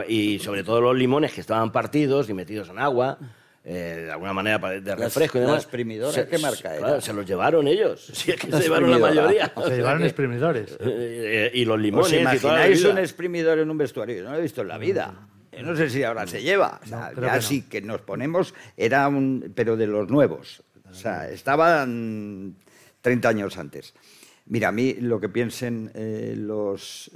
y 0.09 0.41
sobre 0.41 0.65
todo 0.65 0.81
los 0.81 0.97
limones 0.97 1.33
que 1.33 1.41
estaban 1.41 1.71
partidos 1.71 2.29
y 2.29 2.35
metidos 2.35 2.69
en 2.71 2.81
agua. 2.81 3.19
Eh, 3.65 4.05
de 4.07 4.13
alguna 4.13 4.33
manera 4.33 4.59
de 4.81 4.97
refresco 4.97 5.39
y 5.39 5.41
demás. 5.43 5.57
¿La 5.57 5.61
exprimidora 5.61 6.27
qué 6.27 6.39
marca 6.39 6.75
era? 6.75 7.01
se 7.01 7.13
los 7.13 7.27
llevaron 7.27 7.67
ellos. 7.69 8.11
Sí, 8.15 8.31
es 8.31 8.41
que 8.41 8.51
se 8.51 8.63
llevaron 8.63 8.91
la 8.91 8.99
mayoría. 8.99 9.53
Se 9.67 9.77
llevaron 9.77 10.05
exprimidores. 10.05 10.79
Eh, 10.91 11.51
y 11.53 11.65
los 11.65 11.79
limones. 11.79 12.07
¿Os 12.07 12.13
imagináis 12.15 12.85
un 12.85 12.99
exprimidor 12.99 13.59
en 13.59 13.71
un 13.71 13.77
vestuario? 13.77 14.25
No 14.25 14.31
lo 14.31 14.39
he 14.39 14.43
visto 14.43 14.63
en 14.63 14.69
la 14.69 14.79
vida. 14.79 15.29
No 15.63 15.77
sé 15.77 15.91
si 15.91 16.03
ahora 16.03 16.27
se 16.27 16.43
lleva. 16.43 16.81
O 16.83 16.87
sea, 16.87 17.13
ya 17.15 17.43
sí 17.43 17.63
que 17.63 17.83
nos 17.83 18.01
ponemos, 18.01 18.55
era 18.77 19.07
un, 19.09 19.53
pero 19.55 19.77
de 19.77 19.87
los 19.87 20.09
nuevos. 20.09 20.63
O 20.89 20.95
sea, 20.95 21.29
estaban 21.29 22.57
30 23.03 23.29
años 23.29 23.59
antes. 23.59 23.95
Mira, 24.47 24.69
a 24.69 24.73
mí 24.73 24.95
lo 24.95 25.21
que 25.21 25.29
piensen 25.29 25.91
eh, 25.95 26.35
los 26.37 27.11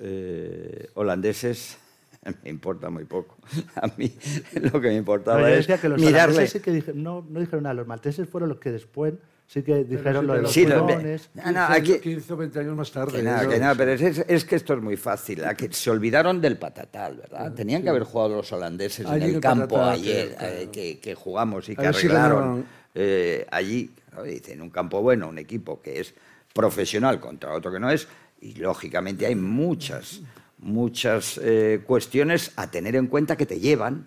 holandeses 0.94 1.78
me 2.44 2.50
importa 2.50 2.90
muy 2.90 3.04
poco. 3.04 3.36
A 3.74 3.88
mí 3.96 4.12
lo 4.72 4.80
que 4.80 4.88
me 4.88 4.96
importaba 4.96 5.50
es 5.50 5.66
que 5.66 5.88
los 5.88 6.00
mirarle. 6.00 6.46
Sí 6.46 6.60
que 6.60 6.92
no, 6.94 7.24
no, 7.28 7.40
dijeron 7.40 7.64
nada, 7.64 7.74
los 7.74 7.86
malteses 7.86 8.28
fueron 8.28 8.48
los 8.48 8.58
que 8.58 8.72
después 8.72 9.14
sí 9.46 9.62
que 9.62 9.84
dijeron 9.84 10.26
lo 10.26 10.34
de 10.34 10.42
los 10.42 10.52
sí, 10.52 10.64
No, 10.64 10.86
no, 10.86 11.60
aquí, 11.64 11.98
15 11.98 12.32
o 12.32 12.36
20 12.36 12.60
años 12.60 12.76
más 12.76 12.90
tarde. 12.90 13.18
Que 13.18 13.22
nada, 13.22 13.46
que 13.46 13.58
nada, 13.58 13.74
pero 13.74 13.92
es, 13.92 14.24
es, 14.26 14.44
que 14.44 14.56
esto 14.56 14.74
es 14.74 14.80
muy 14.80 14.96
fácil. 14.96 15.42
se 15.70 15.90
olvidaron 15.90 16.40
del 16.40 16.56
patatal, 16.56 17.16
¿verdad? 17.16 17.52
Tenían 17.52 17.82
que 17.82 17.90
haber 17.90 18.04
jugado 18.04 18.36
los 18.36 18.52
holandeses 18.52 19.06
en 19.06 19.22
el, 19.22 19.40
campo 19.40 19.82
ayer, 19.82 20.36
eh, 20.40 20.68
que, 20.72 20.98
que, 21.00 21.14
jugamos 21.14 21.68
y 21.68 21.76
que 21.76 21.86
arreglaron 21.86 22.64
eh, 22.94 23.46
allí. 23.50 23.90
Dicen, 24.24 24.60
un 24.62 24.70
campo 24.70 25.02
bueno, 25.02 25.28
un 25.28 25.38
equipo 25.38 25.80
que 25.80 26.00
es 26.00 26.14
profesional 26.54 27.18
contra 27.18 27.52
otro 27.52 27.72
que 27.72 27.80
no 27.80 27.90
es, 27.90 28.08
y 28.40 28.54
lógicamente 28.54 29.26
hay 29.26 29.34
muchas 29.34 30.22
muchas 30.62 31.38
eh, 31.42 31.82
cuestiones 31.84 32.52
a 32.56 32.70
tener 32.70 32.96
en 32.96 33.08
cuenta 33.08 33.36
que 33.36 33.46
te 33.46 33.60
llevan 33.60 34.06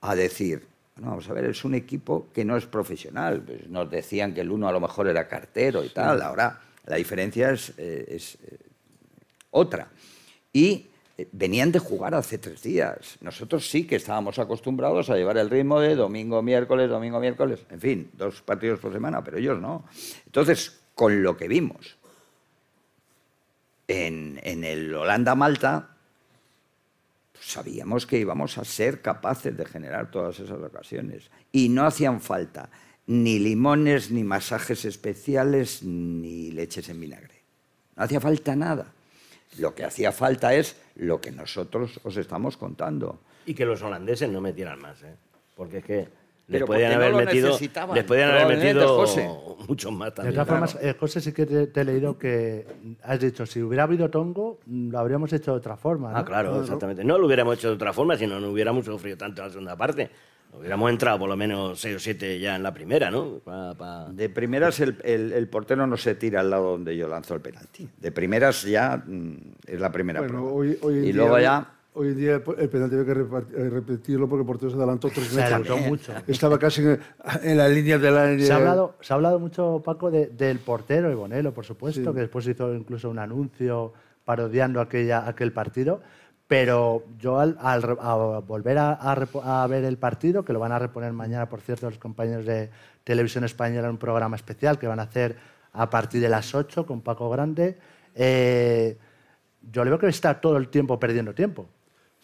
a 0.00 0.14
decir, 0.14 0.66
vamos 0.96 1.28
a 1.28 1.32
ver, 1.32 1.46
es 1.46 1.64
un 1.64 1.74
equipo 1.74 2.28
que 2.32 2.44
no 2.44 2.56
es 2.56 2.66
profesional. 2.66 3.42
Pues 3.42 3.68
nos 3.68 3.90
decían 3.90 4.34
que 4.34 4.42
el 4.42 4.50
uno 4.50 4.68
a 4.68 4.72
lo 4.72 4.80
mejor 4.80 5.08
era 5.08 5.26
cartero 5.26 5.82
y 5.82 5.88
tal, 5.88 6.22
ahora 6.22 6.60
la 6.84 6.96
diferencia 6.96 7.50
es, 7.50 7.70
eh, 7.78 8.18
eh, 8.18 8.58
otra. 9.50 9.88
Y 10.52 10.86
venían 11.32 11.72
de 11.72 11.78
jugar 11.78 12.14
hace 12.14 12.36
tres 12.36 12.62
días. 12.62 13.16
Nosotros 13.22 13.68
sí 13.68 13.86
que 13.86 13.96
estábamos 13.96 14.38
acostumbrados 14.38 15.08
a 15.08 15.16
llevar 15.16 15.38
el 15.38 15.48
ritmo 15.48 15.80
de 15.80 15.96
domingo, 15.96 16.42
miércoles, 16.42 16.90
domingo, 16.90 17.18
miércoles, 17.18 17.60
en 17.70 17.80
fin, 17.80 18.10
dos 18.12 18.42
partidos 18.42 18.78
por 18.78 18.92
semana, 18.92 19.24
pero 19.24 19.38
ellos 19.38 19.58
no. 19.58 19.84
Entonces, 20.26 20.78
con 20.94 21.22
lo 21.22 21.36
que 21.36 21.48
vimos, 21.48 21.95
en, 23.88 24.64
el 24.64 24.94
Holanda-Malta, 24.94 25.88
pues 27.32 27.44
sabíamos 27.44 28.06
que 28.06 28.18
íbamos 28.18 28.58
a 28.58 28.64
ser 28.64 29.02
capaces 29.02 29.56
de 29.56 29.64
generar 29.64 30.10
todas 30.10 30.40
esas 30.40 30.60
ocasiones. 30.60 31.30
Y 31.52 31.68
no 31.68 31.86
hacían 31.86 32.20
falta 32.20 32.68
ni 33.06 33.38
limones, 33.38 34.10
ni 34.10 34.24
masajes 34.24 34.84
especiales, 34.84 35.82
ni 35.82 36.50
leches 36.50 36.88
en 36.88 37.00
vinagre. 37.00 37.42
No 37.94 38.02
hacía 38.02 38.20
falta 38.20 38.56
nada. 38.56 38.92
Lo 39.58 39.74
que 39.74 39.84
hacía 39.84 40.12
falta 40.12 40.54
es 40.54 40.76
lo 40.96 41.20
que 41.20 41.30
nosotros 41.30 42.00
os 42.02 42.16
estamos 42.16 42.56
contando. 42.56 43.20
Y 43.46 43.54
que 43.54 43.64
los 43.64 43.80
holandeses 43.82 44.28
no 44.28 44.40
metieran 44.40 44.80
más, 44.80 45.02
¿eh? 45.02 45.14
porque 45.54 45.78
es 45.78 45.84
que 45.84 46.08
les 46.48 46.62
podían 46.62 46.92
haber 46.92 47.14
metido, 47.14 47.58
les 47.94 48.04
podían 48.04 48.30
haber 48.30 48.56
metido 48.56 49.06
muchos 49.66 49.92
más 49.92 50.14
también. 50.14 50.32
De 50.32 50.34
todas 50.34 50.48
formas, 50.48 50.78
eh, 50.80 50.94
José, 50.98 51.20
sí 51.20 51.32
que 51.32 51.46
te, 51.46 51.80
he 51.80 51.84
leído 51.84 52.18
que 52.18 52.66
has 53.02 53.18
dicho, 53.18 53.44
si 53.46 53.62
hubiera 53.62 53.82
habido 53.82 54.08
tongo, 54.10 54.60
mm, 54.66 54.90
lo 54.90 54.98
habríamos 54.98 55.32
hecho 55.32 55.52
de 55.52 55.58
otra 55.58 55.76
forma. 55.76 56.12
Ah, 56.14 56.24
claro, 56.24 56.60
exactamente. 56.60 57.02
No 57.04 57.18
lo 57.18 57.26
hubiéramos 57.26 57.58
hecho 57.58 57.68
de 57.68 57.74
otra 57.74 57.92
forma, 57.92 58.16
si 58.16 58.26
no, 58.26 58.38
no 58.38 58.50
hubiéramos 58.50 58.84
sufrido 58.84 59.16
tanto 59.16 59.42
en 59.42 59.48
la 59.48 59.52
segunda 59.52 59.76
parte. 59.76 60.10
Hubiéramos 60.52 60.88
entrado 60.90 61.18
por 61.18 61.28
lo 61.28 61.36
menos 61.36 61.78
6 61.80 61.96
o 61.96 61.98
7 61.98 62.38
ya 62.38 62.56
en 62.56 62.62
la 62.62 62.72
primera, 62.72 63.10
¿no? 63.10 63.42
De 64.12 64.28
primeras 64.30 64.80
el, 64.80 64.96
el, 65.04 65.48
portero 65.48 65.86
no 65.86 65.96
se 65.96 66.14
tira 66.14 66.40
al 66.40 66.48
lado 66.48 66.70
donde 66.70 66.96
yo 66.96 67.08
lanzo 67.08 67.34
el 67.34 67.40
penalti. 67.40 67.86
De 67.98 68.12
primeras 68.12 68.62
ya 68.62 69.02
mm, 69.04 69.36
es 69.66 69.80
la 69.80 69.92
primera 69.92 70.20
bueno, 70.20 70.46
Hoy, 70.46 70.78
hoy 70.80 71.08
y 71.08 71.12
luego 71.12 71.38
ya 71.38 71.75
Hoy 71.98 72.08
en 72.08 72.16
día 72.16 72.34
el 72.34 72.68
penalti 72.68 72.94
había 72.94 73.14
que 73.14 73.20
eh, 73.20 73.70
repetirlo 73.70 74.28
porque 74.28 74.42
el 74.42 74.46
portero 74.46 74.70
se 74.70 74.76
adelantó 74.76 75.08
tres. 75.08 75.28
Se 75.28 75.42
adelantó 75.42 75.78
mucho. 75.78 76.12
Estaba 76.26 76.58
casi 76.58 76.82
en, 76.82 77.56
la 77.56 77.68
línea 77.68 77.96
de 77.96 78.10
la... 78.10 78.38
Se 78.38 78.52
ha 78.52 78.56
hablado, 78.56 78.96
se 79.00 79.14
ha 79.14 79.16
hablado 79.16 79.38
mucho, 79.38 79.80
Paco, 79.82 80.10
del 80.10 80.58
portero, 80.58 81.10
Ibonelo, 81.10 81.54
por 81.54 81.64
supuesto, 81.64 82.12
que 82.12 82.20
después 82.20 82.46
hizo 82.46 82.74
incluso 82.74 83.08
un 83.08 83.18
anuncio 83.18 83.94
parodiando 84.26 84.82
aquella, 84.82 85.26
aquel 85.26 85.54
partido. 85.54 86.02
Pero 86.46 87.02
yo 87.18 87.40
al, 87.40 87.56
volver 88.46 88.76
a, 88.78 89.66
ver 89.66 89.84
el 89.84 89.96
partido, 89.96 90.44
que 90.44 90.52
lo 90.52 90.60
van 90.60 90.72
a 90.72 90.78
reponer 90.78 91.14
mañana, 91.14 91.48
por 91.48 91.62
cierto, 91.62 91.88
los 91.88 91.98
compañeros 91.98 92.44
de 92.44 92.68
Televisión 93.04 93.44
Española 93.44 93.86
en 93.86 93.92
un 93.92 93.98
programa 93.98 94.36
especial 94.36 94.78
que 94.78 94.86
van 94.86 95.00
a 95.00 95.04
hacer 95.04 95.36
a 95.72 95.88
partir 95.88 96.20
de 96.20 96.28
las 96.28 96.54
8 96.54 96.84
con 96.84 97.00
Paco 97.00 97.30
Grande, 97.30 97.78
eh, 98.14 98.98
yo 99.72 99.82
le 99.82 99.90
veo 99.90 99.98
que 99.98 100.08
está 100.08 100.42
todo 100.42 100.58
el 100.58 100.68
tiempo 100.68 101.00
perdiendo 101.00 101.32
tiempo. 101.34 101.70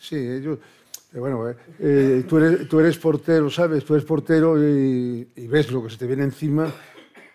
Sí, 0.03 0.40
yo, 0.42 0.55
eh, 0.55 1.18
bueno, 1.20 1.48
eh, 1.48 1.55
eh, 1.78 2.24
tú, 2.28 2.38
eres, 2.38 2.68
tú, 2.68 2.80
eres, 2.80 2.98
portero, 2.98 3.48
¿sabes? 3.48 3.84
Tú 3.84 3.94
eres 3.94 4.05
portero 4.05 4.59
y, 4.59 5.24
ves 5.46 5.70
lo 5.70 5.80
que 5.84 5.90
se 5.90 5.96
te 5.96 6.09
viene 6.09 6.24
encima 6.24 6.72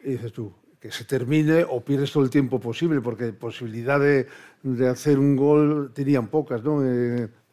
y 0.03 0.11
dices 0.11 0.34
tú, 0.34 0.51
que 0.78 0.91
se 0.91 1.05
termine 1.05 1.63
o 1.63 1.80
pierdes 1.80 2.11
todo 2.11 2.24
el 2.26 2.30
tiempo 2.30 2.59
posible, 2.59 2.99
porque 2.99 3.32
posibilidad 3.32 4.01
de, 4.01 4.28
de 4.63 4.89
hacer 4.89 5.18
un 5.18 5.38
gol 5.38 5.91
tenían 5.93 6.28
pocas, 6.28 6.61
¿no? 6.61 6.82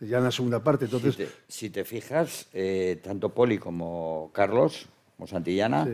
ya 0.00 0.18
en 0.18 0.24
la 0.24 0.32
segunda 0.32 0.64
parte. 0.64 0.86
Entonces... 0.86 1.28
Si 1.46 1.70
te, 1.70 1.84
fijas, 1.84 2.48
tanto 3.02 3.28
Poli 3.28 3.58
como 3.58 4.30
Carlos, 4.34 4.88
como 5.16 5.28
Santillana, 5.28 5.86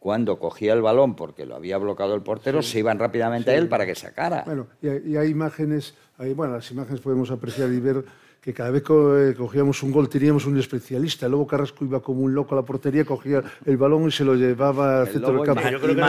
cuando 0.00 0.40
cogía 0.40 0.72
el 0.72 0.82
balón 0.82 1.14
porque 1.14 1.46
lo 1.46 1.54
había 1.54 1.78
bloqueado 1.78 2.16
el 2.16 2.22
portero, 2.22 2.62
se 2.62 2.80
iban 2.80 2.98
rápidamente 2.98 3.52
a 3.52 3.54
él 3.54 3.68
para 3.68 3.86
que 3.86 3.94
sacara. 3.94 4.42
Bueno, 4.44 4.66
y 4.82 4.88
hay, 4.88 5.02
y 5.06 5.16
hay 5.16 5.28
imágenes, 5.28 5.94
hay, 6.18 6.34
bueno, 6.34 6.54
las 6.54 6.70
imágenes 6.70 7.00
podemos 7.00 7.30
apreciar 7.30 7.70
y 7.70 7.78
ver 7.78 8.04
que 8.40 8.54
cada 8.54 8.70
vez 8.70 8.82
que 8.82 8.92
eh, 8.92 9.34
cogíamos 9.34 9.82
un 9.82 9.92
gol 9.92 10.08
teníamos 10.08 10.46
un 10.46 10.58
especialista. 10.58 11.26
El 11.26 11.32
Lobo 11.32 11.46
Carrasco 11.46 11.84
iba 11.84 12.00
como 12.00 12.22
un 12.22 12.34
loco 12.34 12.54
a 12.54 12.56
la 12.56 12.64
portería, 12.64 13.04
cogía 13.04 13.42
el 13.66 13.76
balón 13.76 14.08
y 14.08 14.10
se 14.10 14.24
lo 14.24 14.34
llevaba 14.34 15.02
al 15.02 15.08
centro 15.08 15.32
del 15.32 15.44
campo. 15.44 15.62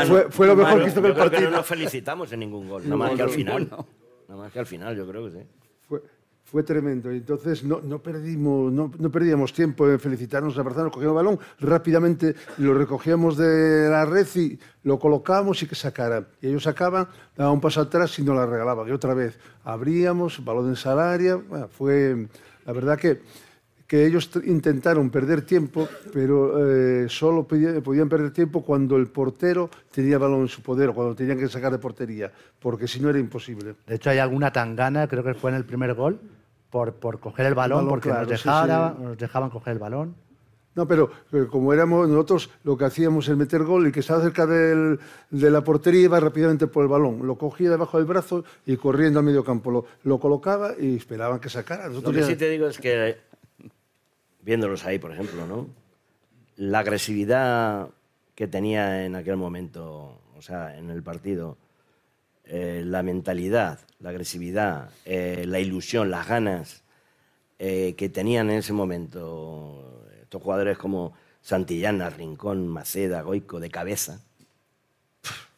fue, 0.07 0.31
fue, 0.31 0.47
lo 0.47 0.55
mejor 0.55 0.81
que 0.81 0.89
hizo 0.89 1.05
el 1.05 1.13
partido. 1.13 1.49
no 1.49 1.57
nos 1.57 1.65
felicitamos 1.65 2.31
en 2.31 2.39
ningún 2.39 2.69
gol, 2.69 2.83
nada 2.83 2.97
más 2.97 3.11
que 3.11 3.21
al 3.21 3.29
final. 3.29 3.69
Nada 4.27 4.43
más 4.43 4.51
que 4.53 4.59
al 4.59 4.65
final, 4.65 4.95
yo 4.95 5.05
creo 5.05 5.25
que 5.25 5.31
sí. 5.31 5.45
Fue, 6.51 6.63
tremendo. 6.63 7.09
Entonces 7.09 7.63
no, 7.63 7.79
no 7.81 7.99
perdimos, 7.99 8.71
no, 8.71 8.91
no, 8.97 9.11
perdíamos 9.11 9.53
tiempo 9.53 9.89
en 9.89 9.99
felicitarnos, 9.99 10.57
abrazarnos, 10.57 10.93
cogíamos 10.93 11.17
el 11.17 11.25
balón, 11.25 11.39
rápidamente 11.59 12.35
lo 12.57 12.73
recogíamos 12.73 13.37
de 13.37 13.89
la 13.89 14.05
red 14.05 14.27
y 14.35 14.59
lo 14.83 14.99
colocábamos 14.99 15.63
y 15.63 15.67
que 15.67 15.75
sacara. 15.75 16.27
Y 16.41 16.47
ellos 16.47 16.63
sacaban, 16.63 17.07
daban 17.37 17.53
un 17.53 17.61
paso 17.61 17.81
atrás 17.81 18.17
y 18.19 18.23
nos 18.23 18.35
la 18.35 18.45
regalaban. 18.45 18.87
Y 18.87 18.91
otra 18.91 19.13
vez 19.13 19.39
abríamos, 19.63 20.43
balón 20.43 20.69
en 20.69 20.75
salaria. 20.75 21.35
Bueno, 21.35 21.69
fue 21.69 22.27
la 22.65 22.73
verdad 22.73 22.97
que, 22.97 23.21
que 23.87 24.05
ellos 24.05 24.29
intentaron 24.45 25.09
perder 25.09 25.41
tiempo, 25.41 25.87
pero 26.13 26.65
eh, 26.65 27.09
solo 27.09 27.47
podían 27.47 28.09
perder 28.09 28.31
tiempo 28.31 28.63
cuando 28.63 28.97
el 28.97 29.07
portero 29.07 29.69
tenía 29.91 30.17
balón 30.17 30.41
en 30.41 30.47
su 30.47 30.61
poder 30.61 30.89
o 30.89 30.93
cuando 30.93 31.15
tenían 31.15 31.37
que 31.37 31.47
sacar 31.47 31.71
de 31.71 31.79
portería, 31.79 32.31
porque 32.59 32.87
si 32.87 32.99
no 32.99 33.09
era 33.09 33.19
imposible. 33.19 33.75
De 33.87 33.95
hecho, 33.95 34.09
hay 34.09 34.19
alguna 34.19 34.51
tangana, 34.51 35.07
creo 35.07 35.23
que 35.23 35.33
fue 35.33 35.51
en 35.51 35.57
el 35.57 35.65
primer 35.65 35.93
gol, 35.93 36.19
por, 36.71 36.93
por 36.93 37.19
coger 37.19 37.45
el 37.45 37.53
balón, 37.53 37.87
porque 37.87 38.09
nos, 38.09 38.45
nos 38.45 39.17
dejaban 39.17 39.49
coger 39.49 39.73
el 39.73 39.79
balón. 39.79 40.15
No, 40.73 40.87
pero 40.87 41.11
eh, 41.33 41.47
como 41.51 41.73
éramos 41.73 42.07
nosotros, 42.07 42.49
lo 42.63 42.77
que 42.77 42.85
hacíamos 42.85 43.27
es 43.27 43.35
meter 43.35 43.63
gol 43.63 43.87
y 43.87 43.91
que 43.91 43.99
estaba 43.99 44.21
cerca 44.21 44.45
del, 44.45 44.99
de 45.29 45.51
la 45.51 45.63
portería 45.63 46.03
iba 46.03 46.19
rápidamente 46.19 46.65
por 46.67 46.83
el 46.83 46.89
balón. 46.89 47.27
Lo 47.27 47.37
cogía 47.37 47.69
debajo 47.69 47.97
del 47.97 48.07
brazo 48.07 48.45
y 48.65 48.77
corriendo 48.77 49.19
al 49.19 49.25
medio 49.25 49.43
campo. 49.43 49.69
Lo, 49.69 49.85
lo 50.03 50.17
colocaba 50.17 50.71
y 50.79 50.95
esperaban 50.95 51.41
que 51.41 51.49
sacara. 51.49 51.89
Nosotros 51.89 52.15
lo 52.15 52.21
que 52.21 52.25
sí 52.25 52.37
te 52.37 52.49
digo 52.49 52.67
es 52.67 52.77
que, 52.77 53.17
viéndolos 54.41 54.85
ahí, 54.85 54.97
por 54.97 55.11
ejemplo, 55.11 55.45
¿no? 55.45 55.67
la 56.61 56.79
agresividad 56.79 57.89
que 58.35 58.47
tenía 58.47 59.05
en 59.05 59.15
aquel 59.15 59.35
momento, 59.35 60.21
o 60.37 60.41
sea, 60.41 60.77
en 60.77 60.91
el 60.91 61.01
partido, 61.01 61.57
eh, 62.45 62.83
la 62.85 63.03
mentalidad, 63.03 63.79
la 63.99 64.09
agresividad, 64.09 64.89
eh, 65.05 65.45
la 65.47 65.59
ilusión, 65.59 66.11
las 66.11 66.27
ganas 66.27 66.83
eh, 67.59 67.93
que 67.95 68.09
tenían 68.09 68.49
en 68.49 68.57
ese 68.57 68.73
momento 68.73 70.05
estos 70.21 70.41
jugadores 70.41 70.77
como 70.77 71.13
Santillana, 71.41 72.09
Rincón, 72.09 72.67
Maceda, 72.67 73.21
Goico, 73.21 73.59
de 73.59 73.69
cabeza. 73.69 74.21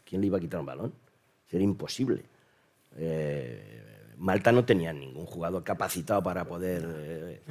¿Quién 0.05 0.21
le 0.21 0.27
iba 0.27 0.37
a 0.37 0.41
quitar 0.41 0.59
un 0.59 0.65
balón? 0.65 0.93
Sería 1.49 1.65
imposible. 1.65 2.23
Malta 4.17 4.51
no 4.51 4.65
tenía 4.65 4.93
ningún 4.93 5.25
jugador 5.25 5.63
capacitado 5.63 6.21
para 6.21 6.45
poder 6.45 7.41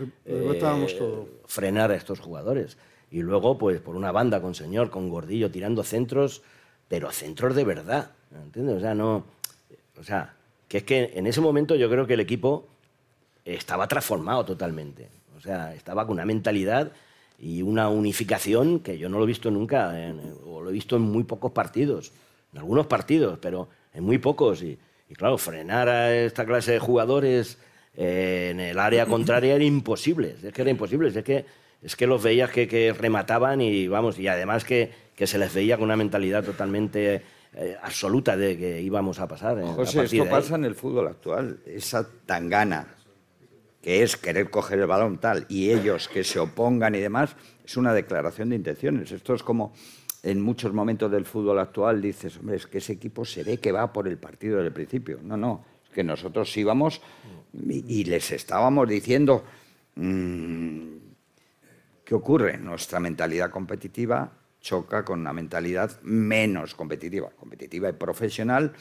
frenar 1.46 1.90
a 1.90 1.96
estos 1.96 2.20
jugadores. 2.20 2.76
Y 3.10 3.22
luego, 3.22 3.58
pues 3.58 3.80
por 3.80 3.96
una 3.96 4.12
banda 4.12 4.40
con 4.40 4.54
Señor, 4.54 4.90
con 4.90 5.10
Gordillo, 5.10 5.50
tirando 5.50 5.82
centros, 5.82 6.42
pero 6.88 7.10
centros 7.10 7.54
de 7.54 7.64
verdad. 7.64 8.12
¿Entiendes? 8.34 8.76
O 8.76 8.80
sea, 8.80 8.94
no. 8.94 9.24
O 9.98 10.04
sea, 10.04 10.34
que 10.68 10.78
es 10.78 10.84
que 10.84 11.12
en 11.14 11.26
ese 11.26 11.40
momento 11.40 11.74
yo 11.76 11.90
creo 11.90 12.06
que 12.06 12.14
el 12.14 12.20
equipo 12.20 12.66
estaba 13.44 13.88
transformado 13.88 14.44
totalmente. 14.44 15.08
O 15.36 15.40
sea, 15.40 15.74
estaba 15.74 16.06
con 16.06 16.14
una 16.14 16.24
mentalidad 16.24 16.92
y 17.38 17.62
una 17.62 17.88
unificación 17.88 18.80
que 18.80 18.98
yo 18.98 19.08
no 19.08 19.18
lo 19.18 19.24
he 19.24 19.26
visto 19.26 19.50
nunca, 19.50 19.92
o 20.46 20.62
lo 20.62 20.70
he 20.70 20.72
visto 20.72 20.96
en 20.96 21.02
muy 21.02 21.24
pocos 21.24 21.52
partidos, 21.52 22.12
en 22.52 22.60
algunos 22.60 22.86
partidos, 22.86 23.38
pero 23.40 23.68
en 23.92 24.04
muy 24.04 24.18
pocos. 24.18 24.62
Y, 24.62 24.78
claro, 25.14 25.38
frenar 25.38 25.88
a 25.88 26.14
esta 26.14 26.46
clase 26.46 26.72
de 26.72 26.78
jugadores 26.78 27.58
eh, 27.96 28.48
en 28.52 28.60
el 28.60 28.78
área 28.78 29.06
contraria 29.06 29.56
era 29.56 29.64
imposible, 29.64 30.36
es 30.42 30.52
que 30.52 30.62
era 30.62 30.70
imposible, 30.70 31.08
es 31.08 31.24
que, 31.24 31.44
es 31.82 31.96
que 31.96 32.06
los 32.06 32.22
veías 32.22 32.50
que, 32.50 32.68
que 32.68 32.92
remataban 32.92 33.60
y 33.60 33.88
vamos, 33.88 34.18
y 34.18 34.28
además 34.28 34.64
que, 34.64 34.92
que 35.16 35.26
se 35.26 35.38
les 35.38 35.52
veía 35.52 35.76
con 35.76 35.84
una 35.84 35.96
mentalidad 35.96 36.44
totalmente 36.44 37.22
eh, 37.54 37.76
absoluta 37.82 38.36
de 38.36 38.56
que 38.56 38.80
íbamos 38.80 39.20
a 39.20 39.28
pasar. 39.28 39.60
José, 39.62 40.04
esto 40.04 40.28
pasa 40.28 40.54
en 40.54 40.64
el 40.64 40.74
fútbol 40.74 41.08
actual. 41.08 41.60
Esa 41.66 42.08
tangana 42.24 42.86
que 43.82 44.02
es 44.02 44.16
querer 44.16 44.48
coger 44.48 44.78
el 44.78 44.86
balón 44.86 45.18
tal 45.18 45.44
y 45.48 45.70
ellos 45.70 46.08
que 46.08 46.22
se 46.22 46.38
opongan 46.38 46.94
y 46.94 47.00
demás, 47.00 47.36
es 47.64 47.76
una 47.76 47.92
declaración 47.92 48.50
de 48.50 48.56
intenciones. 48.56 49.10
Esto 49.10 49.34
es 49.34 49.42
como 49.42 49.72
en 50.22 50.40
muchos 50.40 50.72
momentos 50.72 51.10
del 51.10 51.26
fútbol 51.26 51.58
actual 51.58 52.00
dices, 52.00 52.38
hombre, 52.38 52.56
es 52.56 52.66
que 52.66 52.78
ese 52.78 52.92
equipo 52.92 53.24
se 53.24 53.42
ve 53.42 53.58
que 53.58 53.72
va 53.72 53.92
por 53.92 54.06
el 54.06 54.18
partido 54.18 54.62
del 54.62 54.72
principio. 54.72 55.18
No, 55.22 55.36
no, 55.36 55.64
es 55.84 55.90
que 55.90 56.04
nosotros 56.04 56.56
íbamos 56.56 57.02
y, 57.52 58.04
les 58.04 58.30
estábamos 58.30 58.88
diciendo, 58.88 59.44
mm, 59.96 60.86
¿qué 62.04 62.14
ocurre? 62.14 62.56
Nuestra 62.56 63.00
mentalidad 63.00 63.50
competitiva 63.50 64.30
choca 64.62 65.04
con 65.04 65.20
una 65.20 65.32
mentalidad 65.32 66.00
menos 66.02 66.74
competitiva, 66.74 67.30
competitiva 67.38 67.90
y 67.90 67.92
profesional, 67.92 68.72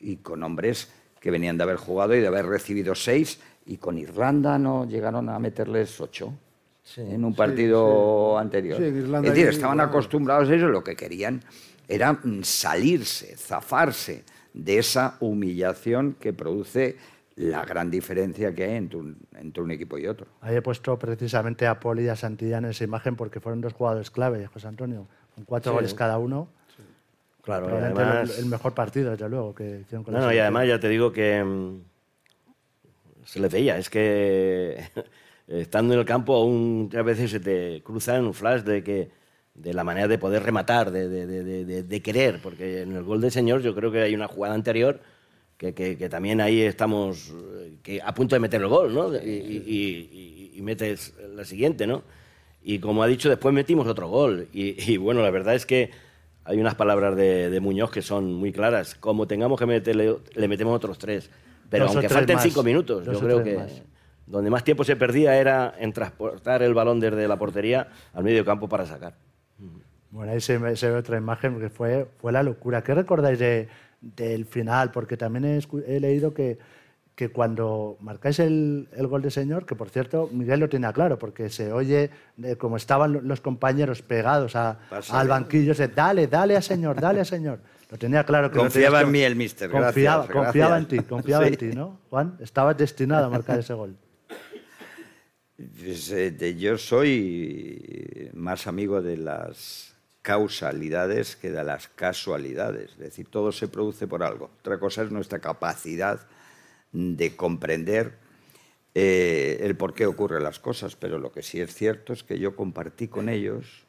y 0.00 0.16
con 0.16 0.42
hombres 0.42 0.90
que 1.20 1.30
venían 1.30 1.58
de 1.58 1.64
haber 1.64 1.76
jugado 1.76 2.14
y 2.14 2.20
de 2.20 2.26
haber 2.28 2.46
recibido 2.46 2.94
seis, 2.94 3.40
y 3.66 3.76
con 3.76 3.98
Irlanda 3.98 4.58
no 4.58 4.86
llegaron 4.86 5.28
a 5.28 5.38
meterles 5.38 6.00
ocho. 6.00 6.32
en 6.96 7.24
un 7.24 7.34
partido 7.34 8.38
anterior. 8.38 8.80
es 8.80 9.22
decir, 9.22 9.48
estaban 9.48 9.80
acostumbrados 9.80 10.48
a 10.50 10.54
eso, 10.54 10.68
lo 10.68 10.84
que 10.84 10.94
querían 10.94 11.42
era 11.88 12.12
mm, 12.12 12.42
salirse, 12.42 13.36
zafarse 13.36 14.24
de 14.52 14.78
esa 14.78 15.16
humillación 15.20 16.16
que 16.20 16.32
produce 16.32 16.96
la 17.36 17.64
gran 17.64 17.90
diferencia 17.90 18.54
que 18.54 18.64
hay 18.64 18.76
entre 18.76 18.98
un, 18.98 19.16
entre 19.36 19.62
un, 19.62 19.70
equipo 19.72 19.98
y 19.98 20.06
otro. 20.06 20.28
Ahí 20.40 20.54
he 20.54 20.62
puesto 20.62 20.96
precisamente 20.98 21.66
a 21.66 21.80
Poli 21.80 22.04
y 22.04 22.08
a 22.08 22.14
Santillán 22.14 22.64
en 22.64 22.70
esa 22.70 22.84
imagen 22.84 23.16
porque 23.16 23.40
fueron 23.40 23.60
dos 23.60 23.72
jugadores 23.72 24.10
clave, 24.10 24.46
José 24.46 24.68
Antonio 24.68 25.08
con 25.34 25.44
cuatro 25.44 25.72
goles 25.72 25.94
cada 25.94 26.18
uno. 26.18 26.48
Claro, 27.42 27.68
además... 27.68 28.38
el, 28.38 28.46
mejor 28.46 28.72
partido, 28.72 29.10
desde 29.10 29.28
luego, 29.28 29.54
que 29.54 29.80
hicieron 29.82 30.02
con 30.02 30.14
No, 30.14 30.20
no, 30.20 30.32
y 30.32 30.38
además 30.38 30.66
ya 30.66 30.80
te 30.80 30.88
digo 30.88 31.12
que 31.12 31.44
mm, 31.44 31.82
se 33.26 33.40
les 33.40 33.52
veía, 33.52 33.76
es 33.76 33.90
que 33.90 34.82
estando 35.46 35.92
en 35.92 36.00
el 36.00 36.06
campo 36.06 36.34
aún 36.34 36.90
a 36.96 37.02
veces 37.02 37.30
se 37.30 37.40
te 37.40 37.82
cruza 37.82 38.16
en 38.16 38.24
un 38.24 38.34
flash 38.34 38.62
de 38.62 38.82
que 38.82 39.10
de 39.54 39.74
la 39.74 39.84
manera 39.84 40.08
de 40.08 40.18
poder 40.18 40.42
rematar, 40.42 40.90
de, 40.90 41.08
de, 41.08 41.82
de, 41.84 42.02
querer, 42.02 42.40
porque 42.42 42.82
en 42.82 42.96
el 42.96 43.04
gol 43.04 43.20
de 43.20 43.30
señor 43.30 43.62
yo 43.62 43.72
creo 43.74 43.92
que 43.92 44.02
hay 44.02 44.14
una 44.14 44.26
jugada 44.26 44.54
anterior 44.54 45.00
que, 45.56 45.72
que, 45.72 46.08
también 46.08 46.40
ahí 46.40 46.62
estamos 46.62 47.32
que 47.82 48.02
a 48.02 48.12
punto 48.12 48.34
de 48.34 48.40
meter 48.40 48.60
el 48.60 48.66
gol, 48.66 48.92
¿no? 48.92 49.14
Y, 49.14 49.18
y, 49.20 50.52
y 50.56 50.62
metes 50.62 51.14
la 51.34 51.44
siguiente, 51.44 51.86
¿no? 51.86 52.02
Y 52.66 52.78
como 52.78 53.02
ha 53.02 53.06
dicho, 53.06 53.28
después 53.28 53.54
metimos 53.54 53.86
otro 53.86 54.08
gol. 54.08 54.48
Y, 54.52 54.96
bueno, 54.96 55.20
la 55.20 55.30
verdad 55.30 55.54
es 55.54 55.66
que 55.66 55.90
hay 56.44 56.58
unas 56.58 56.74
palabras 56.74 57.14
de, 57.14 57.58
Muñoz 57.60 57.90
que 57.90 58.00
son 58.00 58.32
muy 58.32 58.52
claras. 58.52 58.94
Como 58.94 59.26
tengamos 59.26 59.58
que 59.58 59.66
meterle, 59.66 60.16
le 60.34 60.48
metemos 60.48 60.74
otros 60.74 60.98
tres. 60.98 61.30
Pero 61.68 61.86
aunque 61.86 62.08
falten 62.08 62.38
cinco 62.40 62.62
minutos, 62.62 63.04
yo 63.04 63.20
creo 63.20 63.44
que 63.44 63.58
donde 64.26 64.48
más 64.48 64.64
tiempo 64.64 64.84
se 64.84 64.96
perdía 64.96 65.36
era 65.36 65.74
en 65.78 65.92
transportar 65.92 66.62
el 66.62 66.72
balón 66.72 66.98
desde 67.00 67.28
la 67.28 67.36
portería 67.36 67.88
al 68.14 68.24
medio 68.24 68.44
campo 68.44 68.66
para 68.66 68.86
sacar. 68.86 69.14
Bueno, 70.10 70.32
ahí 70.32 70.40
se, 70.40 70.56
ve 70.56 70.92
otra 70.92 71.18
imagen 71.18 71.60
que 71.60 71.68
fue, 71.68 72.06
fue 72.18 72.32
la 72.32 72.42
locura. 72.42 72.82
¿Qué 72.82 72.94
recordáis 72.94 73.38
del 74.00 74.46
final? 74.46 74.90
Porque 74.90 75.18
también 75.18 75.60
he 75.86 76.00
leído 76.00 76.32
que 76.32 76.58
que 77.14 77.28
cuando 77.28 77.96
marcáis 78.00 78.40
el, 78.40 78.88
el, 78.96 79.06
gol 79.06 79.22
de 79.22 79.30
señor, 79.30 79.66
que 79.66 79.76
por 79.76 79.88
cierto 79.88 80.28
Miguel 80.32 80.60
lo 80.60 80.68
tenía 80.68 80.92
claro, 80.92 81.18
porque 81.18 81.48
se 81.48 81.72
oye 81.72 82.10
como 82.58 82.76
estaban 82.76 83.20
los 83.28 83.40
compañeros 83.40 84.02
pegados 84.02 84.56
al 84.56 85.28
banquillo, 85.28 85.74
se 85.74 85.88
dale, 85.88 86.26
dale 86.26 86.56
a 86.56 86.62
señor, 86.62 87.00
dale 87.00 87.20
a 87.20 87.24
señor. 87.24 87.60
Lo 87.90 87.98
tenía 87.98 88.24
claro 88.24 88.50
que 88.50 88.58
Confiaba 88.58 89.02
en 89.02 89.10
mí 89.12 89.20
el 89.20 89.36
mister, 89.36 89.70
confiaba, 89.70 90.26
confiaba 90.26 90.78
en 90.78 90.86
ti, 90.86 90.98
confiaba 91.00 91.46
en 91.46 91.56
ti, 91.56 91.66
¿no? 91.66 92.00
Juan, 92.10 92.36
estabas 92.40 92.76
destinado 92.76 93.26
a 93.26 93.30
marcar 93.30 93.60
ese 93.60 93.74
gol. 93.74 93.96
Pues, 95.56 96.10
eh, 96.10 96.56
yo 96.58 96.76
soy 96.76 98.30
más 98.34 98.66
amigo 98.66 99.00
de 99.00 99.16
las 99.18 99.94
causalidades 100.22 101.36
que 101.36 101.52
de 101.52 101.62
las 101.62 101.86
casualidades. 101.88 102.92
Es 102.92 102.98
decir, 102.98 103.28
todo 103.28 103.52
se 103.52 103.68
produce 103.68 104.08
por 104.08 104.24
algo. 104.24 104.50
Otra 104.58 104.80
cosa 104.80 105.02
es 105.02 105.12
nuestra 105.12 105.38
capacidad 105.38 106.26
de 106.94 107.34
comprender 107.34 108.14
eh, 108.94 109.58
el 109.60 109.76
por 109.76 109.92
qué 109.92 110.06
ocurren 110.06 110.44
las 110.44 110.60
cosas, 110.60 110.94
pero 110.94 111.18
lo 111.18 111.32
que 111.32 111.42
sí 111.42 111.60
es 111.60 111.74
cierto 111.74 112.12
es 112.12 112.22
que 112.22 112.38
yo 112.38 112.54
compartí 112.54 113.08
con 113.08 113.28
ellos 113.28 113.84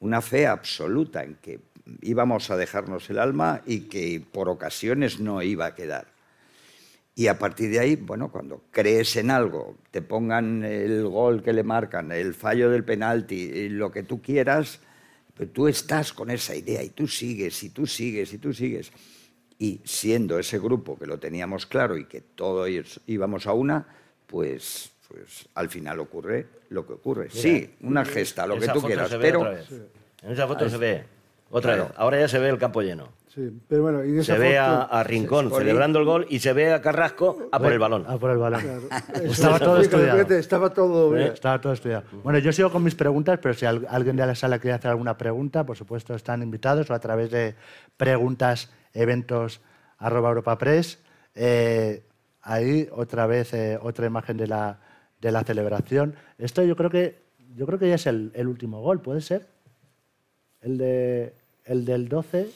una 0.00 0.20
fe 0.20 0.46
absoluta 0.46 1.22
en 1.22 1.36
que 1.36 1.60
íbamos 2.02 2.50
a 2.50 2.56
dejarnos 2.56 3.08
el 3.08 3.20
alma 3.20 3.62
y 3.66 3.82
que 3.82 4.20
por 4.32 4.48
ocasiones 4.48 5.20
no 5.20 5.40
iba 5.42 5.66
a 5.66 5.74
quedar. 5.74 6.08
Y 7.14 7.28
a 7.28 7.38
partir 7.38 7.70
de 7.70 7.80
ahí, 7.80 7.96
bueno, 7.96 8.30
cuando 8.30 8.62
crees 8.70 9.16
en 9.16 9.30
algo, 9.30 9.76
te 9.90 10.02
pongan 10.02 10.64
el 10.64 11.06
gol 11.06 11.42
que 11.42 11.52
le 11.52 11.62
marcan, 11.62 12.12
el 12.12 12.34
fallo 12.34 12.70
del 12.70 12.84
penalti, 12.84 13.68
lo 13.68 13.90
que 13.90 14.02
tú 14.02 14.20
quieras, 14.20 14.80
pero 15.34 15.50
tú 15.50 15.68
estás 15.68 16.12
con 16.12 16.30
esa 16.30 16.54
idea 16.54 16.82
y 16.82 16.90
tú 16.90 17.08
sigues, 17.08 17.62
y 17.62 17.70
tú 17.70 17.86
sigues, 17.86 18.32
y 18.32 18.38
tú 18.38 18.52
sigues 18.52 18.92
y 19.58 19.80
siendo 19.84 20.38
ese 20.38 20.58
grupo 20.58 20.98
que 20.98 21.06
lo 21.06 21.18
teníamos 21.18 21.66
claro 21.66 21.96
y 21.96 22.04
que 22.06 22.20
todos 22.20 22.68
íbamos 23.06 23.46
a 23.46 23.52
una, 23.52 23.86
pues 24.26 24.92
pues 25.08 25.48
al 25.54 25.70
final 25.70 25.98
ocurre 26.00 26.46
lo 26.68 26.86
que 26.86 26.92
ocurre. 26.92 27.30
sí, 27.30 27.74
una 27.80 28.04
gesta, 28.04 28.46
lo 28.46 28.58
que 28.58 28.64
Esa 28.64 28.72
tú 28.74 28.80
foto 28.80 28.86
quieras, 28.88 29.08
se 29.08 29.16
ve 29.16 29.22
pero 29.22 29.40
otra 29.40 29.50
vez. 29.52 29.70
En 30.22 30.32
esa 30.32 30.46
foto 30.46 30.68
se 30.68 30.76
ve 30.76 31.04
otra 31.50 31.72
Claro. 31.74 31.88
vez. 31.88 31.98
Ahora 31.98 32.20
ya 32.20 32.28
se 32.28 32.38
ve 32.38 32.50
el 32.50 32.58
campo 32.58 32.82
lleno. 32.82 33.08
Sí, 33.34 33.50
pero 33.68 33.82
bueno, 33.82 34.04
y 34.04 34.10
en 34.10 34.18
esa 34.18 34.34
Se 34.34 34.38
ve 34.38 34.58
a, 34.58 34.82
a 34.82 35.02
Rincón 35.04 35.48
Sí, 35.48 35.56
celebrando 35.56 35.98
el 36.00 36.04
gol 36.04 36.26
y 36.28 36.40
se 36.40 36.52
ve 36.52 36.72
a 36.74 36.82
Carrasco 36.82 37.48
a 37.52 37.58
por 37.58 37.72
el 37.72 37.78
balón. 37.78 38.04
Ah, 38.06 38.18
por 38.18 38.30
el 38.32 38.36
balón. 38.38 38.60
Claro. 38.60 38.82
Estaba 39.24 39.58
todo 39.58 39.80
estudiado. 39.80 40.20
Estaba 40.34 40.74
todo... 40.74 41.14
¿Eh? 41.16 41.20
mira. 41.20 41.32
Estaba 41.34 41.58
todo 41.60 41.72
estudiado. 41.72 42.04
Bueno, 42.22 42.38
yo 42.40 42.52
sigo 42.52 42.70
con 42.70 42.82
mis 42.84 42.94
preguntas, 42.94 43.38
pero 43.40 43.54
si 43.54 43.64
al- 43.64 43.86
alguien 43.88 44.16
de 44.16 44.26
la 44.26 44.34
sala 44.34 44.58
quiere 44.58 44.74
hacer 44.74 44.90
alguna 44.90 45.16
pregunta, 45.16 45.64
por 45.64 45.76
supuesto 45.76 46.14
están 46.14 46.42
invitados 46.42 46.90
o 46.90 46.94
a 46.94 46.98
través 47.00 47.30
de 47.30 47.54
preguntas, 47.96 48.70
eventos, 48.94 49.60
arroba 49.98 50.28
Europa 50.28 50.58
Press. 50.58 50.98
Eh, 51.34 52.02
ahí 52.42 52.88
otra 52.92 53.26
vez 53.26 53.52
eh, 53.54 53.78
otra 53.80 54.06
imagen 54.06 54.36
de 54.36 54.46
la, 54.46 54.78
de 55.20 55.32
la 55.32 55.44
celebración. 55.44 56.14
Esto 56.38 56.62
yo 56.64 56.76
creo 56.76 56.90
que 56.90 57.28
yo 57.54 57.66
creo 57.66 57.78
que 57.78 57.88
ya 57.88 57.96
es 57.96 58.06
el, 58.06 58.30
el 58.34 58.46
último 58.46 58.80
gol, 58.82 59.00
¿puede 59.00 59.20
ser? 59.20 59.46
El, 60.60 60.78
de, 60.78 61.34
el 61.64 61.84
del 61.84 62.08
12, 62.08 62.50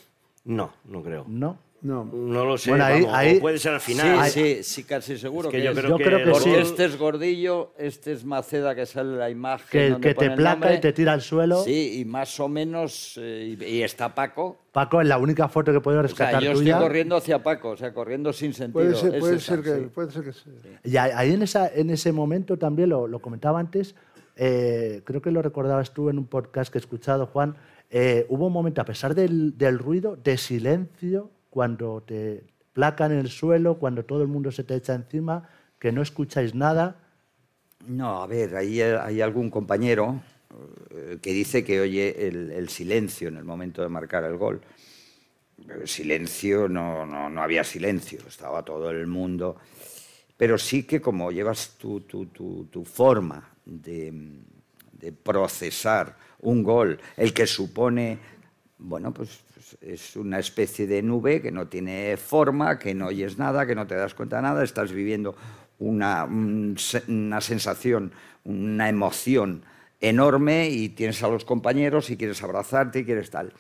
No, 0.44 0.72
no 0.84 1.02
creo. 1.02 1.24
¿no? 1.26 1.58
No. 1.82 2.04
No 2.04 2.44
lo 2.44 2.56
sé. 2.56 2.70
Bueno, 2.70 2.84
ahí- 2.84 3.00
vamos, 3.02 3.12
o 3.12 3.16
ahí- 3.16 3.40
puede 3.40 3.58
ser 3.58 3.74
al 3.74 3.80
Sí, 3.80 3.92
final. 3.92 4.28
sí, 4.30 4.62
sí, 4.62 4.84
casi 4.84 5.18
seguro 5.18 5.48
Es 5.48 5.52
que 5.52 5.58
que, 5.58 5.64
yo 5.64 5.70
es. 5.72 5.76
creo 5.78 5.90
Yo 5.90 5.96
que, 5.98 6.04
creo 6.04 6.18
que 6.24 6.30
el 6.30 6.34
sí. 6.36 6.50
Este 6.54 6.84
es 6.84 6.96
Gordillo, 6.96 7.72
este 7.76 8.12
es 8.12 8.24
Maceda, 8.24 8.74
que 8.76 8.86
sale 8.86 9.16
la 9.16 9.30
imagen. 9.30 9.66
Que, 9.68 9.90
donde 9.90 10.08
que 10.08 10.14
pone 10.14 10.28
te 10.28 10.32
el 10.34 10.38
placa 10.38 10.54
nombre. 10.60 10.74
y 10.76 10.80
te 10.80 10.92
tira 10.92 11.12
al 11.12 11.22
suelo. 11.22 11.62
Sí, 11.64 11.98
y 12.00 12.04
más 12.04 12.38
o 12.38 12.48
menos. 12.48 13.18
eh, 13.20 13.56
y, 13.60 13.64
y 13.64 13.82
está 13.82 14.14
Paco. 14.14 14.58
Paco, 14.70 15.00
es 15.00 15.08
la 15.08 15.18
única 15.18 15.48
foto 15.48 15.72
que 15.72 15.80
puedo 15.80 15.98
O 15.98 16.02
sea, 16.02 16.08
rescatar 16.08 16.42
yo 16.42 16.52
tuya. 16.52 16.74
estoy 16.74 16.86
corriendo 16.86 17.16
hacia 17.16 17.42
Paco, 17.42 17.70
o 17.70 17.76
sea, 17.76 17.92
corriendo 17.92 18.32
sin 18.32 18.54
sentido. 18.54 18.72
Puede 18.84 18.94
ser, 18.94 19.14
Es 19.16 19.20
puede 19.20 19.36
esa, 19.36 19.54
ser, 19.56 19.62
que, 19.64 19.74
sí. 19.80 19.86
puede 19.92 20.10
ser 20.12 20.22
que 20.24 20.32
sí. 20.32 20.50
Y 20.84 20.96
ahí 20.96 21.10
ahí 21.14 21.32
en, 21.34 21.42
esa, 21.42 21.66
en 21.68 21.90
ese 21.90 22.12
momento 22.12 22.56
también, 22.56 22.90
lo, 22.90 23.08
lo 23.08 23.18
comentaba 23.18 23.58
antes, 23.58 23.96
eh, 24.36 25.02
creo 25.04 25.20
que 25.20 25.30
lo 25.32 25.42
recordabas 25.42 25.92
tú 25.92 26.08
en 26.10 26.18
un 26.18 26.26
podcast 26.26 26.72
que 26.72 26.78
he 26.78 26.80
escuchado, 26.80 27.26
Juan, 27.26 27.56
eh, 27.90 28.24
hubo 28.30 28.46
un 28.46 28.52
momento, 28.52 28.80
a 28.80 28.84
pesar 28.84 29.14
del, 29.14 29.58
del 29.58 29.78
ruido, 29.78 30.16
de 30.16 30.38
silencio 30.38 31.28
cuando 31.52 32.02
te 32.02 32.44
placan 32.72 33.12
en 33.12 33.18
el 33.18 33.28
suelo, 33.28 33.78
cuando 33.78 34.06
todo 34.06 34.22
el 34.22 34.28
mundo 34.28 34.50
se 34.50 34.64
te 34.64 34.74
echa 34.74 34.94
encima, 34.94 35.46
que 35.78 35.92
no 35.92 36.00
escucháis 36.00 36.54
nada. 36.54 36.96
No, 37.86 38.22
a 38.22 38.26
ver, 38.26 38.56
ahí 38.56 38.80
hay 38.80 39.20
algún 39.20 39.50
compañero 39.50 40.22
eh, 40.92 41.18
que 41.20 41.34
dice 41.34 41.62
que 41.62 41.78
oye 41.78 42.26
el, 42.26 42.68
silencio 42.70 43.28
en 43.28 43.36
el 43.36 43.44
momento 43.44 43.82
de 43.82 43.90
marcar 43.90 44.24
el 44.24 44.38
gol. 44.38 44.62
Silencio, 45.84 46.70
no, 46.70 47.04
no, 47.04 47.28
no 47.28 47.42
había 47.42 47.64
silencio, 47.64 48.20
estaba 48.26 48.62
todo 48.62 48.90
el 48.90 49.06
mundo. 49.06 49.58
Pero 50.34 50.56
sí 50.56 50.84
que 50.84 51.02
como 51.02 51.30
llevas 51.30 51.76
tu, 51.76 52.00
tu, 52.00 52.26
tu, 52.26 52.64
tu 52.70 52.82
forma 52.86 53.46
de, 53.66 54.40
de 54.92 55.12
procesar 55.12 56.16
un 56.40 56.62
gol, 56.62 56.98
el 57.18 57.34
que 57.34 57.46
supone, 57.46 58.18
bueno, 58.78 59.12
pues, 59.12 59.42
es 59.80 60.16
una 60.16 60.38
especie 60.38 60.86
de 60.86 61.02
nube 61.02 61.40
que 61.40 61.50
no 61.50 61.68
tiene 61.68 62.16
forma, 62.16 62.78
que 62.78 62.94
no 62.94 63.06
oyes 63.06 63.38
nada, 63.38 63.66
que 63.66 63.74
no 63.74 63.86
te 63.86 63.94
das 63.94 64.14
cuenta 64.14 64.36
de 64.36 64.42
nada, 64.42 64.64
estás 64.64 64.92
viviendo 64.92 65.34
una, 65.78 66.24
una 66.24 67.40
sensación, 67.40 68.12
una 68.44 68.88
emoción 68.88 69.64
enorme 70.00 70.68
y 70.68 70.90
tienes 70.90 71.22
a 71.22 71.28
los 71.28 71.44
compañeros 71.44 72.10
y 72.10 72.16
quieres 72.16 72.42
abrazarte 72.42 73.00
y 73.00 73.04
quieres 73.04 73.30
tal. 73.30 73.52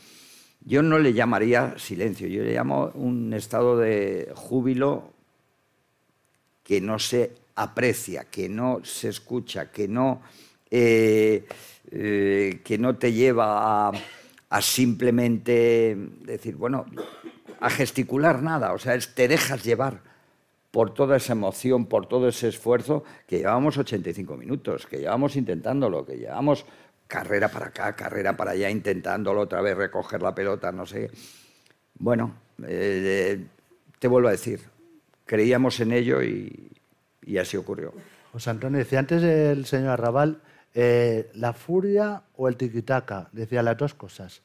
Yo 0.64 0.82
no 0.82 0.98
le 0.98 1.12
llamaría 1.12 1.74
silencio, 1.78 2.28
yo 2.28 2.42
le 2.42 2.54
llamo 2.54 2.92
un 2.94 3.32
estado 3.32 3.78
de 3.78 4.30
júbilo 4.34 5.12
que 6.62 6.80
no 6.80 6.98
se 6.98 7.32
aprecia, 7.54 8.24
que 8.24 8.48
no 8.48 8.80
se 8.84 9.08
escucha, 9.08 9.70
que 9.70 9.88
no, 9.88 10.22
eh, 10.70 11.44
eh, 11.90 12.60
que 12.64 12.78
no 12.78 12.96
te 12.96 13.12
lleva 13.12 13.88
a, 13.88 13.92
a 14.52 14.60
simplemente 14.60 15.96
decir, 16.26 16.56
bueno, 16.56 16.84
a 17.58 17.70
gesticular 17.70 18.42
nada, 18.42 18.74
o 18.74 18.78
sea, 18.78 18.94
es- 18.94 19.14
te 19.14 19.26
dejas 19.26 19.64
llevar 19.64 20.00
por 20.70 20.92
toda 20.92 21.16
esa 21.16 21.32
emoción, 21.32 21.86
por 21.86 22.06
todo 22.06 22.28
ese 22.28 22.48
esfuerzo, 22.48 23.02
que 23.26 23.38
llevamos 23.38 23.78
85 23.78 24.36
minutos, 24.36 24.86
que 24.86 24.98
llevamos 24.98 25.36
intentándolo, 25.36 26.04
que 26.04 26.18
llevamos 26.18 26.66
carrera 27.06 27.48
para 27.48 27.68
acá, 27.68 27.96
carrera 27.96 28.36
para 28.36 28.50
allá, 28.50 28.68
intentándolo 28.68 29.40
otra 29.40 29.62
vez, 29.62 29.74
recoger 29.74 30.20
la 30.20 30.34
pelota, 30.34 30.70
no 30.70 30.84
sé. 30.84 31.10
Bueno, 31.98 32.34
eh, 32.66 33.46
te 33.98 34.08
vuelvo 34.08 34.28
a 34.28 34.32
decir, 34.32 34.60
creíamos 35.24 35.80
en 35.80 35.92
ello 35.92 36.22
y, 36.22 36.70
así 37.40 37.56
ocurrió. 37.56 37.94
José 38.32 38.50
Antonio 38.50 38.78
decía 38.78 38.98
antes 38.98 39.22
el 39.22 39.64
señor 39.64 39.92
Arrabal, 39.92 40.42
eh, 40.74 41.30
la 41.34 41.52
furia 41.52 42.22
o 42.36 42.48
el 42.48 42.56
tiquitaca, 42.56 43.28
decía 43.32 43.62
las 43.62 43.76
dos 43.76 43.94
cosas. 43.94 44.42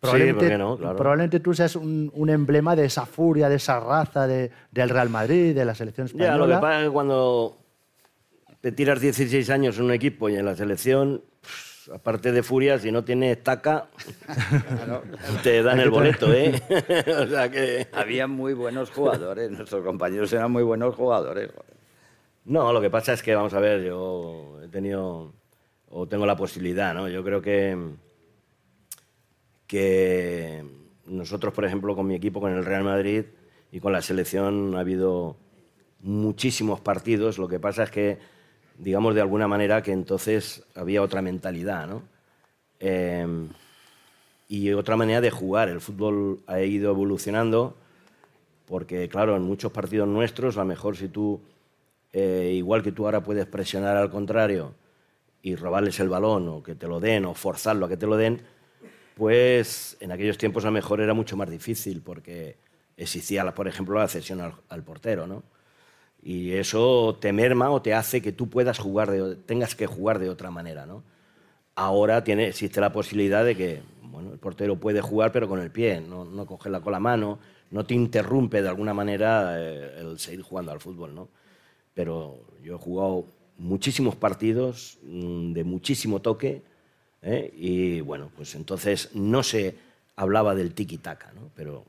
¿por 0.00 0.16
qué 0.16 0.58
no? 0.58 0.76
Claro. 0.76 0.96
probablemente 0.96 1.40
tú 1.40 1.54
seas 1.54 1.74
un, 1.76 2.10
un 2.14 2.28
emblema 2.28 2.74
de 2.76 2.84
esa 2.84 3.06
furia, 3.06 3.48
de 3.48 3.54
esa 3.56 3.78
raza 3.80 4.26
de- 4.26 4.50
del 4.70 4.88
Real 4.90 5.08
Madrid, 5.08 5.54
de 5.54 5.64
la 5.64 5.74
selección 5.74 6.06
española. 6.06 6.32
Ya, 6.32 6.36
lo 6.38 6.46
que 6.46 6.54
pasa 6.60 6.80
es 6.80 6.86
que 6.86 6.92
cuando 6.92 7.58
te 8.60 8.72
tiras 8.72 9.00
16 9.00 9.48
años 9.50 9.78
en 9.78 9.84
un 9.84 9.92
equipo 9.92 10.28
y 10.28 10.34
en 10.36 10.44
la 10.44 10.56
selección, 10.56 11.22
pff, 11.40 11.90
aparte 11.94 12.32
de 12.32 12.42
furia, 12.42 12.78
si 12.80 12.90
no 12.90 13.04
tienes 13.04 13.42
taca, 13.42 13.86
te 15.42 15.62
dan 15.62 15.80
el 15.80 15.90
boleto, 15.90 16.32
¿eh? 16.32 16.60
o 17.22 17.26
sea 17.26 17.48
que... 17.50 17.86
Había 17.92 18.26
muy 18.26 18.54
buenos 18.54 18.90
jugadores, 18.90 19.50
nuestros 19.50 19.84
compañeros 19.84 20.32
eran 20.32 20.50
muy 20.50 20.62
buenos 20.64 20.94
jugadores. 20.94 21.50
No, 22.44 22.72
lo 22.72 22.80
que 22.80 22.90
pasa 22.90 23.12
es 23.12 23.22
que, 23.22 23.34
vamos 23.34 23.54
a 23.54 23.60
ver, 23.60 23.82
yo 23.82 24.55
he 24.66 24.68
tenido, 24.68 25.32
o 25.88 26.06
tengo 26.06 26.26
la 26.26 26.36
posibilidad, 26.36 26.94
¿no? 26.94 27.08
Yo 27.08 27.24
creo 27.24 27.40
que, 27.40 27.76
que 29.66 30.64
nosotros, 31.06 31.54
por 31.54 31.64
ejemplo, 31.64 31.94
con 31.96 32.06
mi 32.06 32.14
equipo, 32.14 32.40
con 32.40 32.52
el 32.52 32.64
Real 32.64 32.84
Madrid 32.84 33.24
y 33.72 33.80
con 33.80 33.92
la 33.92 34.02
selección, 34.02 34.74
ha 34.76 34.80
habido 34.80 35.36
muchísimos 36.00 36.80
partidos. 36.80 37.38
Lo 37.38 37.48
que 37.48 37.60
pasa 37.60 37.84
es 37.84 37.90
que, 37.90 38.18
digamos 38.78 39.14
de 39.14 39.20
alguna 39.20 39.48
manera, 39.48 39.82
que 39.82 39.92
entonces 39.92 40.64
había 40.74 41.02
otra 41.02 41.22
mentalidad, 41.22 41.86
¿no? 41.86 42.02
Eh, 42.78 43.26
y 44.48 44.72
otra 44.72 44.96
manera 44.96 45.20
de 45.20 45.30
jugar. 45.30 45.68
El 45.68 45.80
fútbol 45.80 46.40
ha 46.46 46.60
ido 46.60 46.90
evolucionando 46.90 47.76
porque, 48.66 49.08
claro, 49.08 49.36
en 49.36 49.42
muchos 49.42 49.72
partidos 49.72 50.08
nuestros, 50.08 50.56
a 50.56 50.60
lo 50.60 50.66
mejor 50.66 50.96
si 50.96 51.08
tú, 51.08 51.40
eh, 52.12 52.52
igual 52.54 52.82
que 52.82 52.92
tú 52.92 53.04
ahora 53.04 53.22
puedes 53.22 53.46
presionar 53.46 53.96
al 53.96 54.10
contrario 54.10 54.74
y 55.42 55.54
robarles 55.54 56.00
el 56.00 56.08
balón 56.08 56.48
o 56.48 56.62
que 56.62 56.74
te 56.74 56.88
lo 56.88 57.00
den 57.00 57.24
o 57.24 57.34
forzarlo 57.34 57.86
a 57.86 57.88
que 57.88 57.96
te 57.96 58.06
lo 58.06 58.16
den, 58.16 58.42
pues 59.14 59.96
en 60.00 60.12
aquellos 60.12 60.38
tiempos 60.38 60.64
a 60.64 60.68
lo 60.68 60.72
mejor 60.72 61.00
era 61.00 61.14
mucho 61.14 61.36
más 61.36 61.48
difícil 61.48 62.02
porque 62.02 62.56
existía, 62.96 63.54
por 63.54 63.68
ejemplo, 63.68 63.98
la 63.98 64.08
cesión 64.08 64.40
al, 64.40 64.54
al 64.68 64.82
portero, 64.82 65.26
¿no? 65.26 65.42
Y 66.22 66.52
eso 66.52 67.16
te 67.20 67.32
merma 67.32 67.70
o 67.70 67.80
te 67.80 67.94
hace 67.94 68.20
que 68.20 68.32
tú 68.32 68.50
puedas 68.50 68.78
jugar, 68.78 69.10
de, 69.10 69.36
tengas 69.36 69.74
que 69.74 69.86
jugar 69.86 70.18
de 70.18 70.28
otra 70.28 70.50
manera, 70.50 70.84
¿no? 70.86 71.04
Ahora 71.76 72.24
tiene, 72.24 72.48
existe 72.48 72.80
la 72.80 72.92
posibilidad 72.92 73.44
de 73.44 73.54
que 73.54 73.82
bueno, 74.02 74.32
el 74.32 74.38
portero 74.38 74.76
puede 74.76 75.00
jugar 75.00 75.30
pero 75.30 75.46
con 75.46 75.60
el 75.60 75.70
pie, 75.70 76.00
no, 76.00 76.24
no 76.24 76.46
cogerla 76.46 76.80
con 76.80 76.92
la 76.92 77.00
mano, 77.00 77.38
no 77.70 77.84
te 77.84 77.94
interrumpe 77.94 78.62
de 78.62 78.68
alguna 78.68 78.94
manera 78.94 79.56
eh, 79.58 80.00
el 80.00 80.18
seguir 80.18 80.42
jugando 80.42 80.72
al 80.72 80.80
fútbol, 80.80 81.14
¿no? 81.14 81.28
Pero 81.96 82.38
yo 82.62 82.74
he 82.74 82.78
jugado 82.78 83.24
muchísimos 83.56 84.14
partidos 84.14 84.98
mm, 85.02 85.54
de 85.54 85.64
muchísimo 85.64 86.20
toque 86.20 86.60
¿eh? 87.22 87.50
y 87.56 88.02
bueno, 88.02 88.30
pues 88.36 88.54
entonces 88.54 89.10
no 89.14 89.42
se 89.42 89.74
hablaba 90.14 90.54
del 90.54 90.74
tiki-taka, 90.74 91.32
¿no? 91.32 91.50
Pero 91.54 91.84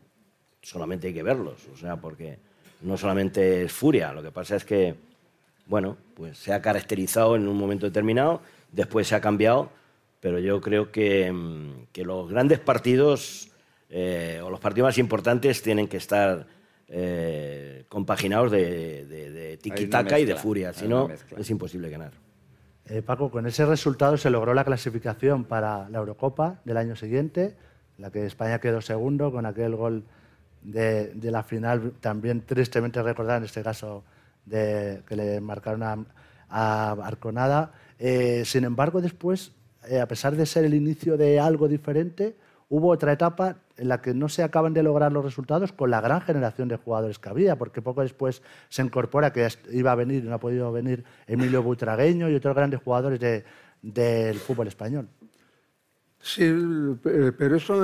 solamente 0.61 1.07
hay 1.07 1.13
que 1.13 1.23
verlos, 1.23 1.67
o 1.73 1.77
sea, 1.77 1.97
porque 1.97 2.39
no 2.81 2.97
solamente 2.97 3.63
es 3.63 3.71
furia, 3.73 4.13
lo 4.13 4.23
que 4.23 4.31
pasa 4.31 4.55
es 4.55 4.63
que, 4.63 4.95
bueno, 5.65 5.97
pues 6.15 6.37
se 6.37 6.53
ha 6.53 6.61
caracterizado 6.61 7.35
en 7.35 7.45
un 7.45 7.57
momento 7.57 7.85
determinado, 7.85 8.41
después 8.71 9.09
se 9.09 9.15
ha 9.15 9.21
cambiado, 9.21 9.69
pero 10.21 10.39
yo 10.39 10.61
creo 10.61 10.89
que, 10.89 11.29
mm, 11.29 11.87
que 11.91 12.05
los 12.05 12.29
grandes 12.29 12.59
partidos 12.59 13.49
eh, 13.89 14.41
o 14.41 14.49
los 14.49 14.59
partidos 14.61 14.87
más 14.87 14.97
importantes 14.97 15.61
tienen 15.61 15.87
que 15.87 15.97
estar 15.97 16.47
eh, 16.87 17.85
compaginados 17.89 18.51
de, 18.51 19.05
de, 19.05 19.31
de 19.31 19.57
tiki-taka 19.57 20.19
y 20.19 20.25
de 20.25 20.35
furia, 20.35 20.73
si 20.73 20.87
no 20.87 21.09
es 21.37 21.49
imposible 21.49 21.89
ganar. 21.89 22.11
Eh, 22.85 23.01
Paco, 23.01 23.29
con 23.29 23.45
ese 23.45 23.65
resultado 23.65 24.15
se 24.15 24.29
logró 24.29 24.53
la 24.53 24.63
clasificación 24.63 25.43
para 25.43 25.89
la 25.89 25.97
Eurocopa 25.97 26.61
del 26.63 26.77
año 26.77 26.95
siguiente, 26.95 27.55
en 27.97 28.01
la 28.01 28.11
que 28.11 28.25
España 28.25 28.59
quedó 28.59 28.79
segundo 28.79 29.31
con 29.31 29.45
aquel 29.45 29.75
gol 29.75 30.05
de, 30.61 31.07
de 31.13 31.31
la 31.31 31.43
final, 31.43 31.93
también 31.99 32.41
tristemente 32.41 33.03
recordar 33.03 33.39
en 33.39 33.43
este 33.43 33.61
caso 33.61 34.03
de, 34.45 35.01
que 35.05 35.17
le 35.17 35.41
marcaron 35.41 35.83
a, 35.83 35.97
a 36.49 36.91
Arconada. 36.91 37.73
Eh, 37.99 38.43
sin 38.45 38.63
embargo, 38.63 39.01
después, 39.01 39.51
eh, 39.89 39.99
a 39.99 40.07
pesar 40.07 40.35
de 40.37 40.45
ser 40.45 40.63
el 40.63 40.73
inicio 40.73 41.17
de 41.17 41.39
algo 41.41 41.67
diferente, 41.67 42.35
hubo 42.69 42.89
otra 42.89 43.11
etapa 43.11 43.57
en 43.77 43.87
la 43.87 44.01
que 44.01 44.13
no 44.13 44.29
se 44.29 44.43
acaban 44.43 44.73
de 44.73 44.83
lograr 44.83 45.11
los 45.11 45.23
resultados 45.23 45.71
con 45.71 45.91
la 45.91 46.01
gran 46.01 46.21
generación 46.21 46.67
de 46.67 46.77
jugadores 46.77 47.19
que 47.19 47.29
había, 47.29 47.55
porque 47.55 47.81
poco 47.81 48.01
después 48.01 48.41
se 48.69 48.81
incorpora 48.81 49.31
que 49.31 49.47
iba 49.71 49.91
a 49.91 49.95
venir 49.95 50.23
y 50.23 50.27
no 50.27 50.35
ha 50.35 50.39
podido 50.39 50.71
venir 50.71 51.03
Emilio 51.27 51.63
Butragueño 51.63 52.29
y 52.29 52.35
otros 52.35 52.55
grandes 52.55 52.81
jugadores 52.81 53.19
del 53.81 54.35
fútbol 54.39 54.67
español. 54.67 55.07
Sí, 56.19 56.51
pero 57.03 57.55
eso 57.55 57.75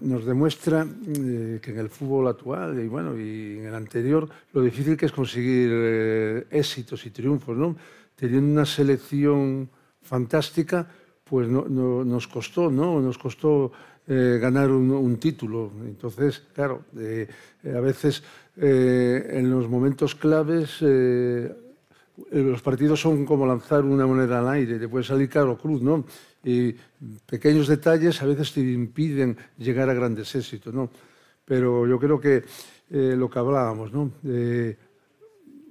nos 0.00 0.24
demuestra 0.24 0.86
eh, 1.06 1.60
que 1.62 1.70
en 1.70 1.78
el 1.78 1.90
fútbol 1.90 2.26
actual 2.26 2.80
y 2.80 2.88
bueno 2.88 3.16
y 3.16 3.58
en 3.58 3.66
el 3.66 3.74
anterior 3.74 4.28
lo 4.52 4.62
difícil 4.62 4.96
que 4.96 5.06
es 5.06 5.12
conseguir 5.12 5.70
eh, 5.72 6.46
éxitos 6.50 7.04
y 7.06 7.10
triunfos, 7.10 7.56
¿no? 7.56 7.76
Teniendo 8.16 8.50
una 8.50 8.66
selección 8.66 9.70
fantástica, 10.00 10.88
pues 11.22 11.46
nos 11.48 12.26
costó, 12.26 12.70
¿no? 12.70 13.00
Nos 13.00 13.18
costó 13.18 13.70
eh, 14.08 14.38
ganar 14.40 14.70
un, 14.70 15.16
título. 15.18 15.70
Entonces, 15.84 16.42
claro, 16.54 16.84
a 16.94 17.80
veces 17.80 18.22
en 18.56 19.50
los 19.50 19.68
momentos 19.68 20.14
claves 20.14 20.82
los 22.32 22.62
partidos 22.62 23.00
son 23.00 23.24
como 23.24 23.46
lanzar 23.46 23.84
una 23.84 24.06
moneda 24.06 24.40
al 24.40 24.48
aire, 24.48 24.78
te 24.78 24.88
puede 24.88 25.04
salir 25.04 25.28
caro 25.28 25.56
cruz, 25.56 25.80
¿no? 25.82 26.04
y 26.44 26.74
pequeños 27.26 27.68
detalles 27.68 28.22
a 28.22 28.26
veces 28.26 28.52
te 28.52 28.60
impiden 28.60 29.36
llegar 29.58 29.90
a 29.90 29.94
grandes 29.94 30.34
éxitos, 30.34 30.72
¿no? 30.72 30.90
Pero 31.44 31.86
yo 31.86 31.98
creo 31.98 32.20
que 32.20 32.44
eh, 32.90 33.14
lo 33.16 33.28
que 33.28 33.38
hablábamos, 33.38 33.92
¿no? 33.92 34.12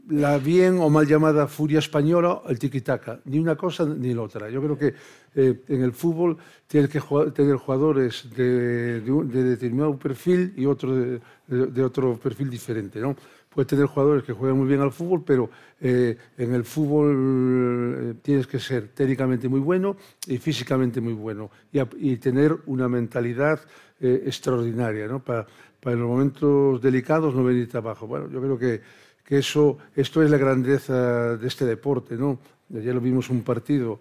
La 0.10 0.38
bien 0.38 0.80
o 0.80 0.89
mal 0.89 1.05
llamada 1.05 1.47
furia 1.47 1.80
española, 1.80 2.41
el 2.47 2.58
tiki-taka, 2.58 3.20
ni 3.26 3.39
una 3.39 3.55
cosa 3.55 3.86
ni 3.86 4.14
la 4.14 4.22
otra. 4.22 4.49
Yo 4.49 4.62
creo 4.62 4.78
que 4.78 4.93
eh, 5.36 5.62
en 5.68 5.84
el 5.84 5.91
fútbol 5.91 6.38
tienes 6.68 6.89
que 6.89 7.01
tener 7.34 7.55
jugadores 7.58 8.30
de, 8.36 9.01
determinado 9.01 9.97
perfil 9.97 10.53
y 10.55 10.66
otro 10.66 10.95
de, 10.95 11.20
de, 11.47 11.84
otro 11.84 12.18
perfil 12.18 12.49
diferente, 12.49 12.99
¿no? 12.99 13.16
puedes 13.49 13.68
tener 13.68 13.88
jugadores 13.88 14.24
que 14.24 14.34
juegan 14.34 14.58
muy 14.58 14.68
bien 14.68 14.82
al 14.82 14.91
fútbol, 14.91 15.24
pero 15.26 15.49
eh, 15.82 16.16
en 16.38 16.53
el 16.53 16.64
fútbol 16.64 17.97
eh, 17.97 18.14
tienes 18.22 18.45
que 18.45 18.60
ser 18.60 18.89
técnicamente 18.89 19.49
muy 19.49 19.60
bueno 19.60 19.97
y 20.28 20.38
físicamente 20.38 21.01
muy 21.01 21.14
bueno 21.14 21.49
y, 21.72 22.18
tener 22.18 22.55
una 22.68 22.88
mentalidad 22.88 23.60
extraordinaria 23.99 25.08
¿no? 25.08 25.24
para, 25.24 25.47
para 25.82 25.95
los 25.95 26.08
momentos 26.08 26.82
delicados 26.82 27.34
no 27.34 27.43
venirte 27.43 27.78
abajo. 27.78 28.08
Bueno, 28.08 28.30
yo 28.30 28.41
creo 28.41 28.58
que, 28.60 28.82
que 29.28 29.39
eso, 29.39 29.78
esto 29.93 30.23
es 30.23 30.32
la 30.32 30.38
grandeza 30.38 31.36
de 31.36 31.47
este 31.47 31.65
deporte. 31.65 32.15
¿no? 32.15 32.39
Ayer 32.73 32.95
lo 32.95 33.01
vimos 33.01 33.30
un 33.30 33.43
partido, 33.43 33.99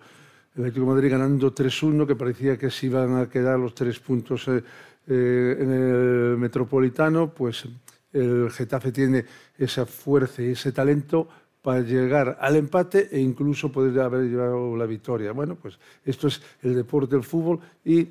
el 0.54 0.62
Atlético 0.62 0.86
Madrid 0.86 1.10
ganando 1.10 1.52
3-1, 1.52 2.06
que 2.06 2.14
parecía 2.14 2.56
que 2.56 2.70
se 2.70 2.86
iban 2.86 3.16
a 3.16 3.28
quedar 3.28 3.58
los 3.58 3.74
tres 3.74 3.98
puntos 3.98 4.46
en 4.46 4.62
el 5.08 6.36
Metropolitano, 6.38 7.34
pues 7.34 7.64
el 8.12 8.50
Getafe 8.50 8.92
tiene 8.92 9.24
esa 9.58 9.84
fuerza 9.84 10.42
y 10.42 10.52
ese 10.52 10.70
talento 10.70 11.28
para 11.60 11.80
llegar 11.80 12.38
al 12.40 12.54
empate 12.54 13.08
e 13.10 13.18
incluso 13.18 13.72
poder 13.72 13.98
haber 14.00 14.30
llevado 14.30 14.76
la 14.76 14.86
victoria. 14.86 15.32
Bueno, 15.32 15.56
pues 15.56 15.76
esto 16.04 16.28
es 16.28 16.40
el 16.62 16.76
deporte 16.76 17.16
del 17.16 17.24
fútbol 17.24 17.58
y 17.84 18.08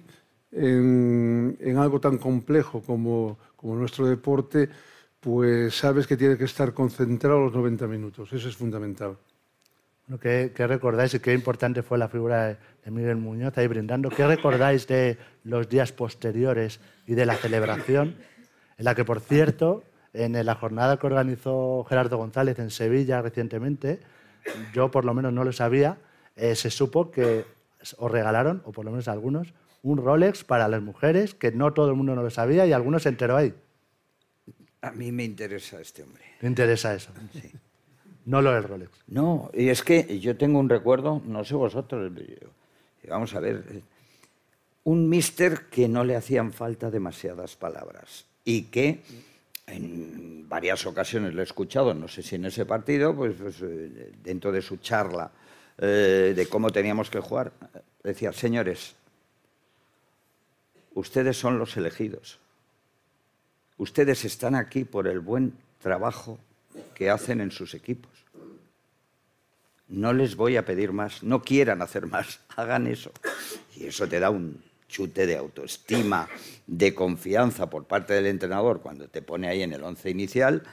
en, 0.52 1.76
algo 1.78 2.02
tan 2.02 2.18
complejo 2.18 2.82
como, 2.82 3.38
nuestro 3.64 4.08
deporte, 4.08 4.70
pues 5.26 5.74
sabes 5.76 6.06
que 6.06 6.16
tiene 6.16 6.38
que 6.38 6.44
estar 6.44 6.72
concentrado 6.76 7.40
los 7.40 7.52
90 7.52 7.88
minutos. 7.88 8.32
Eso 8.32 8.48
es 8.48 8.56
fundamental. 8.56 9.18
¿qué, 10.22 10.52
recordáis 10.56 11.16
y 11.16 11.20
qué 11.20 11.34
importante 11.34 11.82
fue 11.82 11.98
la 11.98 12.10
figura 12.10 12.60
de 12.84 12.92
Miguel 12.92 13.16
Muñoz 13.16 13.58
ahí 13.58 13.66
brindando? 13.66 14.12
¿Qué 14.12 14.28
recordáis 14.28 14.86
de 14.86 15.18
los 15.44 15.68
días 15.68 15.92
posteriores 15.92 16.80
y 17.08 17.16
de 17.16 17.26
la 17.26 17.34
celebración? 17.38 18.18
En 18.78 18.86
la 18.86 18.94
que, 18.94 19.04
por 19.04 19.20
cierto, 19.20 19.84
en 20.14 20.46
la 20.46 20.54
jornada 20.54 20.98
que 20.98 21.08
organizó 21.08 21.84
Gerardo 21.90 22.18
González 22.18 22.60
en 22.60 22.70
Sevilla 22.70 23.24
recientemente, 23.24 24.02
yo 24.76 24.92
por 24.92 25.06
lo 25.06 25.16
menos 25.16 25.34
no 25.34 25.44
lo 25.44 25.54
sabía, 25.54 25.98
eh, 26.36 26.54
se 26.54 26.70
supo 26.70 27.10
que 27.10 27.46
os 27.98 28.12
regalaron, 28.12 28.62
o 28.64 28.72
por 28.72 28.86
lo 28.86 28.92
menos 28.92 29.08
algunos, 29.08 29.56
un 29.82 29.98
Rolex 29.98 30.44
para 30.44 30.68
las 30.68 30.84
mujeres, 30.84 31.34
que 31.34 31.52
no 31.52 31.74
todo 31.74 31.90
el 31.90 31.96
mundo 31.96 32.14
no 32.14 32.22
lo 32.22 32.30
sabía 32.30 32.68
y 32.68 32.74
algunos 32.74 33.02
se 33.02 33.10
enteró 33.10 33.38
ahí. 33.38 33.56
A 34.86 34.92
mí 34.92 35.12
me 35.12 35.24
interesa 35.24 35.82
este 35.82 36.04
hombre. 36.04 36.24
Me 36.42 36.48
interesa 36.48 36.94
eso. 36.94 37.12
Sí. 37.34 37.52
No 38.26 38.42
lo 38.42 38.54
del 38.54 38.64
Rolex. 38.64 38.92
No, 39.08 39.50
y 39.54 39.70
es 39.70 39.84
que 39.84 40.20
yo 40.20 40.36
tengo 40.36 40.60
un 40.60 40.70
recuerdo, 40.70 41.22
no 41.26 41.44
sé 41.44 41.56
vosotros, 41.56 42.12
vamos 43.08 43.34
a 43.36 43.40
ver, 43.40 43.84
un 44.84 45.10
mister 45.10 45.66
que 45.72 45.88
no 45.88 46.04
le 46.04 46.16
hacían 46.16 46.54
falta 46.54 46.90
demasiadas 46.90 47.56
palabras 47.56 48.26
y 48.44 48.64
que 48.64 49.02
en 49.68 50.48
varias 50.48 50.86
ocasiones 50.86 51.34
lo 51.34 51.42
he 51.42 51.44
escuchado, 51.44 51.94
no 51.94 52.08
sé 52.08 52.22
si 52.22 52.36
en 52.36 52.46
ese 52.46 52.66
partido, 52.66 53.16
pues, 53.16 53.36
pues 53.40 53.62
eh, 53.62 54.12
dentro 54.24 54.52
de 54.52 54.62
su 54.62 54.78
charla 54.78 55.32
eh, 55.78 56.34
de 56.36 56.48
cómo 56.48 56.70
teníamos 56.70 57.10
que 57.10 57.20
jugar, 57.20 57.52
decía, 58.04 58.32
señores, 58.34 58.96
ustedes 60.94 61.38
son 61.38 61.58
los 61.58 61.76
elegidos. 61.78 62.40
Ustedes 63.78 64.26
están 64.26 64.56
aquí 64.56 64.84
por 64.84 65.08
el 65.08 65.20
buen 65.20 65.54
trabajo 65.80 66.40
que 66.94 67.10
hacen 67.10 67.42
en 67.42 67.52
sus 67.52 67.74
equipos. 67.74 68.12
No 69.88 70.14
les 70.14 70.36
voy 70.36 70.58
a 70.58 70.66
pedir 70.66 70.92
más, 70.92 71.24
no 71.24 71.42
quieran 71.42 71.82
hacer 71.82 72.08
más, 72.08 72.40
hagan 72.56 72.88
eso. 72.88 73.12
Y 73.76 73.86
eso 73.86 74.08
te 74.08 74.20
da 74.20 74.30
un, 74.30 74.64
chute 74.88 75.26
de 75.26 75.38
autoestima, 75.38 76.28
de 76.66 76.94
confianza 76.94 77.70
por 77.70 77.86
parte 77.86 78.14
del 78.14 78.28
entrenador 78.28 78.82
cuando 78.82 79.08
te 79.08 79.22
pone 79.22 79.48
ahí 79.48 79.62
en 79.62 79.74
el 79.74 79.84
once 79.84 80.10
inicial, 80.10 80.64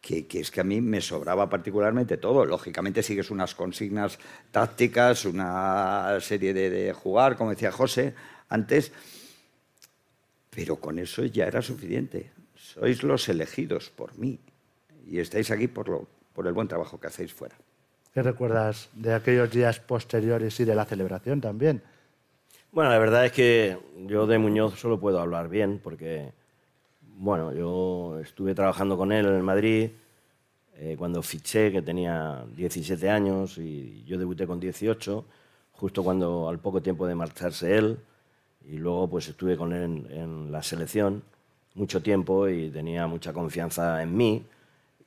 que, 0.00 0.26
es 0.30 0.50
que 0.50 0.60
a 0.60 0.64
mí 0.64 0.80
me 0.80 1.00
sobraba 1.00 1.48
particularmente 1.48 2.16
todo. 2.18 2.44
Lógicamente 2.44 3.02
sigues 3.02 3.30
unas 3.30 3.54
consignas 3.54 4.18
tácticas, 4.50 5.24
una 5.24 6.18
serie 6.20 6.52
de, 6.52 6.92
jugar, 6.92 7.36
como 7.36 7.50
decía 7.50 7.72
José 7.72 8.14
antes, 8.48 8.92
pero 10.50 10.76
con 10.76 10.98
eso 10.98 11.24
ya 11.24 11.46
era 11.46 11.62
suficiente. 11.62 12.30
Sois 12.74 13.02
los 13.04 13.28
elegidos 13.28 13.90
por 13.90 14.18
mí 14.18 14.38
y 15.06 15.20
estáis 15.20 15.50
aquí 15.50 15.68
por, 15.68 15.88
lo, 15.88 16.08
por 16.32 16.46
el 16.46 16.52
buen 16.52 16.66
trabajo 16.66 16.98
que 16.98 17.06
hacéis 17.06 17.32
fuera. 17.32 17.54
¿Qué 18.12 18.22
recuerdas 18.22 18.88
de 18.94 19.14
aquellos 19.14 19.50
días 19.50 19.78
posteriores 19.78 20.58
y 20.58 20.64
de 20.64 20.74
la 20.74 20.84
celebración 20.84 21.40
también? 21.40 21.82
Bueno, 22.72 22.90
la 22.90 22.98
verdad 22.98 23.26
es 23.26 23.32
que 23.32 23.78
yo 24.06 24.26
de 24.26 24.38
Muñoz 24.38 24.78
solo 24.78 24.98
puedo 24.98 25.20
hablar 25.20 25.48
bien 25.48 25.80
porque, 25.82 26.32
bueno, 27.18 27.52
yo 27.52 28.18
estuve 28.20 28.54
trabajando 28.54 28.96
con 28.96 29.12
él 29.12 29.26
en 29.26 29.42
Madrid 29.42 29.90
eh, 30.76 30.96
cuando 30.98 31.22
fiché, 31.22 31.70
que 31.70 31.82
tenía 31.82 32.44
17 32.56 33.08
años 33.08 33.58
y 33.58 34.02
yo 34.04 34.18
debuté 34.18 34.44
con 34.46 34.58
18, 34.58 35.24
justo 35.72 36.02
cuando 36.02 36.48
al 36.48 36.58
poco 36.58 36.82
tiempo 36.82 37.06
de 37.06 37.14
marcharse 37.14 37.76
él, 37.78 37.98
y 38.66 38.78
luego 38.78 39.08
pues 39.08 39.28
estuve 39.28 39.56
con 39.56 39.72
él 39.72 40.06
en, 40.10 40.50
la 40.50 40.62
selección 40.62 41.22
mucho 41.74 42.02
tiempo 42.02 42.48
y 42.48 42.70
tenía 42.70 43.06
mucha 43.06 43.32
confianza 43.32 44.02
en 44.02 44.16
mí. 44.16 44.46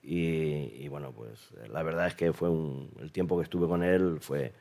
Y, 0.01 0.87
bueno, 0.87 1.11
pues 1.11 1.49
la 1.69 1.83
verdad 1.83 2.07
es 2.07 2.15
que 2.15 2.31
fue 2.31 2.49
el 2.99 3.11
tiempo 3.11 3.37
que 3.37 3.43
estuve 3.43 3.67
con 3.67 3.83
él 3.83 4.19
fue 4.21 4.53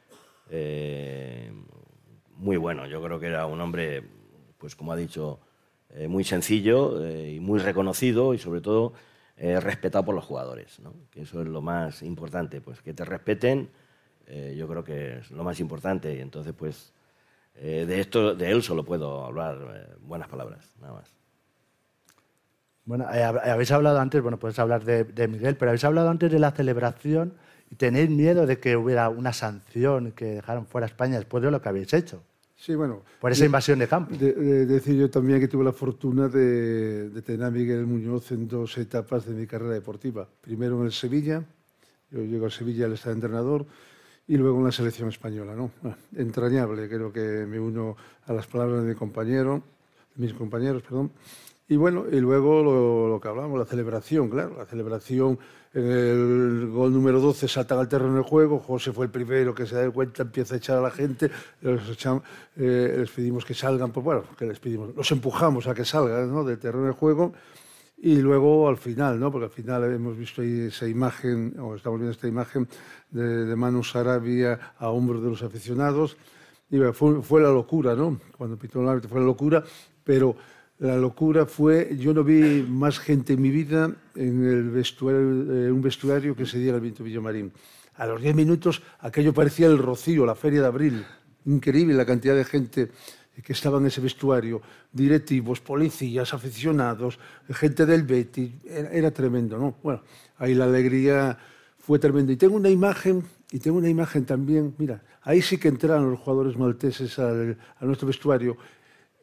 eh, 0.51 1.53
muy 2.37 2.57
bueno. 2.57 2.87
Yo 2.87 3.01
creo 3.03 3.21
que 3.21 3.27
era 3.27 3.47
un 3.47 3.61
hombre, 3.61 4.03
pues 4.59 4.75
como 4.75 4.93
ha 4.93 4.97
dicho, 4.97 5.39
eh, 5.91 6.09
muy 6.09 6.25
sencillo 6.25 7.05
eh, 7.05 7.35
y 7.35 7.41
muy 7.41 7.61
reconocido 7.61 8.35
y 8.35 8.39
sobre 8.39 8.61
todo 8.61 8.93
eh, 9.37 9.61
respetado 9.61 10.05
por 10.05 10.15
los 10.15 10.25
jugadores, 10.25 10.81
¿no? 10.81 10.93
eso 11.15 11.41
es 11.41 11.47
lo 11.47 11.63
más 11.63 12.03
importante, 12.03 12.61
pues 12.61 12.83
que 12.83 12.93
te 12.93 13.05
respeten, 13.05 13.71
yo 14.57 14.67
creo 14.67 14.83
que 14.83 15.19
es 15.19 15.31
lo 15.31 15.45
más 15.45 15.61
importante 15.61 16.13
y 16.17 16.19
entonces 16.21 16.53
pues 16.53 16.93
de 17.55 18.01
esto, 18.01 18.35
de 18.35 18.51
él 18.51 18.61
solo 18.61 18.85
puedo 18.85 19.25
hablar 19.25 19.97
buenas 20.01 20.27
palabras, 20.27 20.75
nada 20.81 20.95
más. 20.95 21.26
Bueno, 22.87 23.07
habéis 23.09 23.71
hablado 23.73 24.01
antes, 24.01 24.23
bueno, 24.23 24.39
puedes 24.39 24.59
hablar 24.59 24.85
de, 24.85 25.05
de 25.05 25.29
Miguel, 25.29 25.57
pero 25.57 25.71
habéis 25.71 25.85
hablado 25.85 26.09
antes 26.09 26.31
de 26.31 26.39
la 26.39 26.53
celebración 26.53 27.35
y 27.71 27.75
tenéis 27.75 28.09
miedo 28.09 28.47
de 28.47 28.59
que 28.59 28.77
hubiera 28.77 29.09
una 29.09 29.33
sanción 29.33 30.13
que 30.13 30.27
dejaran 30.37 30.67
fuera 30.67 30.87
a 30.87 30.89
España 30.89 31.17
después 31.17 31.43
de 31.43 31.51
lo 31.51 31.61
que 31.61 31.69
habéis 31.69 31.93
hecho. 31.93 32.23
Sí, 32.57 32.75
bueno. 32.75 33.03
Por 33.21 33.33
esa 33.33 33.45
invasión 33.45 33.79
de 33.79 33.87
campo. 33.87 34.17
De, 34.17 34.67
decir 34.67 34.97
yo 34.97 35.11
también 35.11 35.41
que 35.41 35.49
tuve 35.49 35.65
la 35.65 35.73
fortuna 35.73 36.29
de, 36.29 37.11
tener 37.25 37.45
a 37.45 37.51
Miguel 37.51 37.87
Muñoz 37.87 38.33
en 38.33 38.49
dos 38.49 38.79
etapas 38.79 39.27
de 39.27 39.35
mi 39.35 39.47
carrera 39.47 39.75
deportiva. 39.75 40.27
Primero 40.41 40.81
en 40.81 40.87
el 40.87 40.93
Sevilla, 40.93 41.45
yo 42.11 42.23
llego 42.23 42.47
a 42.47 42.51
Sevilla, 42.51 42.87
él 42.87 42.95
estaba 42.95 43.15
entrenador, 43.15 43.67
y 44.27 44.37
luego 44.37 44.59
en 44.59 44.65
la 44.65 44.73
selección 44.73 45.09
española. 45.09 45.55
¿no? 45.55 45.71
entrañable, 46.17 46.89
creo 46.89 47.13
que 47.13 47.47
me 47.47 47.61
uno 47.61 47.97
a 48.27 48.33
las 48.33 48.47
palabras 48.47 48.83
de 48.83 48.89
mi 48.89 48.95
compañero, 48.95 49.63
de 50.15 50.27
mis 50.27 50.33
compañeros, 50.33 50.83
perdón, 50.83 51.13
Y 51.69 51.77
bueno, 51.77 52.05
y 52.11 52.21
luego 52.21 52.63
lo, 53.09 53.21
que 53.21 53.27
hablamos, 53.27 53.59
la 53.59 53.65
celebración, 53.65 54.31
claro, 54.31 54.57
la 54.57 54.67
celebración, 54.67 55.37
el 55.75 56.71
gol 56.73 56.93
número 56.93 57.21
12 57.21 57.49
saltan 57.49 57.81
al 57.81 57.89
terreno 57.89 58.15
de 58.19 58.23
juego, 58.23 58.61
José 58.61 58.93
fue 58.93 59.07
el 59.07 59.11
primero 59.11 59.53
que 59.53 59.67
se 59.67 59.75
da 59.75 59.91
cuenta, 59.91 60.23
empieza 60.23 60.55
a 60.55 60.59
echar 60.59 60.79
a 60.79 60.81
la 60.81 60.93
gente, 60.93 61.29
eh, 61.63 62.95
les, 62.99 63.11
pedimos 63.11 63.45
que 63.45 63.53
salgan, 63.53 63.91
pues 63.91 64.05
bueno, 64.05 64.23
que 64.39 64.47
les 64.47 64.61
pedimos, 64.61 64.95
los 64.95 65.11
empujamos 65.11 65.67
a 65.67 65.75
que 65.75 65.85
salgan 65.85 66.33
¿no? 66.33 66.45
del 66.45 66.59
terreno 66.61 66.87
de 66.87 66.93
juego 66.93 67.33
y 67.99 68.15
luego 68.17 68.69
al 68.69 68.77
final, 68.77 69.19
¿no? 69.19 69.33
porque 69.33 69.47
al 69.47 69.51
final 69.51 69.93
hemos 69.93 70.17
visto 70.17 70.43
ahí 70.43 70.67
esa 70.69 70.87
imagen, 70.87 71.59
o 71.59 71.75
estamos 71.75 71.99
viendo 71.99 72.13
esta 72.13 72.29
imagen 72.29 72.69
de, 73.11 73.45
de 73.45 73.57
Manu 73.57 73.83
Sarabia 73.83 74.75
a 74.79 74.91
hombros 74.91 75.21
de 75.21 75.31
los 75.31 75.43
aficionados, 75.43 76.17
y 76.71 76.79
fue, 76.93 77.23
fue 77.23 77.41
la 77.41 77.51
locura, 77.51 77.95
¿no? 77.95 78.19
Cuando 78.37 78.57
pitó 78.57 78.81
el 78.83 78.89
árbitro 78.89 79.09
fue 79.09 79.21
la 79.21 79.27
locura, 79.27 79.63
pero 80.03 80.37
la 80.79 80.97
locura 80.97 81.47
fue, 81.47 81.97
yo 81.99 82.13
no 82.13 82.23
vi 82.23 82.63
más 82.69 82.99
gente 82.99 83.33
en 83.33 83.43
mi 83.43 83.51
vida 83.51 83.95
en 84.15 84.45
el 84.45 84.71
vestuario, 84.71 85.21
un 85.21 85.81
vestuario 85.81 86.37
que 86.37 86.45
se 86.45 86.59
diera 86.59 86.77
el 86.77 86.83
Viento 86.83 87.03
Villamarín. 87.03 87.53
A 87.97 88.07
los 88.07 88.21
10 88.21 88.35
minutos 88.35 88.83
aquello 89.01 89.33
parecía 89.33 89.69
el 89.69 89.79
Rocío, 89.79 90.27
la 90.27 90.35
Feria 90.35 90.61
de 90.61 90.67
Abril. 90.67 91.05
Increíble 91.47 91.95
la 91.95 92.05
cantidad 92.05 92.35
de 92.35 92.45
gente 92.45 92.91
que 93.43 93.53
estaba 93.53 93.79
en 93.79 93.87
ese 93.87 94.01
vestuario, 94.01 94.61
directivos, 94.93 95.61
policías, 95.61 96.33
aficionados, 96.35 97.19
gente 97.51 97.87
del 97.87 98.03
Betty, 98.03 98.61
era, 98.65 99.11
tremendo, 99.11 99.59
¿no? 99.59 99.77
Bueno, 99.83 100.03
ahí 100.39 100.55
la 100.55 100.65
alegría 100.65 101.39
fue 101.79 101.99
tremenda. 101.99 102.33
Y 102.33 102.37
tengo 102.37 102.57
una 102.57 102.71
imagen, 102.71 103.23
y 103.51 103.59
tengo 103.59 103.77
una 103.79 103.89
imagen 103.89 104.25
también, 104.25 104.75
mira, 104.79 105.03
ahí 105.23 105.43
sí 105.43 105.59
que 105.59 105.69
entraron 105.69 106.11
los 106.11 106.21
jugadores 106.21 106.57
malteses 106.57 107.19
a 107.19 107.33
nuestro 107.83 108.07
vestuario 108.09 108.57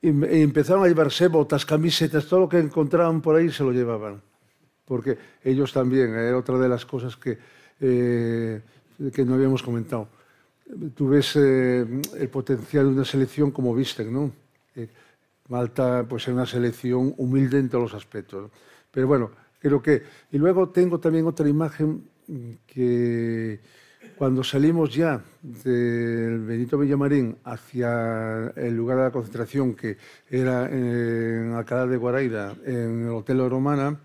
y, 0.03 0.09
empezaron 0.41 0.83
a 0.83 0.87
llevarse 0.87 1.29
botas, 1.29 1.65
camisetas, 1.65 2.27
todo 2.27 2.41
lo 2.41 2.49
que 2.49 2.59
encontraban 2.59 3.21
por 3.21 3.37
ahí 3.37 3.49
se 3.49 3.63
lo 3.63 3.71
llevaban. 3.71 4.21
Porque 4.85 5.17
ellos 5.41 5.71
también, 5.71 6.13
eh, 6.13 6.33
otra 6.33 6.57
de 6.57 6.67
las 6.67 6.85
cosas 6.85 7.15
que, 7.15 7.37
eh, 7.79 8.61
que 9.13 9.23
no 9.23 9.35
habíamos 9.35 9.63
comentado. 9.63 10.09
Tú 10.93 11.07
ves 11.07 11.37
eh, 11.37 11.85
el 12.19 12.29
potencial 12.29 12.87
de 12.87 12.91
una 12.91 13.05
selección 13.05 13.51
como 13.51 13.73
visten, 13.73 14.11
¿no? 14.11 14.31
Malta 15.47 16.05
pues 16.07 16.23
es 16.23 16.33
una 16.33 16.45
selección 16.45 17.13
humilde 17.17 17.59
en 17.59 17.69
todos 17.69 17.83
los 17.83 17.93
aspectos. 17.93 18.51
Pero 18.91 19.07
bueno, 19.07 19.31
creo 19.59 19.81
que... 19.81 20.03
Y 20.31 20.37
luego 20.37 20.69
tengo 20.69 20.99
también 20.99 21.27
otra 21.27 21.47
imagen 21.47 22.09
que 22.65 23.59
cuando 24.17 24.43
salimos 24.43 24.93
ya 24.93 25.21
del 25.41 26.39
Benito 26.45 26.77
Villamarín 26.77 27.37
hacia 27.43 28.53
el 28.55 28.75
lugar 28.75 28.97
de 28.97 29.03
la 29.03 29.11
concentración, 29.11 29.75
que 29.75 29.97
era 30.29 30.69
en 30.69 31.53
Alcalá 31.53 31.87
de 31.87 31.97
Guaraira, 31.97 32.55
en 32.65 33.07
el 33.07 33.09
Hotel 33.09 33.49
Romana, 33.49 33.99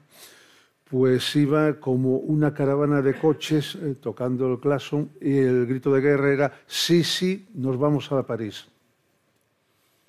pues 0.90 1.36
iba 1.36 1.74
como 1.74 2.16
una 2.16 2.54
caravana 2.54 3.02
de 3.02 3.14
coches 3.14 3.76
eh, 3.76 3.96
tocando 4.00 4.50
el 4.50 4.58
claxon 4.58 5.10
y 5.20 5.36
el 5.36 5.66
grito 5.66 5.92
de 5.92 6.00
guerra 6.00 6.32
era 6.32 6.52
sí, 6.66 7.04
sí, 7.04 7.46
nos 7.54 7.78
vamos 7.78 8.10
a 8.10 8.22
París. 8.26 8.66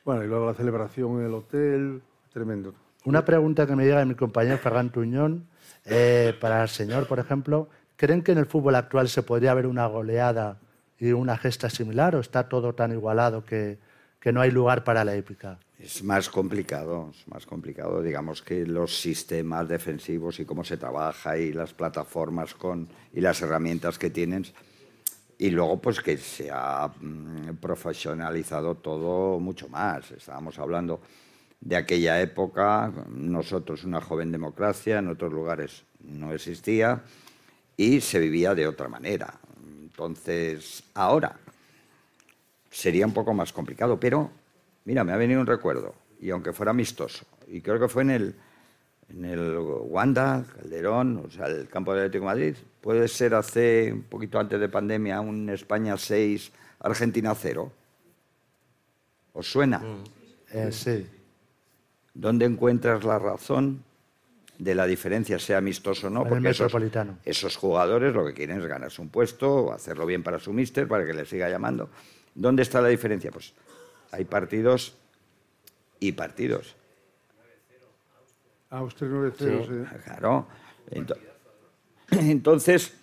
Bueno, 0.06 0.24
y 0.24 0.28
luego 0.28 0.46
la 0.46 0.54
celebración 0.54 1.20
en 1.20 1.26
el 1.26 1.34
hotel, 1.34 2.02
tremendo. 2.32 2.74
Una 3.06 3.26
pregunta 3.26 3.68
que 3.68 3.76
me 3.76 3.84
llega 3.84 4.00
de 4.00 4.06
mi 4.06 4.16
compañero 4.16 4.58
Ferran 4.58 4.90
Tuñón, 4.90 5.48
eh, 5.86 6.34
para 6.40 6.62
el 6.62 6.70
señor, 6.70 7.08
por 7.08 7.20
ejemplo, 7.20 7.70
¿Creen 8.00 8.22
que 8.22 8.32
en 8.32 8.38
el 8.38 8.46
fútbol 8.46 8.76
actual 8.76 9.10
se 9.10 9.24
podría 9.24 9.52
haber 9.52 9.68
una 9.68 9.86
goleada 9.86 10.58
y 10.98 11.12
una 11.12 11.38
gesta 11.38 11.70
similar 11.70 12.16
o 12.16 12.22
está 12.22 12.48
todo 12.48 12.74
tan 12.74 12.94
igualado 12.94 13.44
que, 13.44 13.78
que 14.22 14.32
no 14.32 14.40
hay 14.40 14.52
lugar 14.52 14.86
para 14.86 15.04
la 15.04 15.16
épica? 15.16 15.60
Es 15.78 16.02
más 16.02 16.30
complicado, 16.30 17.12
es 17.14 17.28
más 17.28 17.46
complicado. 17.46 18.02
Digamos 18.02 18.42
que 18.42 18.66
los 18.66 19.02
sistemas 19.02 19.68
defensivos 19.68 20.40
y 20.40 20.46
cómo 20.46 20.64
se 20.64 20.78
trabaja 20.78 21.38
y 21.38 21.52
las 21.52 21.74
plataformas 21.74 22.54
con, 22.54 22.88
y 23.14 23.20
las 23.20 23.42
herramientas 23.42 24.00
que 24.00 24.10
tienen. 24.10 24.46
Y 25.38 25.50
luego, 25.50 25.82
pues 25.82 26.00
que 26.00 26.16
se 26.16 26.50
ha 26.54 26.88
mm, 26.88 27.58
profesionalizado 27.60 28.76
todo 28.76 29.42
mucho 29.42 29.68
más. 29.68 30.10
Estábamos 30.12 30.58
hablando 30.58 31.02
de 31.60 31.76
aquella 31.76 32.22
época, 32.22 32.94
nosotros 33.10 33.84
una 33.84 34.00
joven 34.00 34.32
democracia, 34.32 35.00
en 35.00 35.10
otros 35.10 35.34
lugares 35.34 35.84
no 36.00 36.32
existía 36.32 37.04
y 37.80 38.02
se 38.02 38.20
vivía 38.20 38.54
de 38.54 38.68
otra 38.68 38.90
manera. 38.90 39.34
Entonces, 39.84 40.84
ahora 40.96 41.40
sería 42.70 43.06
un 43.06 43.14
poco 43.14 43.34
más 43.34 43.54
complicado, 43.54 43.98
pero 43.98 44.30
mira, 44.84 45.06
me 45.06 45.14
ha 45.14 45.16
venido 45.16 45.40
un 45.40 45.48
recuerdo, 45.48 45.96
y 46.20 46.30
aunque 46.30 46.52
fuera 46.52 46.72
amistoso, 46.72 47.26
y 47.48 47.62
creo 47.62 47.80
que 47.80 47.88
fue 47.88 48.02
en 48.02 48.10
el, 48.10 48.36
en 49.08 49.24
el 49.24 49.58
Wanda, 49.58 50.44
Calderón, 50.58 51.24
o 51.26 51.32
sea, 51.32 51.48
el 51.48 51.70
campo 51.70 51.94
de 51.94 52.02
Atlético 52.02 52.26
de 52.26 52.32
Madrid, 52.32 52.56
puede 52.82 53.08
ser 53.08 53.34
hace 53.34 53.94
un 53.94 54.04
poquito 54.04 54.40
antes 54.40 54.60
de 54.60 54.68
pandemia, 54.68 55.22
un 55.22 55.50
España 55.50 55.96
6, 55.96 56.52
Argentina 56.82 57.34
0. 57.34 57.72
¿Os 59.32 59.50
suena? 59.50 59.80
Mm. 59.80 60.04
Eh, 60.52 60.72
sí. 60.74 61.08
¿Dónde 62.14 62.44
encuentras 62.44 63.06
la 63.06 63.20
razón 63.20 63.86
de 64.60 64.76
la 64.76 64.86
diferencia, 64.86 65.40
sea 65.40 65.58
amistoso 65.58 66.08
o 66.08 66.10
no, 66.10 66.28
porque 66.28 66.50
esos, 66.50 66.72
esos, 67.24 67.56
jugadores 67.56 68.14
lo 68.14 68.26
que 68.26 68.34
quieren 68.34 68.60
es 68.60 68.66
ganarse 68.68 69.02
un 69.02 69.08
puesto, 69.08 69.72
hacerlo 69.72 70.06
bien 70.06 70.22
para 70.22 70.38
su 70.38 70.52
mister, 70.52 70.88
para 70.88 71.06
que 71.06 71.14
le 71.14 71.26
siga 71.26 71.50
llamando. 71.50 71.90
¿Dónde 72.36 72.64
está 72.64 72.82
la 72.82 72.90
diferencia? 72.90 73.32
Pues 73.32 73.54
hay 74.12 74.26
partidos 74.26 74.96
y 76.02 76.12
partidos. 76.12 76.76
Austria 78.70 79.10
9-0, 79.10 79.90
sí. 79.90 79.98
Claro. 80.04 80.48
Entonces, 82.12 82.94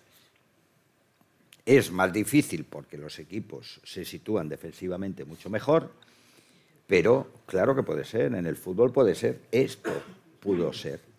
es 1.65 1.91
más 1.91 2.13
difícil 2.13 2.65
porque 2.65 2.99
los 2.99 3.19
equipos 3.19 3.81
se 3.83 4.05
sitúan 4.05 4.49
defensivamente 4.49 5.25
mucho 5.25 5.49
mejor, 5.49 5.91
pero 6.87 7.29
claro 7.47 7.75
que 7.75 7.83
puede 7.83 8.05
ser, 8.05 8.35
en 8.35 8.47
el 8.47 8.57
fútbol 8.57 8.93
puede 8.93 9.15
ser, 9.15 9.41
esto 9.51 9.91
pudo 10.39 10.73
ser. 10.75 11.16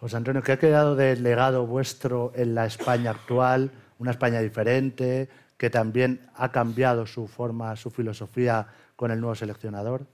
José 0.00 0.16
Antonio, 0.16 0.42
¿qué 0.42 0.52
ha 0.52 0.58
quedado 0.58 0.94
del 0.94 1.24
legado 1.24 1.66
vuestro 1.66 2.30
en 2.36 2.54
la 2.54 2.66
España 2.66 3.10
actual? 3.10 3.72
Una 3.98 4.12
España 4.12 4.38
diferente, 4.40 5.28
que 5.56 5.70
también 5.70 6.20
ha 6.36 6.52
cambiado 6.52 7.04
su 7.04 7.26
forma, 7.26 7.74
su 7.74 7.90
filosofía 7.90 8.68
con 8.94 9.10
el 9.10 9.20
nuevo 9.20 9.34
seleccionador, 9.34 10.06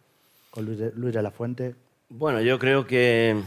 con 0.50 0.64
Luis 0.64 0.78
de, 1.14 1.22
la 1.22 1.30
Fuente. 1.30 1.74
Bueno, 2.08 2.40
yo 2.40 2.58
creo 2.58 2.86
que 2.86 3.38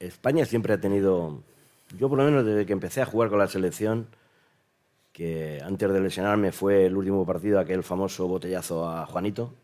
España 0.00 0.44
siempre 0.46 0.72
ha 0.72 0.80
tenido, 0.80 1.42
yo 1.96 2.08
por 2.08 2.18
lo 2.18 2.24
menos 2.24 2.44
desde 2.44 2.66
que 2.66 2.72
empecé 2.72 3.02
a 3.02 3.06
jugar 3.06 3.30
con 3.30 3.38
la 3.38 3.46
selección, 3.46 4.08
que 5.12 5.60
antes 5.64 5.92
de 5.92 6.00
lesionarme 6.00 6.50
fue 6.50 6.86
el 6.86 6.96
último 6.96 7.24
partido, 7.24 7.60
aquel 7.60 7.84
famoso 7.84 8.26
botellazo 8.26 8.88
a 8.88 9.06
Juanito 9.06 9.54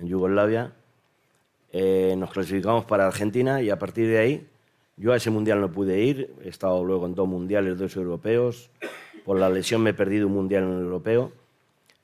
en 0.00 0.08
Yugoslavia, 0.08 0.72
eh, 1.70 2.16
nos 2.18 2.32
clasificamos 2.32 2.84
para 2.86 3.06
Argentina 3.06 3.62
y 3.62 3.70
a 3.70 3.78
partir 3.78 4.08
de 4.08 4.18
ahí 4.18 4.48
yo 4.96 5.12
a 5.12 5.16
ese 5.16 5.30
mundial 5.30 5.60
no 5.60 5.72
pude 5.72 6.00
ir, 6.02 6.34
he 6.44 6.48
estado 6.48 6.84
luego 6.84 7.06
en 7.06 7.14
dos 7.14 7.28
mundiales, 7.28 7.78
dos 7.78 7.96
europeos. 7.96 8.70
Por 9.24 9.38
la 9.38 9.48
lesión 9.48 9.82
me 9.82 9.90
he 9.90 9.94
perdido 9.94 10.26
un 10.26 10.34
mundial 10.34 10.64
en 10.64 10.72
el 10.72 10.80
europeo. 10.80 11.32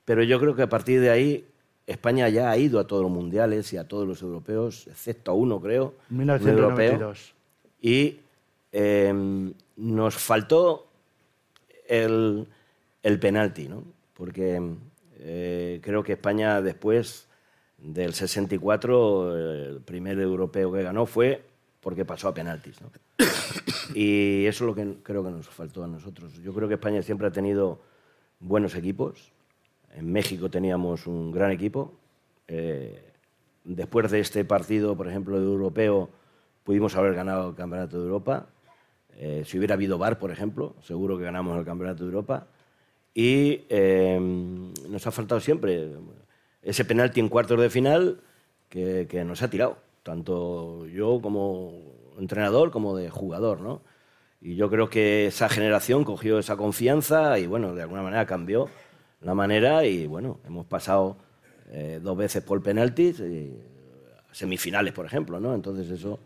Pero 0.05 0.22
yo 0.22 0.41
creo 0.41 0.57
que 0.57 0.62
a 0.62 0.68
partir 0.68 1.01
de 1.01 1.11
ahí 1.11 1.47
España 1.86 2.28
ya 2.28 2.51
ha 2.51 2.57
ido 2.57 2.80
a 2.80 2.86
todos 2.86 3.03
los 3.03 3.11
mundiales 3.11 3.72
y 3.72 3.76
a 3.76 3.86
todos 3.86 4.07
los 4.07 4.22
europeos, 4.22 4.86
excepto 4.88 5.30
a 5.30 5.34
uno, 5.34 5.61
creo, 5.61 5.95
1992. 6.09 7.34
Y 7.80 8.20
em, 8.72 9.53
nos 9.76 10.14
faltó 10.16 10.86
el, 11.88 12.47
el 13.03 13.20
penalti, 13.20 13.68
¿no? 13.68 13.84
Porque 14.14 14.61
eh, 15.18 15.80
creo 15.82 16.03
que 16.03 16.12
España 16.12 16.61
después 16.61 17.26
del 17.78 18.14
64, 18.14 19.36
el 19.36 19.80
primer 19.80 20.18
europeo 20.18 20.72
que 20.72 20.82
ganó 20.82 21.07
fue 21.07 21.49
porque 21.81 22.05
pasó 22.05 22.28
a 22.28 22.35
penaltis. 22.35 22.78
Y 23.95 24.47
eso 24.47 24.64
es 24.64 24.68
lo 24.68 24.74
que 24.74 25.03
creo 25.03 25.24
que 25.24 25.31
nos 25.31 25.49
faltó 25.49 25.83
a 25.83 25.89
nosotros. 25.89 26.35
Yo 26.43 26.53
creo 26.53 26.68
que 26.68 26.74
España 26.74 27.03
siempre 27.03 27.26
ha 27.26 27.33
tenido 27.33 27.81
buenos 28.39 28.74
equipos. 28.74 29.33
En 29.95 30.12
México 30.12 30.51
teníamos 30.51 31.07
un 31.07 31.33
gran 31.33 31.51
equipo. 31.51 31.95
Eh, 32.47 33.03
después 33.64 34.11
de 34.11 34.20
este 34.20 34.45
partido, 34.45 34.97
por 34.97 35.09
ejemplo, 35.09 35.41
de 35.41 35.47
europeo, 35.47 36.11
pudimos 36.62 36.95
haber 36.97 37.14
ganado 37.14 37.51
el 37.51 37.55
Campeonato 37.57 37.99
de 37.99 38.05
Europa. 38.05 38.47
Eh, 39.16 39.43
si 39.45 39.59
hubiera 39.59 39.74
habido 39.74 39.99
VAR, 39.99 40.18
por 40.18 40.31
ejemplo, 40.31 40.76
seguro 40.83 41.18
que 41.18 41.24
ganamos 41.24 41.59
el 41.59 41.64
Campeonato 41.64 42.05
de 42.05 42.11
Europa. 42.11 42.47
Y 43.12 43.64
eh, 43.70 44.18
nos 44.89 45.07
ha 45.07 45.11
faltado 45.11 45.41
siempre 45.41 45.91
ese 46.62 46.85
penalti 46.85 47.18
en 47.18 47.28
cuartos 47.28 47.61
de 47.61 47.70
final 47.70 48.20
que 48.68 49.24
nos 49.26 49.43
ha 49.43 49.51
tirado 49.51 49.89
tanto 50.03 50.86
yo 50.86 51.20
como 51.20 51.72
entrenador 52.18 52.70
como 52.70 52.96
de 52.96 53.11
jugador, 53.11 53.61
¿no? 53.61 53.82
Y 54.40 54.57
yo 54.57 54.70
creo 54.70 54.88
que 54.88 55.26
esa 55.26 55.48
generación 55.48 56.05
cogió 56.05 56.38
esa 56.38 56.57
confianza 56.57 57.38
y, 57.38 57.46
bueno, 57.46 57.74
de 57.74 57.82
alguna 57.82 58.03
manera 58.03 58.26
cambió 58.26 58.68
la 59.20 59.34
manera 59.34 59.84
y, 59.84 60.07
bueno, 60.07 60.40
hemos 60.46 60.66
pasado 60.66 61.18
eh, 61.68 62.01
dos 62.03 62.16
veces 62.16 62.42
por 62.42 62.62
penaltis 62.62 63.20
y 63.20 63.55
semifinales, 64.32 64.92
por 64.94 65.05
ejemplo, 65.05 65.40
¿no? 65.40 65.55
Entonces 65.55 65.90
eso 65.90 66.18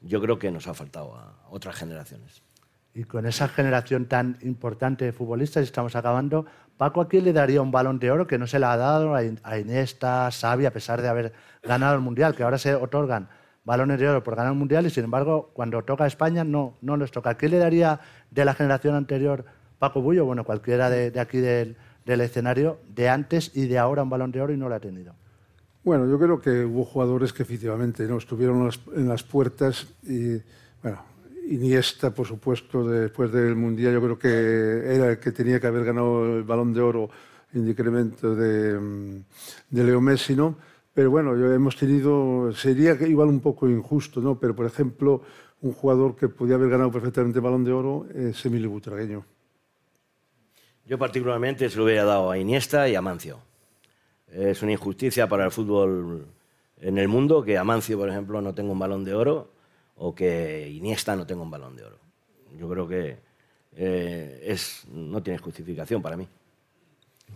yo 0.00 0.20
creo 0.20 0.38
que 0.38 0.50
nos 0.50 0.66
ha 0.68 0.74
faltado 0.74 1.14
a 1.14 1.48
otras 1.50 1.74
generaciones. 1.74 2.42
Y 2.98 3.04
con 3.04 3.26
esa 3.26 3.46
generación 3.46 4.06
tan 4.06 4.38
importante 4.42 5.04
de 5.04 5.12
futbolistas, 5.12 5.62
estamos 5.62 5.94
acabando, 5.94 6.46
Paco, 6.76 7.00
¿a 7.00 7.06
quién 7.06 7.22
le 7.22 7.32
daría 7.32 7.62
un 7.62 7.70
balón 7.70 8.00
de 8.00 8.10
oro 8.10 8.26
que 8.26 8.38
no 8.38 8.48
se 8.48 8.58
le 8.58 8.66
ha 8.66 8.76
dado 8.76 9.14
a 9.14 9.56
Iniesta, 9.56 10.28
Xavi, 10.32 10.66
a 10.66 10.72
pesar 10.72 11.00
de 11.00 11.06
haber 11.06 11.32
ganado 11.62 11.94
el 11.94 12.00
Mundial, 12.00 12.34
que 12.34 12.42
ahora 12.42 12.58
se 12.58 12.74
otorgan 12.74 13.28
balones 13.64 14.00
de 14.00 14.08
oro 14.08 14.24
por 14.24 14.34
ganar 14.34 14.50
el 14.50 14.58
Mundial 14.58 14.84
y, 14.84 14.90
sin 14.90 15.04
embargo, 15.04 15.52
cuando 15.52 15.84
toca 15.84 16.02
a 16.02 16.06
España 16.08 16.42
no, 16.42 16.74
no 16.80 16.96
los 16.96 17.12
toca. 17.12 17.30
¿A 17.30 17.34
quién 17.36 17.52
le 17.52 17.58
daría 17.58 18.00
de 18.32 18.44
la 18.44 18.52
generación 18.52 18.96
anterior 18.96 19.44
Paco 19.78 20.02
Bullo? 20.02 20.24
Bueno, 20.24 20.42
cualquiera 20.42 20.90
de, 20.90 21.20
aquí 21.20 21.38
del, 21.38 21.76
escenario, 22.04 22.80
de 22.88 23.10
antes 23.10 23.52
y 23.54 23.68
de 23.68 23.78
ahora 23.78 24.02
un 24.02 24.10
balón 24.10 24.32
de 24.32 24.40
oro 24.40 24.52
y 24.52 24.56
no 24.56 24.68
lo 24.68 24.74
ha 24.74 24.80
tenido. 24.80 25.14
Bueno, 25.84 26.04
yo 26.10 26.18
creo 26.18 26.40
que 26.40 26.64
hubo 26.64 26.84
jugadores 26.84 27.32
que 27.32 27.44
efectivamente 27.44 28.08
no 28.08 28.18
estuvieron 28.18 28.68
en 28.96 29.08
las 29.08 29.22
puertas 29.22 29.86
y, 30.02 30.42
bueno, 30.82 30.98
Iniesta, 31.50 32.12
por 32.12 32.26
supuesto, 32.26 32.86
después 32.86 33.32
del 33.32 33.56
Mundial, 33.56 33.94
yo 33.94 34.02
creo 34.02 34.18
que 34.18 34.94
era 34.94 35.10
el 35.12 35.18
que 35.18 35.32
tenía 35.32 35.58
que 35.58 35.66
haber 35.66 35.84
ganado 35.84 36.36
el 36.36 36.42
balón 36.42 36.74
de 36.74 36.80
oro 36.80 37.10
en 37.54 37.64
decremento 37.64 38.34
de, 38.34 38.78
mm, 38.78 39.24
de 39.70 39.84
Leo 39.84 40.00
Messi, 40.00 40.36
¿no? 40.36 40.56
Pero 40.92 41.10
bueno, 41.10 41.34
hemos 41.52 41.76
tenido, 41.76 42.52
sería 42.52 42.92
igual 43.06 43.28
un 43.28 43.40
poco 43.40 43.68
injusto, 43.68 44.20
¿no? 44.20 44.38
Pero 44.38 44.54
por 44.54 44.66
ejemplo, 44.66 45.22
un 45.62 45.72
jugador 45.72 46.16
que 46.16 46.28
podía 46.28 46.56
haber 46.56 46.68
ganado 46.68 46.92
perfectamente 46.92 47.38
el 47.38 47.44
balón 47.44 47.64
de 47.64 47.72
oro 47.72 48.06
es 48.14 48.44
Emilio 48.44 48.70
Butragueño. 48.70 49.24
Yo 50.84 50.98
particularmente 50.98 51.68
se 51.70 51.78
lo 51.78 51.84
hubiera 51.84 52.04
dado 52.04 52.30
a 52.30 52.38
Iniesta 52.38 52.88
y 52.88 52.94
a 52.94 53.02
Mancio. 53.02 53.38
Es 54.30 54.62
una 54.62 54.72
injusticia 54.72 55.28
para 55.28 55.46
el 55.46 55.50
fútbol 55.50 56.26
en 56.80 56.98
el 56.98 57.08
mundo 57.08 57.42
que 57.42 57.56
Amancio, 57.56 57.98
por 57.98 58.08
ejemplo, 58.08 58.40
no 58.40 58.54
tenga 58.54 58.72
un 58.72 58.78
balón 58.78 59.04
de 59.04 59.14
oro 59.14 59.57
o 59.98 60.14
que 60.14 60.68
Iniesta 60.70 61.16
no 61.16 61.26
tenga 61.26 61.42
un 61.42 61.50
balón 61.50 61.76
de 61.76 61.84
oro. 61.84 61.98
Yo 62.56 62.68
creo 62.68 62.88
que 62.88 63.18
eh, 63.76 64.44
es, 64.44 64.84
no 64.90 65.22
tiene 65.22 65.38
justificación 65.38 66.02
para 66.02 66.16
mí. 66.16 66.26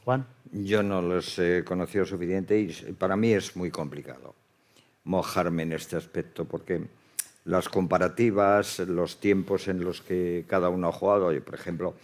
Juan. 0.04 0.26
Yo 0.52 0.82
no 0.82 1.02
los 1.02 1.38
he 1.38 1.64
conocido 1.64 2.04
suficiente 2.04 2.58
y 2.58 2.68
para 2.92 3.16
mí 3.16 3.32
es 3.32 3.56
muy 3.56 3.70
complicado 3.70 4.34
mojarme 5.04 5.64
en 5.64 5.72
este 5.72 5.96
aspecto 5.96 6.44
porque 6.44 6.82
las 7.44 7.68
comparativas, 7.68 8.78
los 8.80 9.18
tiempos 9.18 9.68
en 9.68 9.84
los 9.84 10.00
que 10.00 10.44
cada 10.46 10.68
uno 10.68 10.88
ha 10.88 10.92
jugado, 10.92 11.32
por 11.42 11.54
ejemplo, 11.54 11.94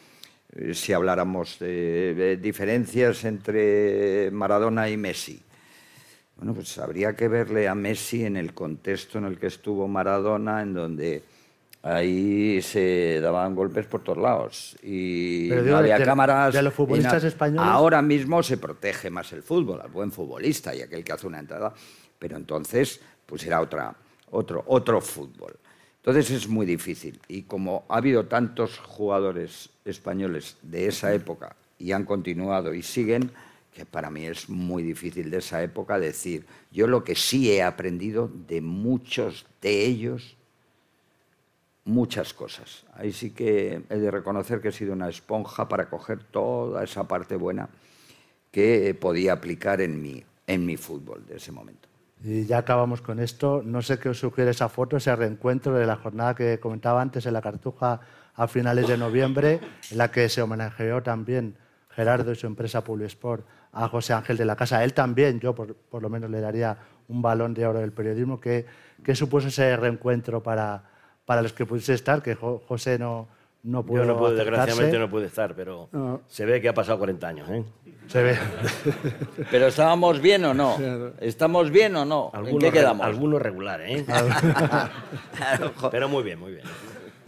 eh, 0.52 0.74
si 0.74 0.92
habláramos 0.92 1.58
de 1.60 2.38
diferencias 2.42 3.24
entre 3.24 4.30
Maradona 4.32 4.90
y 4.90 4.96
Messi, 4.96 5.42
bueno, 6.38 6.54
pues 6.54 6.78
habría 6.78 7.14
que 7.16 7.26
verle 7.26 7.68
a 7.68 7.74
Messi 7.74 8.24
en 8.24 8.36
el 8.36 8.54
contexto 8.54 9.18
en 9.18 9.24
el 9.24 9.38
que 9.38 9.48
estuvo 9.48 9.88
Maradona, 9.88 10.62
en 10.62 10.72
donde 10.72 11.24
ahí 11.82 12.62
se 12.62 13.20
daban 13.20 13.56
golpes 13.56 13.86
por 13.86 14.02
todos 14.02 14.18
lados 14.18 14.76
y 14.82 15.48
no 15.50 15.76
había 15.76 16.02
cámaras. 16.02 16.54
De 16.54 16.62
los 16.62 16.74
futbolistas 16.74 17.24
españoles. 17.24 17.68
Ahora 17.68 18.02
mismo 18.02 18.42
se 18.44 18.56
protege 18.56 19.10
más 19.10 19.32
el 19.32 19.42
fútbol, 19.42 19.80
al 19.80 19.90
buen 19.90 20.12
futbolista 20.12 20.74
y 20.74 20.80
aquel 20.80 21.02
que 21.02 21.12
hace 21.12 21.26
una 21.26 21.40
entrada, 21.40 21.74
pero 22.18 22.36
entonces 22.36 23.00
pues 23.26 23.44
era 23.44 23.60
otra, 23.60 23.94
otro, 24.30 24.62
otro 24.68 25.00
fútbol. 25.00 25.58
Entonces 25.96 26.30
es 26.30 26.48
muy 26.48 26.66
difícil 26.66 27.20
y 27.26 27.42
como 27.42 27.84
ha 27.88 27.96
habido 27.96 28.26
tantos 28.26 28.78
jugadores 28.78 29.70
españoles 29.84 30.56
de 30.62 30.86
esa 30.86 31.12
época 31.12 31.56
y 31.78 31.90
han 31.90 32.04
continuado 32.04 32.72
y 32.74 32.82
siguen, 32.82 33.32
que 33.78 33.86
para 33.86 34.10
mí 34.10 34.26
es 34.26 34.48
muy 34.48 34.82
difícil 34.82 35.30
de 35.30 35.36
esa 35.36 35.62
época 35.62 36.00
decir, 36.00 36.46
yo 36.72 36.88
lo 36.88 37.04
que 37.04 37.14
sí 37.14 37.52
he 37.52 37.62
aprendido 37.62 38.28
de 38.28 38.60
muchos 38.60 39.46
de 39.62 39.86
ellos, 39.86 40.36
muchas 41.84 42.34
cosas. 42.34 42.84
Ahí 42.94 43.12
sí 43.12 43.30
que 43.30 43.82
he 43.88 43.96
de 43.98 44.10
reconocer 44.10 44.60
que 44.60 44.70
he 44.70 44.72
sido 44.72 44.94
una 44.94 45.08
esponja 45.08 45.68
para 45.68 45.88
coger 45.88 46.24
toda 46.24 46.82
esa 46.82 47.06
parte 47.06 47.36
buena 47.36 47.68
que 48.50 48.96
podía 49.00 49.34
aplicar 49.34 49.80
en 49.80 50.02
mi, 50.02 50.24
en 50.48 50.66
mi 50.66 50.76
fútbol 50.76 51.24
de 51.24 51.36
ese 51.36 51.52
momento. 51.52 51.88
Y 52.24 52.46
ya 52.46 52.58
acabamos 52.58 53.00
con 53.00 53.20
esto. 53.20 53.62
No 53.64 53.80
sé 53.80 54.00
qué 54.00 54.08
os 54.08 54.18
sugiere 54.18 54.50
esa 54.50 54.68
foto, 54.68 54.96
ese 54.96 55.14
reencuentro 55.14 55.74
de 55.74 55.86
la 55.86 55.94
jornada 55.94 56.34
que 56.34 56.58
comentaba 56.58 57.00
antes 57.00 57.26
en 57.26 57.32
la 57.32 57.42
Cartuja 57.42 58.00
a 58.34 58.48
finales 58.48 58.88
de 58.88 58.98
noviembre, 58.98 59.60
en 59.92 59.98
la 59.98 60.10
que 60.10 60.28
se 60.28 60.42
homenajeó 60.42 61.00
también 61.00 61.54
Gerardo 61.98 62.30
y 62.30 62.36
su 62.36 62.46
empresa 62.46 62.84
Publisport 62.84 63.44
a 63.72 63.88
José 63.88 64.12
Ángel 64.12 64.36
de 64.36 64.44
la 64.44 64.54
Casa. 64.54 64.84
Él 64.84 64.94
también, 64.94 65.40
yo 65.40 65.52
por, 65.52 65.74
lo 66.00 66.08
menos 66.08 66.30
le 66.30 66.40
daría 66.40 66.78
un 67.08 67.20
balón 67.20 67.54
de 67.54 67.66
oro 67.66 67.80
del 67.80 67.90
periodismo. 67.90 68.38
¿Qué, 68.40 68.66
supuso 69.14 69.48
ese 69.48 69.76
reencuentro 69.76 70.40
para, 70.40 70.84
para 71.24 71.42
los 71.42 71.52
que 71.52 71.66
pudiese 71.66 71.94
estar? 71.94 72.22
Que 72.22 72.36
José 72.36 73.00
no, 73.00 73.26
no 73.64 73.84
pudo 73.84 73.96
Yo 73.96 74.04
no 74.04 74.16
pude, 74.16 74.36
desgraciadamente 74.36 74.96
no 74.96 75.10
pude 75.10 75.26
estar, 75.26 75.56
pero 75.56 75.88
se 76.28 76.46
ve 76.46 76.60
que 76.60 76.68
ha 76.68 76.74
pasado 76.74 76.98
40 76.98 77.26
años. 77.26 77.50
¿eh? 77.50 77.64
Se 78.06 78.22
ve. 78.22 78.38
¿Pero 79.50 79.66
estábamos 79.66 80.20
bien 80.20 80.44
o 80.44 80.54
no? 80.54 80.76
¿Estamos 81.18 81.68
bien 81.72 81.96
o 81.96 82.04
no? 82.04 82.30
¿En 82.46 82.60
qué 82.60 82.70
quedamos? 82.70 83.04
Algunos 83.04 83.42
regulares, 83.42 84.02
¿eh? 84.02 84.06
pero 85.90 86.08
muy 86.08 86.22
bien, 86.22 86.38
muy 86.38 86.52
bien. 86.52 86.64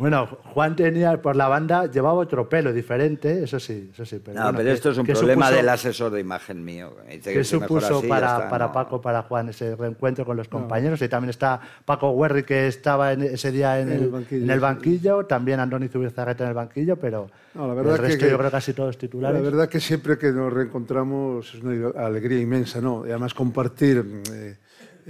Bueno, 0.00 0.26
Juan 0.54 0.74
tenía 0.76 1.20
por 1.20 1.36
la 1.36 1.46
banda, 1.46 1.84
llevaba 1.84 2.14
otro 2.14 2.48
pelo 2.48 2.72
diferente, 2.72 3.44
eso 3.44 3.60
sí, 3.60 3.90
eso 3.92 4.06
sí. 4.06 4.18
Pero 4.24 4.42
no, 4.42 4.56
pero 4.56 4.70
esto 4.70 4.92
es 4.92 4.98
un 4.98 5.06
problema 5.06 5.50
del 5.50 5.68
asesor 5.68 6.10
de 6.10 6.20
imagen 6.20 6.64
mío. 6.64 6.96
¿Qué 7.22 7.44
supuso 7.44 8.00
para, 8.08 8.48
para 8.48 8.72
Paco, 8.72 9.02
para 9.02 9.20
Juan, 9.24 9.50
ese 9.50 9.76
reencuentro 9.76 10.24
con 10.24 10.38
los 10.38 10.48
compañeros? 10.48 11.02
Y 11.02 11.08
también 11.10 11.28
está 11.28 11.60
Paco 11.84 12.12
Huerri, 12.12 12.44
que 12.44 12.66
estaba 12.66 13.12
en, 13.12 13.24
ese 13.24 13.52
día 13.52 13.78
en, 13.78 13.92
el, 13.92 14.08
banquillo, 14.08 14.44
en 14.44 14.50
el 14.50 14.60
banquillo 14.60 15.26
también 15.26 15.60
Andoni 15.60 15.88
Zubizarreta 15.88 16.44
en 16.44 16.48
el 16.48 16.54
banquillo, 16.54 16.96
pero 16.96 17.28
no, 17.52 17.68
la 17.68 17.74
verdad 17.74 17.96
el 17.96 18.00
resto 18.00 18.24
que, 18.24 18.30
yo 18.30 18.38
creo 18.38 18.50
casi 18.50 18.72
todos 18.72 18.96
titulares. 18.96 19.42
La 19.42 19.50
verdad 19.50 19.68
que 19.68 19.80
siempre 19.80 20.16
que 20.16 20.32
nos 20.32 20.50
reencontramos 20.50 21.54
es 21.54 21.62
una 21.62 21.90
alegría 22.06 22.40
inmensa, 22.40 22.80
¿no? 22.80 23.06
Y 23.06 23.10
además 23.10 23.34
compartir... 23.34 24.22
Eh, 24.32 24.56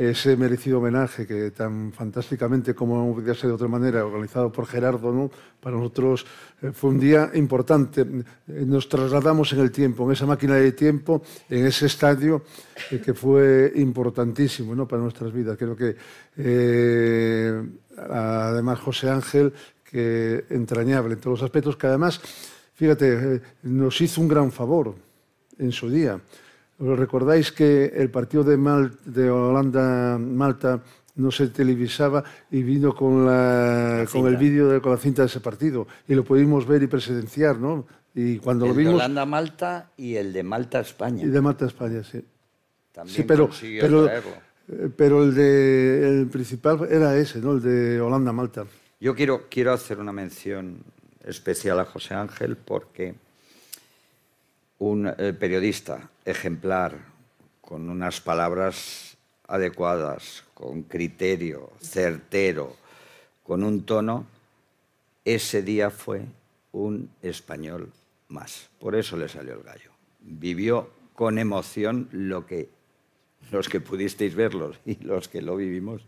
ese 0.09 0.35
merecido 0.35 0.79
homenaje 0.79 1.27
que 1.27 1.51
tan 1.51 1.93
fantásticamente, 1.93 2.75
como 2.75 3.15
podía 3.15 3.35
ser 3.35 3.49
de 3.49 3.55
otra 3.55 3.69
manera, 3.69 4.05
organizado 4.05 4.51
por 4.51 4.65
Gerardo, 4.67 5.13
¿no? 5.13 5.31
para 5.61 5.77
nosotros 5.77 6.25
eh, 6.63 6.71
fue 6.73 6.91
un 6.91 7.01
día 7.01 7.31
importante. 7.35 8.01
Eh, 8.01 8.65
nos 8.67 8.89
trasladamos 8.89 9.53
en 9.53 9.61
el 9.61 9.71
tiempo, 9.71 10.07
en 10.07 10.13
esa 10.13 10.25
máquina 10.25 10.55
de 10.55 10.73
tiempo, 10.73 11.23
en 11.51 11.67
ese 11.67 11.85
estadio 11.85 12.45
eh, 12.91 13.03
que 13.05 13.13
fue 13.13 13.73
importantísimo 13.77 14.75
¿no? 14.75 14.89
para 14.89 15.03
nuestras 15.03 15.33
vidas. 15.35 15.59
Creo 15.59 15.77
que 15.77 15.97
además 17.99 18.81
José 18.81 19.11
Ángel, 19.11 19.53
que 19.85 20.47
entrañable 20.49 21.15
en 21.15 21.21
todos 21.21 21.41
los 21.41 21.45
aspectos, 21.45 21.77
que 21.77 21.89
además, 21.89 22.23
fíjate, 22.73 23.43
nos 23.65 24.01
hizo 24.01 24.23
un 24.23 24.29
gran 24.29 24.51
favor 24.51 24.95
en 25.59 25.73
su 25.73 25.91
día 25.91 26.19
¿Os 26.19 26.50
recordáis 26.81 27.53
que 27.53 27.93
el 27.95 28.11
partido 28.11 28.43
de, 28.43 28.57
de 29.05 29.31
Holanda-Malta 29.31 30.81
no 31.17 31.31
se 31.31 31.49
televisaba 31.49 32.25
y 32.51 32.63
vino 32.63 32.95
con, 32.95 33.27
la, 33.27 34.07
con 34.11 34.27
el 34.27 34.37
vídeo 34.37 34.69
de 34.69 34.81
con 34.81 34.93
la 34.93 34.99
cinta 34.99 35.23
de 35.23 35.27
ese 35.27 35.41
partido 35.41 35.87
y 36.09 36.15
lo 36.15 36.25
pudimos 36.25 36.67
ver 36.67 36.83
y 36.83 36.87
presenciar, 36.87 37.59
¿no? 37.59 37.87
Y 38.15 38.39
cuando 38.39 38.65
el 38.65 38.71
lo 38.71 38.77
vimos, 38.77 38.93
de 38.95 38.97
Holanda-Malta 38.97 39.91
y 39.97 40.17
el 40.17 40.33
de 40.33 40.43
Malta-España. 40.43 41.23
Y 41.23 41.29
de 41.29 41.41
Malta-España, 41.41 42.03
sí. 42.03 42.25
También 42.93 43.17
sí, 43.17 43.23
pero, 43.23 43.49
pero, 43.81 44.09
eh, 44.09 44.23
pero 44.97 45.23
el, 45.23 45.35
de, 45.35 46.09
el 46.09 46.27
principal 46.27 46.89
era 46.91 47.17
ese, 47.17 47.41
¿no? 47.41 47.53
El 47.53 47.63
de 47.63 48.01
Holanda-Malta. 48.01 48.65
Yo 48.99 49.15
quiero, 49.15 49.47
quiero 49.49 49.73
hacer 49.73 50.01
una 50.01 50.13
mención 50.13 50.79
especial 51.25 51.79
a 51.79 51.85
José 51.85 52.15
Ángel 52.15 52.57
porque 52.57 53.15
un 54.79 55.07
eh, 55.07 55.33
periodista 55.39 56.10
ejemplar, 56.31 56.99
con 57.61 57.89
unas 57.89 58.21
palabras 58.21 59.17
adecuadas, 59.47 60.45
con 60.55 60.83
criterio, 60.83 61.71
certero, 61.81 62.77
con 63.43 63.65
un 63.65 63.85
tono, 63.85 64.27
ese 65.25 65.63
día 65.63 65.91
fue 65.91 66.25
un 66.73 67.11
español 67.23 67.93
más. 68.29 68.71
Por 68.79 68.97
eso 68.97 69.17
le 69.17 69.29
salió 69.29 69.55
el 69.55 69.63
gallo. 69.63 69.91
Vivió 70.21 70.91
con 71.15 71.39
emoción 71.39 72.09
lo 72.13 72.47
que 72.47 72.69
los 73.51 73.69
que 73.69 73.81
pudisteis 73.81 74.35
verlos 74.35 74.79
y 74.85 75.03
los 75.03 75.29
que 75.29 75.43
lo 75.43 75.57
vivimos 75.57 76.03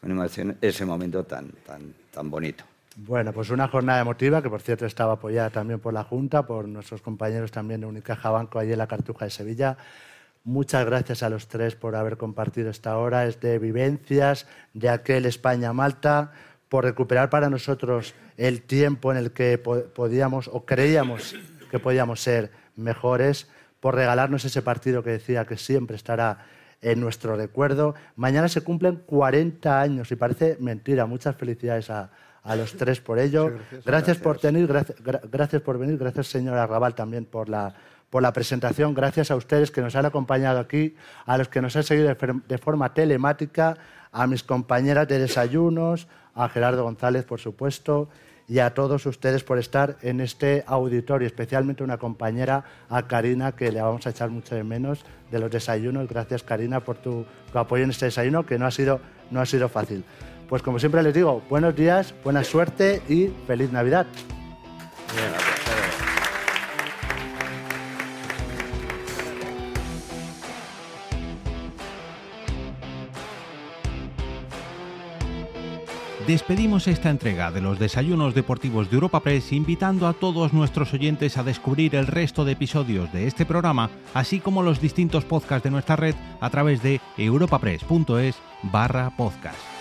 con 0.00 0.10
emoción 0.10 0.56
ese 0.60 0.86
momento 0.86 1.24
tan, 1.24 1.50
tan, 1.66 1.94
tan 2.10 2.30
bonito. 2.30 2.64
Bueno, 2.96 3.32
pues 3.32 3.50
una 3.50 3.68
jornada 3.68 4.00
emotiva 4.00 4.42
que 4.42 4.50
por 4.50 4.62
cierto 4.62 4.84
estaba 4.84 5.14
apoyada 5.14 5.50
también 5.50 5.78
por 5.78 5.94
la 5.94 6.02
Junta, 6.02 6.44
por 6.46 6.66
nuestros 6.66 7.00
compañeros 7.00 7.52
también 7.52 7.80
de 7.80 7.86
Unicaja 7.86 8.30
Banco 8.30 8.58
allí 8.58 8.72
en 8.72 8.78
la 8.78 8.88
Cartuja 8.88 9.26
de 9.26 9.30
Sevilla. 9.30 9.76
Muchas 10.42 10.84
gracias 10.84 11.22
a 11.22 11.30
los 11.30 11.48
tres 11.48 11.76
por 11.76 11.94
haber 11.94 12.16
compartido 12.16 12.70
esta 12.70 12.96
hora, 12.98 13.26
es 13.26 13.40
de 13.40 13.58
vivencias 13.58 14.46
de 14.74 14.88
aquel 14.88 15.26
España-Malta, 15.26 16.32
por 16.68 16.84
recuperar 16.84 17.30
para 17.30 17.50
nosotros 17.50 18.14
el 18.36 18.62
tiempo 18.62 19.12
en 19.12 19.18
el 19.18 19.32
que 19.32 19.58
podíamos 19.58 20.48
o 20.48 20.64
creíamos 20.64 21.36
que 21.70 21.78
podíamos 21.78 22.20
ser 22.20 22.50
mejores, 22.74 23.48
por 23.80 23.94
regalarnos 23.94 24.44
ese 24.44 24.62
partido 24.62 25.02
que 25.02 25.10
decía 25.10 25.46
que 25.46 25.56
siempre 25.56 25.96
estará 25.96 26.46
en 26.80 27.00
nuestro 27.00 27.36
recuerdo. 27.36 27.94
Mañana 28.16 28.48
se 28.48 28.62
cumplen 28.62 28.96
40 29.06 29.80
años 29.80 30.10
y 30.10 30.16
parece 30.16 30.56
mentira. 30.60 31.06
Muchas 31.06 31.36
felicidades 31.36 31.90
a, 31.90 32.10
los 32.44 32.76
tres 32.76 33.00
por 33.00 33.18
ello. 33.18 33.52
Gracias, 33.84 34.18
por 34.18 34.40
venir, 34.40 34.66
gracias, 34.66 35.62
por 35.62 35.78
venir, 35.78 35.98
gracias 35.98 36.26
señora 36.28 36.66
Raval 36.66 36.94
también 36.94 37.24
por 37.24 37.48
la, 37.48 37.74
por 38.08 38.22
la 38.22 38.32
presentación, 38.32 38.94
gracias 38.94 39.30
a 39.30 39.36
ustedes 39.36 39.70
que 39.70 39.80
nos 39.80 39.94
han 39.96 40.06
acompañado 40.06 40.58
aquí, 40.58 40.96
a 41.26 41.38
los 41.38 41.48
que 41.48 41.60
nos 41.60 41.76
han 41.76 41.84
seguido 41.84 42.14
de 42.48 42.58
forma 42.58 42.94
telemática, 42.94 43.76
a 44.12 44.26
mis 44.26 44.42
compañeras 44.42 45.06
de 45.06 45.18
desayunos, 45.18 46.08
a 46.34 46.48
Gerardo 46.48 46.82
González, 46.82 47.24
por 47.24 47.40
supuesto, 47.40 48.08
y 48.50 48.58
a 48.58 48.74
todos 48.74 49.06
ustedes 49.06 49.44
por 49.44 49.58
estar 49.58 49.96
en 50.02 50.20
este 50.20 50.64
auditorio, 50.66 51.24
especialmente 51.24 51.84
una 51.84 51.98
compañera, 51.98 52.64
a 52.88 53.06
Karina, 53.06 53.52
que 53.52 53.70
le 53.70 53.80
vamos 53.80 54.04
a 54.08 54.10
echar 54.10 54.28
mucho 54.28 54.56
de 54.56 54.64
menos 54.64 55.04
de 55.30 55.38
los 55.38 55.52
desayunos. 55.52 56.08
Gracias, 56.08 56.42
Karina, 56.42 56.80
por 56.80 56.96
tu, 56.96 57.24
apoyo 57.54 57.84
en 57.84 57.90
este 57.90 58.06
desayuno, 58.06 58.44
que 58.44 58.58
no 58.58 58.66
ha, 58.66 58.72
sido, 58.72 59.00
no 59.30 59.40
ha 59.40 59.46
sido 59.46 59.68
fácil. 59.68 60.02
Pues 60.50 60.62
como 60.62 60.80
siempre 60.80 61.04
les 61.04 61.14
digo, 61.14 61.42
buenos 61.48 61.76
días, 61.76 62.12
buena 62.24 62.42
suerte 62.42 63.00
y 63.08 63.30
feliz 63.46 63.70
Navidad. 63.70 64.08
Despedimos 76.26 76.88
esta 76.88 77.10
entrega 77.10 77.52
de 77.52 77.60
los 77.60 77.78
desayunos 77.78 78.34
deportivos 78.34 78.90
de 78.90 78.96
Europa 78.96 79.20
Press 79.20 79.52
invitando 79.52 80.08
a 80.08 80.14
todos 80.14 80.52
nuestros 80.52 80.92
oyentes 80.92 81.38
a 81.38 81.44
descubrir 81.44 81.94
el 81.94 82.08
resto 82.08 82.44
de 82.44 82.52
episodios 82.52 83.12
de 83.12 83.28
este 83.28 83.46
programa, 83.46 83.88
así 84.14 84.40
como 84.40 84.64
los 84.64 84.80
distintos 84.80 85.24
podcasts 85.24 85.64
de 85.64 85.70
nuestra 85.70 85.94
red 85.94 86.16
a 86.40 86.50
través 86.50 86.82
de 86.82 87.00
europapress.es 87.16 88.36
barra 88.64 89.16
podcast. 89.16 89.79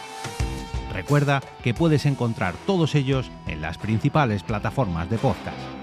Recuerda 0.99 1.41
que 1.63 1.73
puedes 1.73 2.05
encontrar 2.05 2.55
todos 2.67 2.93
ellos 2.93 3.31
en 3.47 3.61
las 3.61 3.77
principales 3.77 4.43
plataformas 4.43 5.09
de 5.09 5.17
podcast. 5.17 5.78